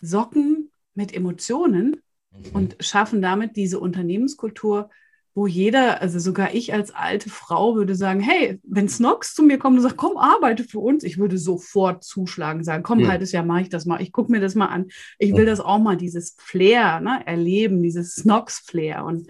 Socken 0.00 0.70
mit 0.94 1.14
Emotionen 1.14 2.02
mhm. 2.30 2.50
und 2.52 2.76
schaffen 2.80 3.22
damit 3.22 3.56
diese 3.56 3.78
Unternehmenskultur, 3.78 4.90
wo 5.36 5.48
jeder, 5.48 6.00
also 6.00 6.20
sogar 6.20 6.54
ich 6.54 6.72
als 6.72 6.94
alte 6.94 7.28
Frau 7.28 7.74
würde 7.74 7.96
sagen, 7.96 8.20
hey, 8.20 8.60
wenn 8.62 8.88
Snox 8.88 9.34
zu 9.34 9.42
mir 9.42 9.58
kommt 9.58 9.76
und 9.76 9.82
sagt, 9.82 9.96
komm, 9.96 10.16
arbeite 10.16 10.62
für 10.62 10.78
uns, 10.78 11.02
ich 11.02 11.18
würde 11.18 11.38
sofort 11.38 12.04
zuschlagen, 12.04 12.62
sagen, 12.62 12.84
komm, 12.84 13.00
ja. 13.00 13.08
halbes 13.08 13.32
Jahr 13.32 13.44
mache 13.44 13.62
ich 13.62 13.68
das 13.68 13.84
mal, 13.84 14.00
ich 14.00 14.12
gucke 14.12 14.30
mir 14.30 14.40
das 14.40 14.54
mal 14.54 14.66
an. 14.66 14.86
Ich 15.18 15.34
will 15.34 15.44
das 15.44 15.58
auch 15.58 15.80
mal, 15.80 15.96
dieses 15.96 16.36
Flair 16.38 17.00
ne, 17.00 17.26
erleben, 17.26 17.82
dieses 17.82 18.14
Snox-Flair. 18.14 19.04
Und 19.04 19.26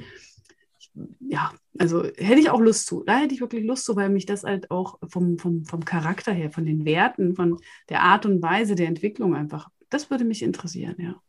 ja, 1.20 1.52
also 1.78 2.04
hätte 2.04 2.40
ich 2.40 2.50
auch 2.50 2.60
Lust 2.60 2.86
zu. 2.86 3.02
Da 3.04 3.18
hätte 3.18 3.34
ich 3.34 3.40
wirklich 3.40 3.64
Lust 3.64 3.84
zu, 3.84 3.96
weil 3.96 4.08
mich 4.08 4.26
das 4.26 4.44
halt 4.44 4.70
auch 4.70 4.98
vom, 5.08 5.38
vom, 5.38 5.64
vom 5.64 5.84
Charakter 5.84 6.32
her, 6.32 6.50
von 6.50 6.64
den 6.64 6.84
Werten, 6.84 7.34
von 7.34 7.58
der 7.88 8.02
Art 8.02 8.26
und 8.26 8.42
Weise 8.42 8.74
der 8.74 8.88
Entwicklung 8.88 9.34
einfach, 9.34 9.68
das 9.90 10.10
würde 10.10 10.24
mich 10.24 10.42
interessieren, 10.42 10.96
ja. 10.98 11.20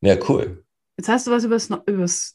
Ja, 0.00 0.16
cool. 0.28 0.64
Jetzt 0.96 1.08
hast 1.08 1.26
du 1.26 1.32
was 1.32 1.44
über, 1.44 1.58
Sno 1.58 1.82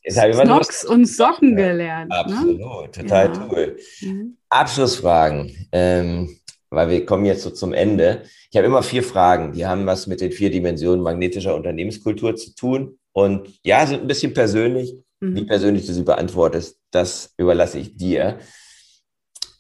Snox 0.10 0.84
und 0.84 1.06
Socken 1.06 1.56
gelernt. 1.56 2.10
Ne? 2.10 2.18
Absolut, 2.18 2.60
ne? 2.60 2.92
total 2.92 3.34
ja. 3.34 3.50
cool. 3.50 3.78
Mhm. 4.02 4.38
Abschlussfragen, 4.50 5.68
ähm, 5.72 6.38
weil 6.70 6.90
wir 6.90 7.06
kommen 7.06 7.26
jetzt 7.26 7.44
so 7.44 7.52
zum 7.52 7.74
Ende. 7.74 8.24
Ich 8.52 8.58
habe 8.58 8.68
immer 8.68 8.84
vier 8.84 9.04
Fragen, 9.04 9.54
die 9.54 9.66
haben 9.66 9.86
was 9.86 10.08
mit 10.08 10.20
den 10.20 10.32
vier 10.32 10.52
Dimensionen 10.52 11.02
magnetischer 11.02 11.56
Unternehmenskultur 11.56 12.36
zu 12.36 12.54
tun 12.54 13.00
und 13.14 13.48
ja, 13.64 13.86
sind 13.86 14.02
ein 14.02 14.08
bisschen 14.08 14.34
persönlich, 14.34 14.96
Mhm. 15.20 15.36
Wie 15.36 15.45
persönlich 15.45 15.86
du 15.86 15.93
sie 15.93 16.03
beantwortest, 16.03 16.80
das 16.91 17.34
überlasse 17.38 17.80
ich 17.80 17.97
dir. 17.97 18.39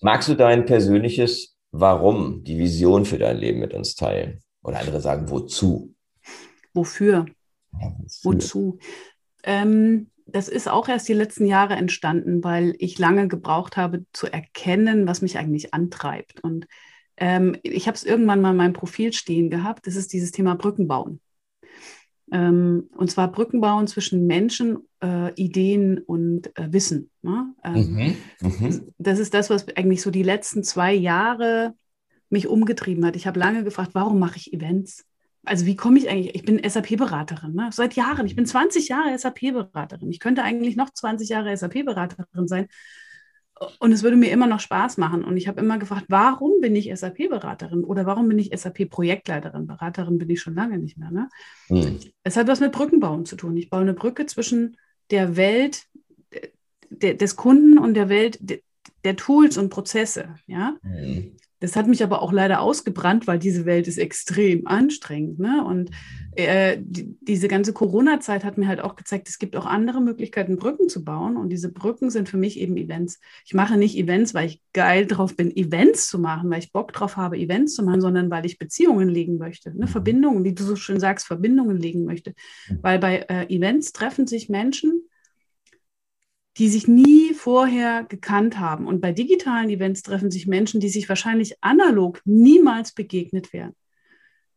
Magst 0.01 0.29
du 0.29 0.35
dein 0.35 0.65
persönliches 0.65 1.55
Warum, 1.71 2.43
die 2.43 2.57
Vision 2.57 3.05
für 3.05 3.19
dein 3.19 3.37
Leben 3.37 3.59
mit 3.59 3.73
uns 3.73 3.95
teilen? 3.95 4.39
Oder 4.63 4.79
andere 4.79 5.01
sagen, 5.01 5.29
wozu? 5.29 5.93
Wofür? 6.73 7.25
Ja, 7.79 7.95
wozu? 8.23 8.79
Ähm, 9.43 10.09
das 10.25 10.47
ist 10.47 10.67
auch 10.67 10.87
erst 10.87 11.07
die 11.07 11.13
letzten 11.13 11.45
Jahre 11.45 11.75
entstanden, 11.75 12.43
weil 12.43 12.75
ich 12.79 12.97
lange 12.97 13.27
gebraucht 13.27 13.77
habe 13.77 14.05
zu 14.13 14.27
erkennen, 14.27 15.07
was 15.07 15.21
mich 15.21 15.37
eigentlich 15.37 15.73
antreibt. 15.73 16.43
Und 16.43 16.65
ähm, 17.17 17.55
ich 17.63 17.87
habe 17.87 17.95
es 17.95 18.03
irgendwann 18.03 18.41
mal 18.41 18.51
in 18.51 18.57
meinem 18.57 18.73
Profil 18.73 19.13
stehen 19.13 19.49
gehabt. 19.49 19.87
Das 19.87 19.95
ist 19.95 20.13
dieses 20.13 20.31
Thema 20.31 20.55
Brücken 20.55 20.87
bauen. 20.87 21.19
Ähm, 22.31 22.89
und 22.95 23.09
zwar 23.09 23.31
Brücken 23.31 23.61
bauen 23.61 23.87
zwischen 23.87 24.27
Menschen, 24.27 24.87
äh, 25.03 25.33
Ideen 25.33 25.99
und 25.99 26.55
äh, 26.57 26.71
Wissen. 26.71 27.09
Ne? 27.21 27.53
Ähm, 27.63 27.93
mhm. 27.93 28.15
Mhm. 28.41 28.93
Das 28.97 29.19
ist 29.19 29.33
das, 29.33 29.49
was 29.49 29.67
eigentlich 29.75 30.01
so 30.01 30.11
die 30.11 30.23
letzten 30.23 30.63
zwei 30.63 30.93
Jahre 30.93 31.73
mich 32.29 32.47
umgetrieben 32.47 33.05
hat. 33.05 33.15
Ich 33.15 33.27
habe 33.27 33.39
lange 33.39 33.63
gefragt, 33.63 33.91
warum 33.93 34.19
mache 34.19 34.37
ich 34.37 34.53
Events? 34.53 35.05
Also 35.43 35.65
wie 35.65 35.75
komme 35.75 35.97
ich 35.97 36.09
eigentlich? 36.09 36.35
Ich 36.35 36.43
bin 36.43 36.61
SAP-Beraterin, 36.63 37.53
ne? 37.53 37.69
seit 37.71 37.95
Jahren. 37.95 38.25
Ich 38.27 38.35
bin 38.35 38.45
20 38.45 38.89
Jahre 38.89 39.17
SAP-Beraterin. 39.17 40.11
Ich 40.11 40.19
könnte 40.19 40.43
eigentlich 40.43 40.75
noch 40.75 40.91
20 40.91 41.29
Jahre 41.29 41.55
SAP-Beraterin 41.55 42.47
sein. 42.47 42.67
Und 43.79 43.91
es 43.91 44.03
würde 44.03 44.15
mir 44.15 44.31
immer 44.31 44.47
noch 44.47 44.59
Spaß 44.59 44.97
machen. 44.97 45.23
Und 45.23 45.37
ich 45.37 45.47
habe 45.47 45.59
immer 45.59 45.77
gefragt, 45.77 46.05
warum 46.07 46.61
bin 46.61 46.75
ich 46.75 46.91
SAP-Beraterin 46.93 47.83
oder 47.83 48.05
warum 48.05 48.27
bin 48.29 48.39
ich 48.39 48.51
SAP-Projektleiterin? 48.57 49.67
Beraterin 49.67 50.17
bin 50.17 50.29
ich 50.29 50.41
schon 50.41 50.55
lange 50.55 50.77
nicht 50.77 50.97
mehr. 50.97 51.11
Ne? 51.11 51.29
Mhm. 51.69 51.99
Es 52.23 52.37
hat 52.37 52.47
was 52.47 52.59
mit 52.59 52.71
Brückenbauen 52.71 53.25
zu 53.25 53.35
tun. 53.35 53.57
Ich 53.57 53.69
baue 53.69 53.81
eine 53.81 53.93
Brücke 53.93 54.25
zwischen 54.25 54.77
der 55.11 55.35
Welt 55.35 55.87
de, 56.89 57.15
des 57.15 57.35
Kunden 57.35 57.77
und 57.77 57.93
der 57.93 58.09
Welt 58.09 58.37
de, 58.41 58.61
der 59.03 59.15
Tools 59.15 59.57
und 59.57 59.69
Prozesse. 59.69 60.35
Ja? 60.47 60.77
Mhm. 60.81 61.37
Das 61.59 61.75
hat 61.75 61.87
mich 61.87 62.03
aber 62.03 62.21
auch 62.21 62.31
leider 62.31 62.61
ausgebrannt, 62.61 63.27
weil 63.27 63.39
diese 63.39 63.65
Welt 63.65 63.87
ist 63.87 63.97
extrem 63.97 64.65
anstrengend. 64.67 65.39
Ne? 65.39 65.63
Und 65.65 65.91
äh, 66.35 66.77
die, 66.79 67.17
diese 67.21 67.47
ganze 67.47 67.73
Corona-Zeit 67.73 68.43
hat 68.43 68.57
mir 68.57 68.67
halt 68.67 68.81
auch 68.81 68.95
gezeigt, 68.95 69.27
es 69.27 69.39
gibt 69.39 69.55
auch 69.55 69.65
andere 69.65 70.01
Möglichkeiten, 70.01 70.57
Brücken 70.57 70.87
zu 70.89 71.03
bauen. 71.03 71.37
Und 71.37 71.49
diese 71.49 71.71
Brücken 71.71 72.09
sind 72.09 72.29
für 72.29 72.37
mich 72.37 72.59
eben 72.59 72.77
Events. 72.77 73.19
Ich 73.45 73.53
mache 73.53 73.77
nicht 73.77 73.97
Events, 73.97 74.33
weil 74.33 74.47
ich 74.47 74.61
geil 74.73 75.05
drauf 75.05 75.35
bin, 75.35 75.55
Events 75.55 76.07
zu 76.07 76.19
machen, 76.19 76.49
weil 76.49 76.59
ich 76.59 76.71
Bock 76.71 76.93
drauf 76.93 77.17
habe, 77.17 77.37
Events 77.37 77.75
zu 77.75 77.83
machen, 77.83 78.01
sondern 78.01 78.31
weil 78.31 78.45
ich 78.45 78.57
Beziehungen 78.57 79.09
legen 79.09 79.37
möchte. 79.37 79.77
Ne? 79.77 79.87
Verbindungen, 79.87 80.43
wie 80.43 80.53
du 80.53 80.63
so 80.63 80.75
schön 80.75 80.99
sagst, 80.99 81.27
Verbindungen 81.27 81.77
legen 81.77 82.05
möchte. 82.05 82.33
Mhm. 82.69 82.79
Weil 82.81 82.99
bei 82.99 83.25
äh, 83.29 83.53
Events 83.53 83.91
treffen 83.91 84.27
sich 84.27 84.49
Menschen, 84.49 85.03
die 86.59 86.67
sich 86.67 86.87
nie 86.87 87.33
vorher 87.33 88.03
gekannt 88.03 88.59
haben. 88.59 88.85
Und 88.85 88.99
bei 88.99 89.13
digitalen 89.13 89.69
Events 89.69 90.03
treffen 90.03 90.29
sich 90.29 90.45
Menschen, 90.45 90.81
die 90.81 90.89
sich 90.89 91.07
wahrscheinlich 91.07 91.55
analog 91.61 92.21
niemals 92.25 92.91
begegnet 92.91 93.53
wären. 93.53 93.73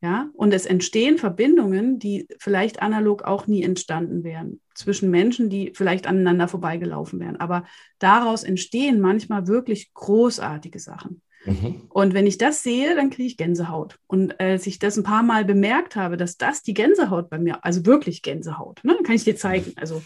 Ja, 0.00 0.30
und 0.34 0.52
es 0.52 0.66
entstehen 0.66 1.16
Verbindungen, 1.16 2.00
die 2.00 2.26
vielleicht 2.40 2.82
analog 2.82 3.22
auch 3.22 3.46
nie 3.46 3.62
entstanden 3.62 4.24
wären, 4.24 4.60
zwischen 4.74 5.10
Menschen, 5.10 5.48
die 5.48 5.70
vielleicht 5.76 6.08
aneinander 6.08 6.48
vorbeigelaufen 6.48 7.20
wären. 7.20 7.36
Aber 7.36 7.64
daraus 8.00 8.42
entstehen 8.42 9.00
manchmal 9.00 9.46
wirklich 9.46 9.94
großartige 9.94 10.80
Sachen. 10.80 11.22
Mhm. 11.44 11.82
Und 11.88 12.14
wenn 12.14 12.26
ich 12.26 12.36
das 12.36 12.64
sehe, 12.64 12.96
dann 12.96 13.10
kriege 13.10 13.28
ich 13.28 13.36
Gänsehaut. 13.36 14.00
Und 14.08 14.40
als 14.40 14.66
ich 14.66 14.80
das 14.80 14.96
ein 14.96 15.04
paar 15.04 15.22
Mal 15.22 15.44
bemerkt 15.44 15.94
habe, 15.94 16.16
dass 16.16 16.36
das 16.36 16.64
die 16.64 16.74
Gänsehaut 16.74 17.30
bei 17.30 17.38
mir, 17.38 17.64
also 17.64 17.86
wirklich 17.86 18.22
Gänsehaut, 18.22 18.82
ne, 18.82 18.96
kann 19.04 19.14
ich 19.14 19.22
dir 19.22 19.36
zeigen. 19.36 19.72
Also 19.76 20.02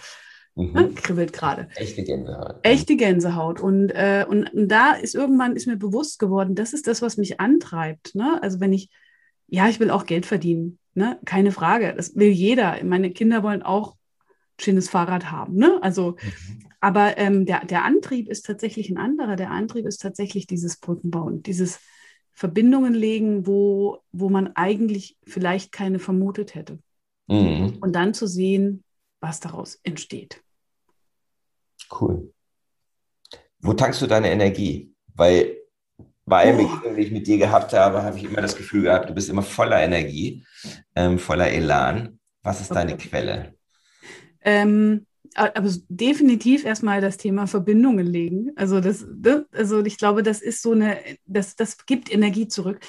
Mhm. 0.56 0.72
Ne, 0.72 0.88
kribbelt 0.94 1.34
gerade. 1.34 1.68
Echte 1.76 2.02
Gänsehaut. 2.02 2.56
Echte 2.62 2.96
Gänsehaut. 2.96 3.60
Und, 3.60 3.90
äh, 3.90 4.24
und, 4.26 4.52
und, 4.54 4.68
da 4.68 4.92
ist 4.92 5.14
irgendwann 5.14 5.54
ist 5.54 5.66
mir 5.66 5.76
bewusst 5.76 6.18
geworden, 6.18 6.54
das 6.54 6.72
ist 6.72 6.86
das, 6.86 7.02
was 7.02 7.18
mich 7.18 7.40
antreibt. 7.40 8.14
Ne? 8.14 8.42
Also 8.42 8.58
wenn 8.58 8.72
ich, 8.72 8.88
ja, 9.48 9.68
ich 9.68 9.78
will 9.80 9.90
auch 9.90 10.06
Geld 10.06 10.24
verdienen. 10.24 10.78
Ne? 10.94 11.18
Keine 11.26 11.52
Frage. 11.52 11.92
Das 11.94 12.16
will 12.16 12.30
jeder. 12.30 12.82
Meine 12.84 13.10
Kinder 13.10 13.42
wollen 13.42 13.62
auch 13.62 13.92
ein 13.92 14.62
schönes 14.62 14.88
Fahrrad 14.88 15.30
haben. 15.30 15.56
Ne? 15.56 15.78
Also, 15.82 16.12
mhm. 16.12 16.66
aber 16.80 17.18
ähm, 17.18 17.44
der, 17.44 17.66
der 17.66 17.84
Antrieb 17.84 18.28
ist 18.28 18.46
tatsächlich 18.46 18.88
ein 18.88 18.96
anderer. 18.96 19.36
Der 19.36 19.50
Antrieb 19.50 19.84
ist 19.84 20.00
tatsächlich 20.00 20.46
dieses 20.46 20.78
Brückenbauen, 20.78 21.42
dieses 21.42 21.80
Verbindungen 22.32 22.94
legen, 22.94 23.46
wo, 23.46 23.98
wo 24.10 24.30
man 24.30 24.52
eigentlich 24.56 25.18
vielleicht 25.26 25.70
keine 25.70 25.98
vermutet 25.98 26.54
hätte. 26.54 26.78
Mhm. 27.26 27.76
Und 27.80 27.92
dann 27.94 28.14
zu 28.14 28.26
sehen, 28.26 28.84
was 29.20 29.40
daraus 29.40 29.78
entsteht. 29.82 30.42
Cool. 31.90 32.32
Wo 33.60 33.72
tankst 33.72 34.00
du 34.02 34.06
deine 34.06 34.30
Energie? 34.30 34.94
Weil 35.14 35.56
bei 36.24 36.42
allen 36.42 36.66
oh. 36.66 36.94
Die 36.96 37.00
ich 37.00 37.12
mit 37.12 37.26
dir 37.26 37.38
gehabt 37.38 37.72
habe, 37.72 38.02
habe 38.02 38.18
ich 38.18 38.24
immer 38.24 38.42
das 38.42 38.56
Gefühl 38.56 38.82
gehabt, 38.82 39.08
du 39.08 39.14
bist 39.14 39.28
immer 39.28 39.42
voller 39.42 39.80
Energie, 39.80 40.44
ähm, 40.94 41.18
voller 41.18 41.48
Elan. 41.48 42.18
Was 42.42 42.60
ist 42.60 42.74
deine 42.74 42.96
Quelle? 42.96 43.54
Ähm, 44.42 45.06
aber 45.34 45.68
definitiv 45.88 46.64
erstmal 46.64 47.00
das 47.00 47.16
Thema 47.16 47.46
Verbindungen 47.46 48.06
legen. 48.06 48.52
Also 48.56 48.80
das, 48.80 49.04
das, 49.16 49.42
also 49.52 49.84
ich 49.84 49.98
glaube, 49.98 50.22
das 50.22 50.40
ist 50.40 50.62
so 50.62 50.72
eine, 50.72 50.98
das, 51.26 51.56
das 51.56 51.86
gibt 51.86 52.12
Energie 52.12 52.48
zurück. 52.48 52.80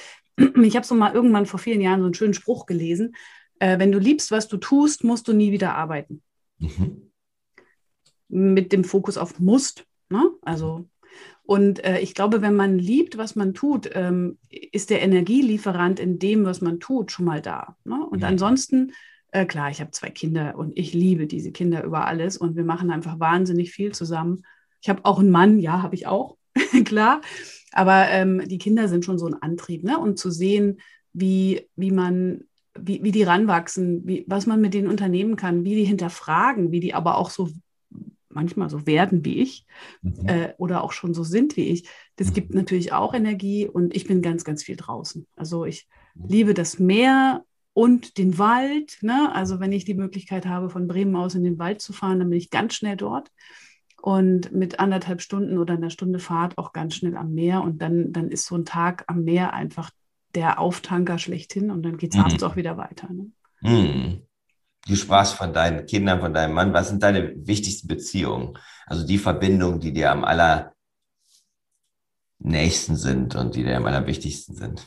Ich 0.63 0.75
habe 0.75 0.85
so 0.85 0.95
mal 0.95 1.13
irgendwann 1.13 1.47
vor 1.47 1.59
vielen 1.59 1.81
Jahren 1.81 1.99
so 1.99 2.05
einen 2.05 2.13
schönen 2.13 2.35
Spruch 2.35 2.67
gelesen. 2.67 3.15
Äh, 3.59 3.79
wenn 3.79 3.91
du 3.91 3.97
liebst, 3.97 4.31
was 4.31 4.47
du 4.47 4.57
tust, 4.57 5.03
musst 5.03 5.27
du 5.27 5.33
nie 5.33 5.51
wieder 5.51 5.75
arbeiten. 5.75 6.21
Mhm. 6.59 7.06
Mit 8.29 8.71
dem 8.71 8.83
Fokus 8.83 9.17
auf 9.17 9.39
musst. 9.39 9.85
Ne? 10.09 10.23
Also 10.41 10.87
und 11.43 11.83
äh, 11.85 11.99
ich 11.99 12.13
glaube, 12.13 12.41
wenn 12.41 12.55
man 12.55 12.77
liebt, 12.77 13.17
was 13.17 13.35
man 13.35 13.53
tut, 13.53 13.89
ähm, 13.93 14.37
ist 14.49 14.89
der 14.89 15.01
Energielieferant 15.01 15.99
in 15.99 16.19
dem, 16.19 16.43
was 16.43 16.59
man 16.59 16.81
tut, 16.81 17.11
schon 17.11 17.25
mal 17.25 17.41
da. 17.41 17.77
Ne? 17.85 18.05
Und 18.05 18.19
ja. 18.19 18.27
ansonsten 18.27 18.91
äh, 19.31 19.45
klar, 19.45 19.69
ich 19.69 19.81
habe 19.81 19.91
zwei 19.91 20.09
Kinder 20.09 20.55
und 20.57 20.77
ich 20.77 20.93
liebe 20.93 21.27
diese 21.27 21.51
Kinder 21.51 21.83
über 21.83 22.05
alles 22.05 22.37
und 22.37 22.55
wir 22.55 22.63
machen 22.63 22.91
einfach 22.91 23.19
wahnsinnig 23.19 23.71
viel 23.71 23.93
zusammen. 23.93 24.43
Ich 24.81 24.89
habe 24.89 25.05
auch 25.05 25.19
einen 25.19 25.31
Mann, 25.31 25.59
ja, 25.59 25.81
habe 25.81 25.95
ich 25.95 26.07
auch, 26.07 26.37
klar. 26.85 27.21
Aber 27.71 28.07
ähm, 28.09 28.47
die 28.47 28.57
Kinder 28.57 28.87
sind 28.87 29.05
schon 29.05 29.19
so 29.19 29.27
ein 29.27 29.41
Antrieb, 29.41 29.83
ne? 29.83 29.99
Und 29.99 30.17
zu 30.17 30.31
sehen, 30.31 30.79
wie, 31.13 31.67
wie 31.75 31.91
man, 31.91 32.45
wie, 32.79 33.03
wie 33.03 33.11
die 33.11 33.23
ranwachsen, 33.23 34.07
wie, 34.07 34.25
was 34.27 34.45
man 34.45 34.61
mit 34.61 34.73
denen 34.73 34.87
unternehmen 34.87 35.35
kann, 35.35 35.65
wie 35.65 35.75
die 35.75 35.83
hinterfragen, 35.83 36.71
wie 36.71 36.79
die 36.79 36.93
aber 36.93 37.17
auch 37.17 37.29
so 37.29 37.49
manchmal 38.37 38.69
so 38.69 38.85
werden 38.85 39.25
wie 39.25 39.41
ich 39.41 39.65
mhm. 40.01 40.27
äh, 40.27 40.53
oder 40.57 40.83
auch 40.83 40.91
schon 40.91 41.15
so 41.15 41.23
sind 41.23 41.57
wie 41.57 41.69
ich. 41.69 41.89
Das 42.17 42.29
mhm. 42.29 42.33
gibt 42.33 42.53
natürlich 42.53 42.93
auch 42.93 43.15
Energie 43.15 43.67
und 43.67 43.95
ich 43.95 44.05
bin 44.05 44.21
ganz, 44.21 44.43
ganz 44.43 44.63
viel 44.63 44.75
draußen. 44.75 45.25
Also 45.35 45.65
ich 45.65 45.87
mhm. 46.13 46.27
liebe 46.29 46.53
das 46.53 46.77
Meer 46.77 47.43
und 47.73 48.19
den 48.19 48.37
Wald. 48.37 48.99
Ne? 49.01 49.31
Also 49.33 49.59
wenn 49.59 49.71
ich 49.71 49.85
die 49.85 49.95
Möglichkeit 49.95 50.45
habe, 50.45 50.69
von 50.69 50.87
Bremen 50.87 51.15
aus 51.15 51.33
in 51.33 51.43
den 51.43 51.57
Wald 51.57 51.81
zu 51.81 51.93
fahren, 51.93 52.19
dann 52.19 52.29
bin 52.29 52.37
ich 52.37 52.51
ganz 52.51 52.75
schnell 52.75 52.95
dort 52.95 53.31
und 54.01 54.51
mit 54.53 54.79
anderthalb 54.79 55.21
Stunden 55.21 55.57
oder 55.57 55.73
einer 55.73 55.89
Stunde 55.89 56.19
Fahrt 56.19 56.57
auch 56.59 56.73
ganz 56.73 56.95
schnell 56.95 57.17
am 57.17 57.33
Meer. 57.33 57.63
Und 57.63 57.81
dann, 57.81 58.13
dann 58.13 58.29
ist 58.29 58.45
so 58.45 58.55
ein 58.55 58.65
Tag 58.65 59.03
am 59.07 59.23
Meer 59.23 59.53
einfach 59.53 59.89
der 60.35 60.59
Auftanker 60.59 61.17
schlechthin 61.17 61.71
und 61.71 61.83
dann 61.83 61.97
geht 61.97 62.11
es 62.11 62.17
mhm. 62.17 62.25
abends 62.25 62.43
auch 62.43 62.55
wieder 62.55 62.77
weiter. 62.77 63.09
Ne? 63.11 63.31
Mhm. 63.61 64.21
Du 64.87 64.95
sprachst 64.95 65.33
von 65.33 65.53
deinen 65.53 65.85
Kindern, 65.85 66.21
von 66.21 66.33
deinem 66.33 66.53
Mann. 66.53 66.73
Was 66.73 66.89
sind 66.89 67.03
deine 67.03 67.33
wichtigsten 67.45 67.87
Beziehungen? 67.87 68.57
Also 68.85 69.05
die 69.05 69.17
Verbindungen, 69.17 69.79
die 69.79 69.91
dir 69.91 70.11
am 70.11 70.23
allernächsten 72.39 72.95
sind 72.95 73.35
und 73.35 73.55
die 73.55 73.63
dir 73.63 73.77
am 73.77 73.85
allerwichtigsten 73.85 74.55
sind? 74.55 74.85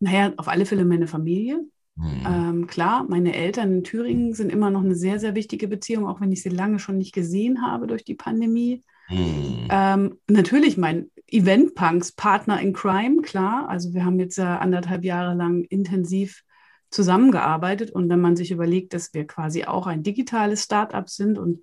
Naja, 0.00 0.32
auf 0.36 0.48
alle 0.48 0.66
Fälle 0.66 0.84
meine 0.84 1.06
Familie. 1.06 1.60
Mhm. 1.96 2.26
Ähm, 2.26 2.66
klar, 2.66 3.06
meine 3.08 3.34
Eltern 3.34 3.72
in 3.72 3.84
Thüringen 3.84 4.34
sind 4.34 4.50
immer 4.50 4.70
noch 4.70 4.82
eine 4.82 4.94
sehr, 4.94 5.18
sehr 5.18 5.34
wichtige 5.34 5.68
Beziehung, 5.68 6.06
auch 6.06 6.20
wenn 6.20 6.32
ich 6.32 6.42
sie 6.42 6.50
lange 6.50 6.78
schon 6.78 6.98
nicht 6.98 7.14
gesehen 7.14 7.62
habe 7.62 7.86
durch 7.86 8.04
die 8.04 8.14
Pandemie. 8.14 8.82
Mhm. 9.08 9.68
Ähm, 9.70 10.18
natürlich 10.28 10.76
mein 10.76 11.10
Event-Punks 11.28 12.12
Partner 12.12 12.60
in 12.60 12.72
Crime, 12.72 13.22
klar. 13.22 13.68
Also 13.68 13.94
wir 13.94 14.04
haben 14.04 14.20
jetzt 14.20 14.36
ja 14.36 14.58
anderthalb 14.58 15.04
Jahre 15.04 15.34
lang 15.34 15.64
intensiv 15.64 16.42
zusammengearbeitet 16.90 17.90
und 17.90 18.08
wenn 18.08 18.20
man 18.20 18.36
sich 18.36 18.50
überlegt, 18.50 18.94
dass 18.94 19.12
wir 19.12 19.26
quasi 19.26 19.64
auch 19.64 19.86
ein 19.86 20.02
digitales 20.02 20.64
Startup 20.64 21.08
sind 21.08 21.38
und 21.38 21.62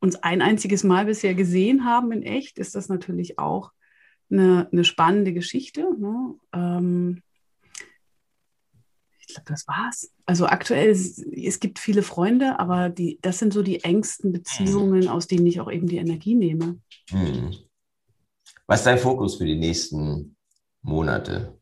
uns 0.00 0.16
ein 0.16 0.42
einziges 0.42 0.84
Mal 0.84 1.06
bisher 1.06 1.34
gesehen 1.34 1.84
haben 1.84 2.12
in 2.12 2.22
echt, 2.22 2.58
ist 2.58 2.74
das 2.74 2.88
natürlich 2.88 3.38
auch 3.38 3.72
eine, 4.30 4.68
eine 4.70 4.84
spannende 4.84 5.32
Geschichte. 5.32 5.88
Ne? 5.98 6.34
Ähm, 6.52 7.22
ich 9.18 9.28
glaube, 9.28 9.50
das 9.50 9.66
war's. 9.66 10.12
Also 10.26 10.46
aktuell, 10.46 10.90
es 10.90 11.60
gibt 11.60 11.78
viele 11.78 12.02
Freunde, 12.02 12.58
aber 12.58 12.90
die, 12.90 13.18
das 13.22 13.38
sind 13.38 13.52
so 13.52 13.62
die 13.62 13.82
engsten 13.82 14.32
Beziehungen, 14.32 15.08
aus 15.08 15.26
denen 15.26 15.46
ich 15.46 15.60
auch 15.60 15.70
eben 15.70 15.86
die 15.86 15.96
Energie 15.96 16.34
nehme. 16.34 16.80
Hm. 17.10 17.54
Was 18.66 18.80
ist 18.80 18.86
dein 18.86 18.98
Fokus 18.98 19.36
für 19.36 19.46
die 19.46 19.58
nächsten 19.58 20.36
Monate? 20.82 21.58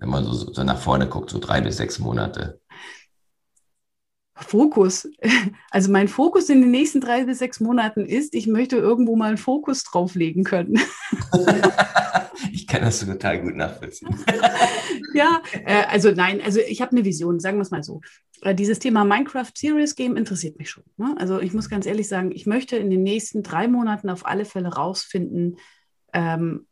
Wenn 0.00 0.08
man 0.08 0.24
so, 0.24 0.32
so 0.32 0.64
nach 0.64 0.80
vorne 0.80 1.08
guckt, 1.08 1.30
so 1.30 1.38
drei 1.38 1.60
bis 1.60 1.76
sechs 1.76 1.98
Monate. 1.98 2.60
Fokus. 4.34 5.08
Also 5.72 5.92
mein 5.92 6.08
Fokus 6.08 6.48
in 6.48 6.62
den 6.62 6.72
nächsten 6.72 7.00
drei 7.00 7.24
bis 7.24 7.38
sechs 7.38 7.60
Monaten 7.60 8.04
ist, 8.04 8.34
ich 8.34 8.48
möchte 8.48 8.74
irgendwo 8.76 9.14
mal 9.14 9.28
einen 9.28 9.36
Fokus 9.36 9.84
drauflegen 9.84 10.42
können. 10.42 10.80
ich 12.52 12.66
kann 12.66 12.82
das 12.82 12.98
so 12.98 13.06
total 13.06 13.40
gut 13.40 13.54
nachvollziehen. 13.54 14.12
ja, 15.14 15.42
äh, 15.64 15.84
also 15.88 16.10
nein, 16.10 16.40
also 16.40 16.58
ich 16.58 16.80
habe 16.80 16.90
eine 16.90 17.04
Vision, 17.04 17.38
sagen 17.38 17.58
wir 17.58 17.62
es 17.62 17.70
mal 17.70 17.84
so. 17.84 18.00
Äh, 18.42 18.56
dieses 18.56 18.80
Thema 18.80 19.04
Minecraft 19.04 19.52
Serious 19.54 19.94
Game 19.94 20.16
interessiert 20.16 20.58
mich 20.58 20.70
schon. 20.70 20.84
Ne? 20.96 21.14
Also 21.18 21.40
ich 21.40 21.52
muss 21.52 21.68
ganz 21.68 21.86
ehrlich 21.86 22.08
sagen, 22.08 22.32
ich 22.32 22.46
möchte 22.46 22.76
in 22.76 22.90
den 22.90 23.04
nächsten 23.04 23.44
drei 23.44 23.68
Monaten 23.68 24.10
auf 24.10 24.26
alle 24.26 24.44
Fälle 24.44 24.74
rausfinden, 24.74 25.58
ähm, 26.12 26.66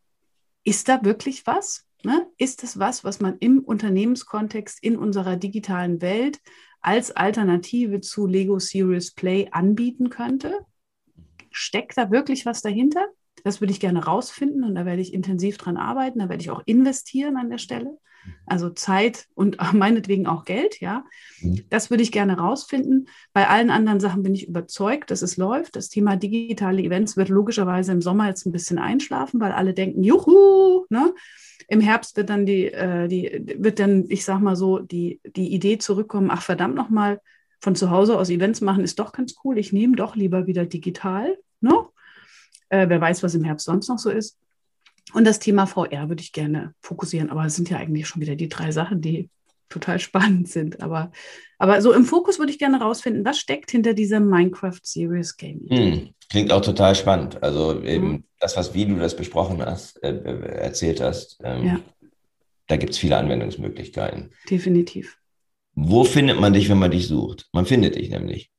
ist 0.65 0.89
da 0.89 1.05
wirklich 1.05 1.47
was? 1.47 1.88
Ne? 2.05 2.27
Ist 2.39 2.63
das 2.63 2.79
was, 2.79 3.03
was 3.03 3.21
man 3.21 3.39
im 3.39 3.61
Unternehmenskontext 3.61 4.83
in 4.83 4.97
unserer 4.97 5.37
digitalen 5.37 6.01
Welt 6.01 6.41
als 6.81 7.11
Alternative 7.11 8.01
zu 8.01 8.27
Lego 8.27 8.59
Serious 8.59 9.13
Play 9.13 9.49
anbieten 9.51 10.09
könnte? 10.11 10.61
Steckt 11.51 11.99
da 11.99 12.11
wirklich 12.11 12.47
was 12.47 12.63
dahinter? 12.63 13.05
Das 13.45 13.61
würde 13.61 13.73
ich 13.73 13.81
gerne 13.81 14.05
rausfinden 14.05 14.65
und 14.65 14.75
da 14.75 14.85
werde 14.85 15.03
ich 15.03 15.13
intensiv 15.13 15.59
dran 15.59 15.77
arbeiten. 15.77 16.21
Da 16.21 16.29
werde 16.29 16.43
ich 16.43 16.51
auch 16.51 16.63
investieren 16.67 17.37
an 17.37 17.51
der 17.51 17.59
Stelle. 17.59 17.99
Also 18.47 18.71
Zeit 18.71 19.27
und 19.35 19.59
meinetwegen 19.73 20.27
auch 20.27 20.45
Geld, 20.45 20.81
ja. 20.81 21.05
Mhm. 21.41 21.65
Das 21.71 21.91
würde 21.91 22.03
ich 22.03 22.13
gerne 22.13 22.39
rausfinden. 22.39 23.09
Bei 23.33 23.49
allen 23.49 23.71
anderen 23.71 24.01
Sachen 24.01 24.23
bin 24.23 24.35
ich 24.35 24.49
überzeugt, 24.49 25.11
dass 25.11 25.23
es 25.23 25.37
läuft. 25.37 25.77
Das 25.77 25.89
Thema 25.89 26.17
digitale 26.17 26.83
Events 26.83 27.17
wird 27.17 27.29
logischerweise 27.29 27.93
im 27.93 28.03
Sommer 28.03 28.29
jetzt 28.29 28.47
ein 28.47 28.53
bisschen 28.53 28.79
einschlafen, 28.79 29.41
weil 29.41 29.53
alle 29.53 29.75
denken, 29.75 30.03
juhu, 30.03 30.87
ne? 30.89 31.15
Im 31.71 31.81
Herbst 31.81 32.17
wird 32.17 32.31
dann 32.31 32.47
die, 32.47 32.67
äh, 32.67 33.09
die, 33.09 33.57
wird 33.59 33.79
dann, 33.79 34.07
ich 34.09 34.25
sag 34.25 34.41
mal 34.41 34.57
so, 34.57 34.79
die, 34.79 35.21
die 35.37 35.53
Idee 35.53 35.77
zurückkommen, 35.77 36.31
ach 36.31 36.41
verdammt 36.41 36.75
nochmal, 36.75 37.21
von 37.61 37.75
zu 37.75 37.91
Hause 37.91 38.17
aus 38.17 38.31
Events 38.31 38.61
machen 38.61 38.85
ist 38.85 38.99
doch 38.99 39.13
ganz 39.13 39.35
cool. 39.45 39.59
Ich 39.59 39.73
nehme 39.73 39.97
doch 39.97 40.17
lieber 40.17 40.47
wieder 40.47 40.65
digital. 40.65 41.37
Ne? 41.61 41.75
Äh, 42.69 42.89
wer 42.89 43.01
weiß, 43.01 43.23
was 43.23 43.35
im 43.35 43.45
Herbst 43.45 43.67
sonst 43.67 43.89
noch 43.89 43.99
so 43.99 44.11
ist. 44.11 44.39
Und 45.15 45.25
das 45.27 45.39
Thema 45.39 45.67
VR 45.67 46.09
würde 46.09 46.23
ich 46.23 46.33
gerne 46.33 46.75
fokussieren, 46.81 47.31
aber 47.31 47.45
es 47.45 47.57
sind 47.57 47.71
ja 47.71 47.79
eigentlich 47.79 48.07
schon 48.07 48.21
wieder 48.23 48.37
die 48.37 48.49
drei 48.49 48.73
Sachen, 48.73 49.01
die 49.01 49.31
total 49.69 49.99
spannend 49.99 50.49
sind. 50.49 50.81
Aber, 50.83 51.11
aber 51.59 51.81
so 51.83 51.93
im 51.93 52.05
Fokus 52.05 52.39
würde 52.39 52.53
ich 52.53 52.59
gerne 52.59 52.81
rausfinden, 52.81 53.25
was 53.25 53.39
steckt 53.39 53.71
hinter 53.71 53.95
dieser 53.95 54.21
Minecraft 54.21 54.81
Series 54.83 55.37
Game. 55.37 55.67
Hm, 55.69 56.11
klingt 56.31 56.53
auch 56.53 56.63
total 56.63 56.95
spannend. 56.95 57.43
Also 57.43 57.83
eben 57.83 58.09
mhm. 58.09 58.25
das, 58.41 58.57
was 58.57 58.75
wie 58.75 58.87
du 58.87 58.97
das 58.97 59.17
besprochen 59.17 59.65
hast, 59.65 60.03
äh, 60.03 60.11
äh 60.11 60.57
erzählt 60.57 61.01
hast, 61.01 61.39
ähm, 61.43 61.67
ja. 61.67 61.81
da 62.67 62.77
gibt 62.77 62.93
es 62.93 62.99
viele 62.99 63.17
Anwendungsmöglichkeiten. 63.17 64.31
Definitiv. 64.51 65.19
Wo 65.75 66.03
findet 66.05 66.41
man 66.41 66.53
dich, 66.53 66.69
wenn 66.69 66.79
man 66.79 66.91
dich 66.91 67.07
sucht? 67.07 67.47
Man 67.53 67.65
findet 67.65 67.95
dich 67.95 68.11
nämlich. 68.11 68.51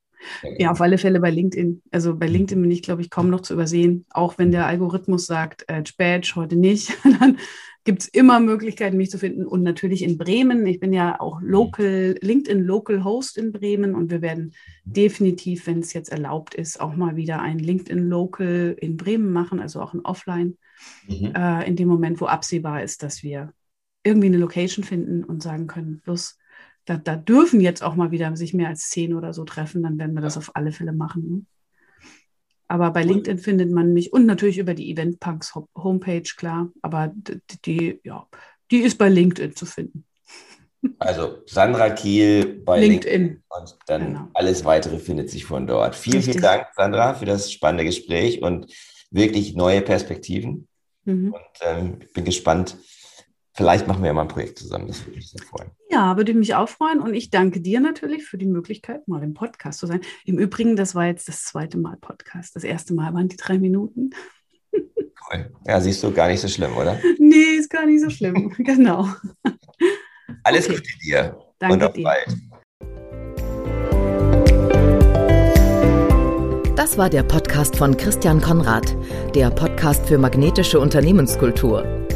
Ja, 0.58 0.72
auf 0.72 0.82
alle 0.82 0.98
Fälle 0.98 1.20
bei 1.20 1.32
LinkedIn. 1.32 1.82
Also 1.92 2.16
bei 2.16 2.28
mhm. 2.28 2.34
LinkedIn 2.34 2.62
bin 2.62 2.72
ich, 2.72 2.82
glaube 2.82 3.02
ich, 3.02 3.10
kaum 3.10 3.30
noch 3.30 3.42
zu 3.42 3.54
übersehen. 3.54 4.06
Auch 4.10 4.38
wenn 4.38 4.52
der 4.52 4.66
Algorithmus 4.66 5.26
sagt, 5.26 5.66
äh, 5.68 5.84
Badge 5.98 6.34
heute 6.36 6.56
nicht, 6.56 6.98
dann 7.20 7.38
gibt 7.86 8.04
es 8.04 8.08
immer 8.10 8.40
Möglichkeiten, 8.40 8.98
mich 8.98 9.10
zu 9.10 9.18
finden. 9.18 9.46
Und 9.46 9.64
natürlich 9.64 10.04
in 10.04 10.18
Bremen. 10.18 10.66
Ich 10.66 10.80
bin 10.80 10.94
ja 10.94 11.20
auch 11.20 11.42
Local, 11.42 12.16
LinkedIn 12.22 12.64
Local 12.64 13.04
Host 13.04 13.38
in 13.38 13.52
Bremen 13.52 13.96
und 13.96 14.12
wir 14.12 14.22
werden 14.22 14.54
definitiv, 14.84 15.68
wenn 15.68 15.80
es 15.80 15.94
jetzt 15.94 16.12
erlaubt 16.12 16.54
ist, 16.54 16.80
auch 16.80 16.96
mal 16.96 17.16
wieder 17.16 17.42
ein 17.42 17.60
LinkedIn 17.60 18.10
Local 18.10 18.76
in 18.80 18.98
Bremen 18.98 19.32
machen, 19.32 19.60
also 19.60 19.82
auch 19.82 19.94
ein 19.94 20.06
Offline. 20.06 20.58
Mhm. 21.08 21.34
Äh, 21.36 21.68
in 21.68 21.76
dem 21.76 21.88
Moment, 21.88 22.22
wo 22.22 22.26
absehbar 22.26 22.84
ist, 22.84 23.04
dass 23.04 23.24
wir 23.24 23.54
irgendwie 24.04 24.28
eine 24.28 24.38
Location 24.38 24.84
finden 24.84 25.24
und 25.24 25.44
sagen 25.44 25.68
können, 25.68 26.02
los, 26.06 26.39
da, 26.90 26.98
da, 26.98 27.16
dürfen 27.16 27.62
jetzt 27.62 27.84
auch 27.84 27.96
mal 27.96 28.10
wieder 28.10 28.36
sich 28.36 28.54
mehr 28.54 28.68
als 28.68 28.90
zehn 28.90 29.14
oder 29.14 29.32
so 29.34 29.46
treffen, 29.46 29.84
dann 29.84 30.00
werden 30.00 30.16
wir 30.16 30.22
das 30.22 30.38
auf 30.38 30.56
alle 30.56 30.72
Fälle 30.72 30.92
machen. 30.92 31.30
Ne? 31.30 31.42
Aber 32.68 32.92
bei 32.92 33.04
LinkedIn 33.04 33.38
findet 33.38 33.72
man 33.72 33.94
mich 33.94 34.12
und 34.12 34.26
natürlich 34.26 34.58
über 34.58 34.74
die 34.74 34.92
Eventpunks 34.92 35.54
Homepage, 35.76 36.24
klar. 36.36 36.72
Aber 36.82 37.12
die, 37.14 37.42
die, 37.66 38.02
ja, 38.04 38.28
die 38.72 38.80
ist 38.80 38.98
bei 38.98 39.10
LinkedIn 39.10 39.56
zu 39.56 39.66
finden. 39.66 40.06
Also 40.98 41.40
Sandra 41.46 41.90
Kiel 41.90 42.62
bei 42.64 42.80
LinkedIn. 42.80 43.22
LinkedIn 43.22 43.44
und 43.50 43.78
dann 43.88 44.06
genau. 44.06 44.28
alles 44.34 44.66
weitere 44.66 44.98
findet 44.98 45.30
sich 45.30 45.46
von 45.46 45.68
dort. 45.68 45.96
Vielen, 45.96 46.18
Richtig. 46.18 46.34
vielen 46.36 46.44
Dank, 46.44 46.68
Sandra, 46.76 47.14
für 47.14 47.26
das 47.26 47.52
spannende 47.52 47.86
Gespräch 47.86 48.42
und 48.42 48.74
wirklich 49.12 49.56
neue 49.56 49.82
Perspektiven. 49.82 50.68
Mhm. 51.06 51.34
Und 51.34 51.42
ähm, 51.62 52.00
ich 52.02 52.14
bin 52.14 52.26
gespannt, 52.26 52.78
Vielleicht 53.54 53.88
machen 53.88 54.02
wir 54.02 54.08
ja 54.08 54.14
mal 54.14 54.22
ein 54.22 54.28
Projekt 54.28 54.60
zusammen, 54.60 54.88
das 54.88 55.06
würde 55.06 55.18
mich 55.18 55.32
sehr 55.32 55.42
freuen. 55.42 55.72
Ja, 55.90 56.18
würde 56.18 56.34
mich 56.34 56.56
auch 56.56 56.70
freuen. 56.70 57.00
Und 57.00 57.14
ich 57.14 57.30
danke 57.30 57.62
dir 57.62 57.80
natürlich 57.80 58.26
für 58.26 58.38
die 58.38 58.46
Möglichkeit, 58.46 59.08
mal 59.08 59.24
im 59.24 59.34
Podcast 59.34 59.80
zu 59.80 59.88
sein. 59.88 60.02
Im 60.26 60.38
Übrigen, 60.38 60.76
das 60.76 60.96
war 60.96 61.06
jetzt 61.06 61.28
das 61.28 61.44
zweite 61.44 61.78
Mal 61.78 61.98
Podcast. 61.98 62.56
Das 62.56 62.64
erste 62.64 62.94
Mal 62.94 63.14
waren 63.14 63.28
die 63.28 63.38
drei 63.38 63.58
Minuten. 63.58 64.12
Cool. 64.72 65.52
Ja, 65.68 65.82
siehst 65.82 66.04
du, 66.04 66.12
gar 66.12 66.28
nicht 66.28 66.40
so 66.40 66.48
schlimm, 66.48 66.76
oder? 66.78 67.00
Nee, 67.20 67.58
ist 67.58 67.70
gar 67.70 67.86
nicht 67.86 68.02
so 68.02 68.10
schlimm. 68.10 68.50
genau. 68.58 69.08
Alles 70.44 70.68
okay. 70.68 70.78
Gute 70.78 70.90
dir. 71.04 71.38
Danke 71.60 71.76
und 71.76 71.84
auf 71.84 71.94
dir. 71.94 72.04
bald. 72.04 72.38
Das 76.76 76.98
war 76.98 77.10
der 77.10 77.24
Podcast 77.24 77.76
von 77.76 77.98
Christian 77.98 78.40
Konrad, 78.40 78.96
der 79.36 79.50
Podcast 79.52 80.08
für 80.08 80.18
magnetische 80.18 80.80
Unternehmenskultur. 80.80 82.08